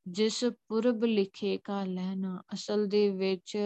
[0.06, 3.56] ਜਿਸ ਪੁਰਬ ਲਿਖੇ ਕਾ ਲੈਣਾ ਅਸਲ ਦੇ ਵਿੱਚ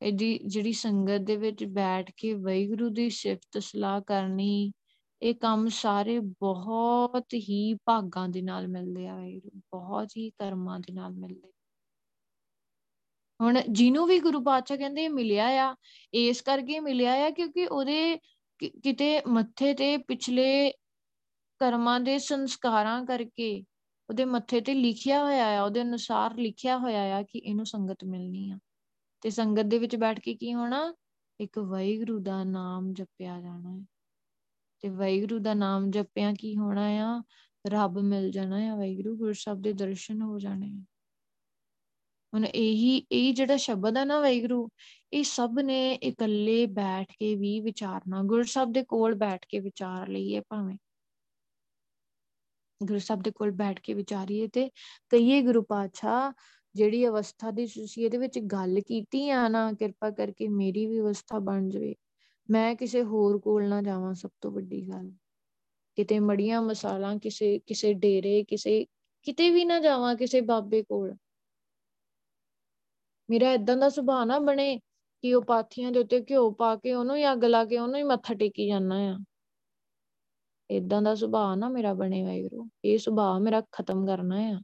[0.00, 4.72] ਇਹਦੀ ਜਿਹੜੀ ਸੰਗਤ ਦੇ ਵਿੱਚ ਬੈਠ ਕੇ ਵੈਗੁਰੂ ਦੀ ਸਿਫਤ ਸਲਾਹ ਕਰਨੀ,
[5.22, 10.92] ਇਹ ਕੰਮ ਸਾਰੇ ਬਹੁਤ ਹੀ ਭਾਗਾਂ ਦੇ ਨਾਲ ਮਿਲਦੇ ਆ ਵੈਗੁਰੂ ਬਹੁਤ ਹੀ ਕਰਮਾਂ ਦੇ
[10.92, 11.48] ਨਾਲ ਮਿਲਦੇ
[13.40, 15.76] ਹੁਣ ਜਿਹਨੂੰ ਵੀ ਗੁਰੂ ਪਾਤਸ਼ਾਹ ਕਹਿੰਦੇ ਮਿਲਿਆ ਆ,
[16.14, 18.18] ਇਸ ਕਰਕੇ ਮਿਲਿਆ ਆ ਕਿਉਂਕਿ ਉਹਦੇ
[18.58, 20.72] ਕਿਤੇ ਮੱਥੇ ਤੇ ਪਿਛਲੇ
[21.58, 23.64] ਕਰਮਾਂ ਦੇ ਸੰਸਕਾਰਾਂ ਕਰਕੇ
[24.08, 28.50] ਉਹਦੇ ਮੱਥੇ ਤੇ ਲਿਖਿਆ ਹੋਇਆ ਆ, ਉਹਦੇ ਅਨੁਸਾਰ ਲਿਖਿਆ ਹੋਇਆ ਆ ਕਿ ਇਹਨੂੰ ਸੰਗਤ ਮਿਲਣੀ
[28.50, 28.58] ਆ।
[29.20, 30.94] ਤੇ ਸੰਗਤ ਦੇ ਵਿੱਚ ਬੈਠ ਕੇ ਕੀ ਹੋਣਾ?
[31.40, 33.84] ਇੱਕ ਵਾਹਿਗੁਰੂ ਦਾ ਨਾਮ ਜਪਿਆ ਜਾਣਾ ਹੈ।
[34.80, 37.22] ਤੇ ਵਾਹਿਗੁਰੂ ਦਾ ਨਾਮ ਜਪਿਆ ਕੀ ਹੋਣਾ ਆ?
[37.66, 40.84] ਰੱਬ ਮਿਲ ਜਾਣਾ ਆ, ਵਾਹਿਗੁਰੂ ਗੁਰੂ ਸਾਹਿਬ ਦੇ ਦਰਸ਼ਨ ਹੋ ਜਾਣੇ ਆ।
[42.34, 44.68] ਹੁਣ ਇਹੀ, ਇਹ ਜਿਹੜਾ ਸ਼ਬਦ ਆ ਨਾ ਵੈਗਰੂ
[45.12, 50.08] ਇਹ ਸਭ ਨੇ ਇਕੱਲੇ ਬੈਠ ਕੇ ਵੀ ਵਿਚਾਰਨਾ, ਗੁਰੂ ਸਾਹਿਬ ਦੇ ਕੋਲ ਬੈਠ ਕੇ ਵਿਚਾਰ
[50.08, 50.76] ਲਈਏ ਭਾਵੇਂ।
[52.82, 54.70] ਗੁਰੂ ਸਾਹਿਬ ਦੇ ਕੋਲ ਬੈਠ ਕੇ ਵਿਚਾਰੀਏ ਤੇ
[55.10, 56.32] ਕਈਏ ਗੁਰੂ ਪਾਤਸ਼ਾਹ,
[56.74, 61.38] ਜਿਹੜੀ ਅਵਸਥਾ ਦੀ ਤੁਸੀਂ ਇਹਦੇ ਵਿੱਚ ਗੱਲ ਕੀਤੀ ਆ ਨਾ, ਕਿਰਪਾ ਕਰਕੇ ਮੇਰੀ ਵੀ ਅਵਸਥਾ
[61.38, 61.94] ਬਣ ਜਵੇ।
[62.50, 65.12] ਮੈਂ ਕਿਸੇ ਹੋਰ ਕੋਲ ਨਾ ਜਾਵਾਂ ਸਭ ਤੋਂ ਵੱਡੀ ਗੱਲ।
[65.96, 68.86] ਕਿਤੇ ਮੜੀਆਂ ਮਸਾਲਾ, ਕਿਸੇ ਕਿਸੇ ਡੇਰੇ, ਕਿਸੇ,
[69.22, 71.16] ਕਿਤੇ ਵੀ ਨਾ ਜਾਵਾਂ ਕਿਸੇ ਬਾਬੇ ਕੋਲ।
[73.30, 74.80] ਮੇਰਾ ਇਦਾਂ ਦਾ ਸੁਭਾਅ ਨਾ ਬਣੇ
[75.22, 78.02] ਕਿ ਉਹ ਪਾਥੀਆਂ ਦੇ ਉੱਤੇ ਘਿਓ ਪਾ ਕੇ ਉਹਨੂੰ ਹੀ ਅੱਗ ਲਾ ਕੇ ਉਹਨੂੰ ਹੀ
[78.02, 79.18] ਮੱਥਾ ਟੇਕੀ ਜਾਂਦਾ ਆ।
[80.70, 84.60] ਇਦਾਂ ਦਾ ਸੁਭਾਅ ਨਾ ਮੇਰਾ ਬਣੇ ਵਾਹਿਗੁਰੂ। ਇਹ ਸੁਭਾਅ ਮੇਰਾ ਖਤਮ ਕਰਨਾ ਆ।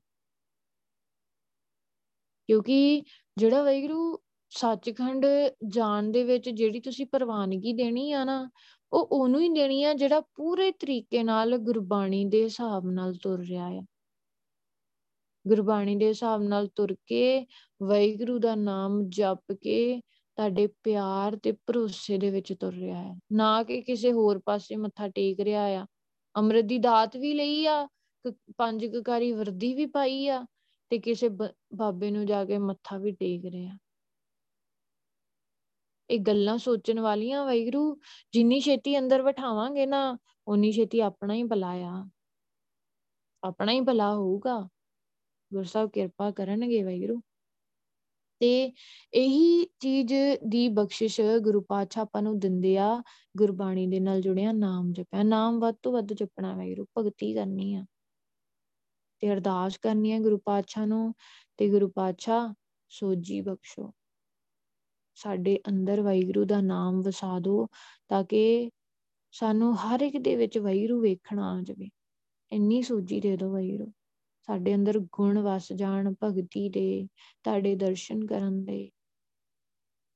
[2.47, 3.03] ਕਿਉਂਕਿ
[3.37, 4.19] ਜਿਹੜਾ ਵਾਹਿਗੁਰੂ
[4.51, 5.27] ਸੱਚਖੰਡ
[5.67, 8.51] ਜਾਣ ਦੇ ਵਿੱਚ ਜਿਹੜੀ ਤੁਸੀਂ ਪ੍ਰਵਾਨਗੀ ਦੇਣੀ ਆ ਨਾ,
[8.93, 13.67] ਉਹ ਉਹਨੂੰ ਹੀ ਦੇਣੀ ਆ ਜਿਹੜਾ ਪੂਰੇ ਤਰੀਕੇ ਨਾਲ ਗੁਰਬਾਣੀ ਦੇ ਹਿਸਾਬ ਨਾਲ ਤੁਰ ਰਿਹਾ
[13.67, 13.83] ਆ।
[15.49, 17.47] ਗੁਰਬਾਣੀ ਦੇ ਹਿਸਾਬ ਨਾਲ ਤੁਰ ਕੇ
[17.82, 20.01] ਵਾਹਿਗੁਰੂ ਦਾ ਨਾਮ ਜਪ ਕੇ
[20.36, 25.09] ਤੁਹਾਡੇ ਪਿਆਰ ਤੇ ਭਰੋਸੇ ਦੇ ਵਿੱਚ ਤੁਰ ਰਿਹਾ ਹੈ। ਨਾ ਕਿ ਕਿਸੇ ਹੋਰ ਪਾਸੇ ਮੱਥਾ
[25.09, 25.86] ਟੇਕ ਰਿਹਾ ਆ।
[26.36, 27.88] ਅੰਮ੍ਰਿਤ ਦੀ ਦਾਤ ਵੀ ਲਈ ਆ
[28.57, 30.47] ਪੰਜ ਕਕਾਰੀ ਵਰਦੀ ਵੀ ਪਾਈ ਆ
[30.91, 31.28] ਤੇ ਕਿਸੇ
[31.74, 33.78] ਬਾਬੇ ਨੂੰ ਜਾ ਕੇ ਮੱਥਾ ਵੀ ਟੇਕ ਰਿਹਾ
[36.11, 37.99] ਇਹ ਗੱਲਾਂ ਸੋਚਣ ਵਾਲੀਆਂ ਵਾਹਿਗੁਰੂ,
[38.32, 40.18] ਜਿੰਨੀ ਛੇਤੀ ਅੰਦਰ ਬਿਠਾਵਾਂਗੇ ਨਾ
[40.49, 42.09] ਉਨੀ ਛੇਤੀ ਆਪਣਾ ਹੀ ਭਲਾ ਆ।
[43.45, 44.68] ਆਪਣਾ ਹੀ ਭਲਾ ਹੋਊਗਾ।
[45.55, 47.20] ਗੁਰੂ ਸਾਹਿਬ ਕਿਰਪਾ ਕਰਨਗੇ ਵਾਹਿਗੁਰੂ।
[48.40, 48.72] ਤੇ
[49.14, 50.14] ਇਹੀ ਚੀਜ਼
[50.46, 53.03] ਦੀ ਬਖਸ਼ਿਸ਼ ਗੁਰੂ ਪਾਤਸ਼ਾਹ ਆਪਾਂ ਨੂੰ ਦਿੰਦੇ ਆ,
[53.36, 57.84] ਗੁਰਬਾਣੀ ਦੇ ਨਾਲ ਜੁੜਿਆ, ਨਾਮ ਜਪਿਆ। ਨਾਮ ਵੱਧ ਤੋਂ ਵੱਧ ਜਪਣਾ ਵਾਹਿਗੁਰੂ, ਭਗਤੀ ਕਰਨੀ ਆ।
[59.20, 61.14] ਤੇ ਅਰਦਾਸ ਕਰਨੀ ਆ ਗੁਰੂ ਪਾਤਸ਼ਾਹ ਨੂੰ,
[61.57, 62.55] ਤੇ ਗੁਰੂ ਪਾਤਸ਼ਾਹ
[62.88, 63.92] ਸੋਜੀ ਬਖਸ਼ੋ।
[65.14, 67.66] ਸਾਡੇ ਅੰਦਰ ਵਾਹਿਗੁਰੂ ਦਾ ਨਾਮ ਵਸਾ ਦਿਓ,
[68.09, 68.70] ਤਾਂ ਕਿ
[69.30, 71.88] ਸਾਨੂੰ ਹਰ ਇੱਕ ਦੇ ਵਿੱਚ ਵਾਹਿਗੁਰੂ ਵੇਖਣਾ ਆ ਜਾਵੇ।
[72.53, 73.92] ਇੰਨੀ ਸੋਜੀ ਦੇ ਦਿਓ ਵਾਹਿਗੁਰੂ।
[74.51, 77.09] ਸਾਡੇ ਅੰਦਰ ਗੁਣ ਵਸ ਜਾਣ, ਭਗਤੀ ਦੇ,
[77.44, 78.90] ਤੁਹਾਡੇ ਦਰਸ਼ਨ ਕਰਨ ਦੇ।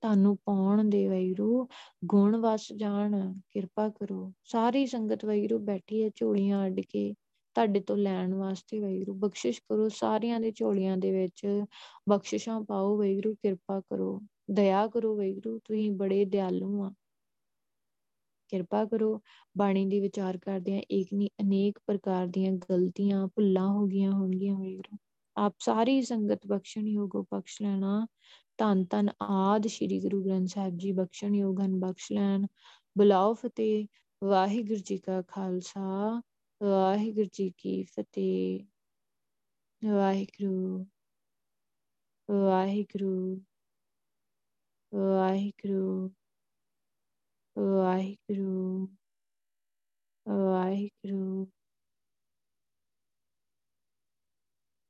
[0.01, 1.69] ਤੁਹਾਨੂੰ ਪਾਉਣ ਦੇ ਵੈਰੂ,
[2.05, 7.15] ਗੁਣ ਵਸ ਜਾਣ, ਕਿਰਪਾ ਕਰੋ। ਸਾਰੀ ਸੰਗਤ ਵੈਰੂ ਬੈਠੀ ਹੈ ਝੋਲੀਆਂ ਅੱਡ ਕੇ।
[7.55, 11.65] ਤੁਹਾਡੇ ਤੋਂ ਲੈਣ ਵਾਸਤੇ ਵੈਰੂ, ਬਖਸ਼ਿਸ਼ ਕਰੋ ਸਾਰਿਆਂ ਦੇ ਝੋਲੀਆਂ ਦੇ ਵਿੱਚ।
[12.09, 14.21] ਬਖਸ਼ਿਸ਼ਾਂ ਪਾਓ ਵੈਰੂ, ਕਿਰਪਾ ਕਰੋ।
[14.51, 16.93] ਦਇਆ ਕਰੋ ਵੈਰੂ, ਤੁਸੀਂ ਬੜੇ ਦਿਆਲੂ ਆ।
[18.55, 19.21] ਕਿਰਪਾ ਕਰੋ,
[19.59, 24.57] ਬਾਣੀ ਦੀ ਵਿਚਾਰ ਕਰਦੇ ਆ ਇੱਕ ਨਹੀਂ ਅਨੇਕ ਪ੍ਰਕਾਰ ਦੀਆਂ ਗਲਤੀਆਂ, ਭੁੱਲਾਂ ਹੋ ਗਈਆਂ ਹੋਣਗੀਆਂ
[24.57, 24.97] ਵੀਰੋ।
[25.37, 28.07] ਆਪ ਸਾਰੀ ਸੰਗਤ ਬਖਸ਼ਣ ਯੋਗੋ ਬਖਸ਼ ਲੈਣਾ।
[28.59, 32.47] ਤਨ ਤਨ ਆਦ ਸ੍ਰੀ ਗੁਰੂ ਗ੍ਰੰਥ ਸਾਹਿਬ ਜੀ ਬਖਸ਼ਣ ਯੋਗਨ ਬਖਸ਼ ਲੈਣ।
[32.99, 33.87] ਬੁਲਾਓ ਫਤਿਹ,
[34.25, 36.23] ਵਾਹਿਗੁਰੂ ਜੀ ਕਾ ਖਾਲਸਾ,
[36.63, 38.61] ਵਾਹਿਗੁਰੂ ਜੀ ਕੀ ਫਤਿਹ।
[39.89, 40.87] ਵਾਹਿਗੁਰੂ
[42.31, 43.43] ਵਾਹਿਗੁਰੂ
[44.95, 46.11] ਵਾਹਿਗੁਰੂ।
[47.57, 48.87] ਵਾਹਿਗੁਰੂ
[50.27, 51.47] ਵਾਹਿਗੁਰੂ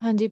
[0.02, 0.22] ਹਾਂਜੀ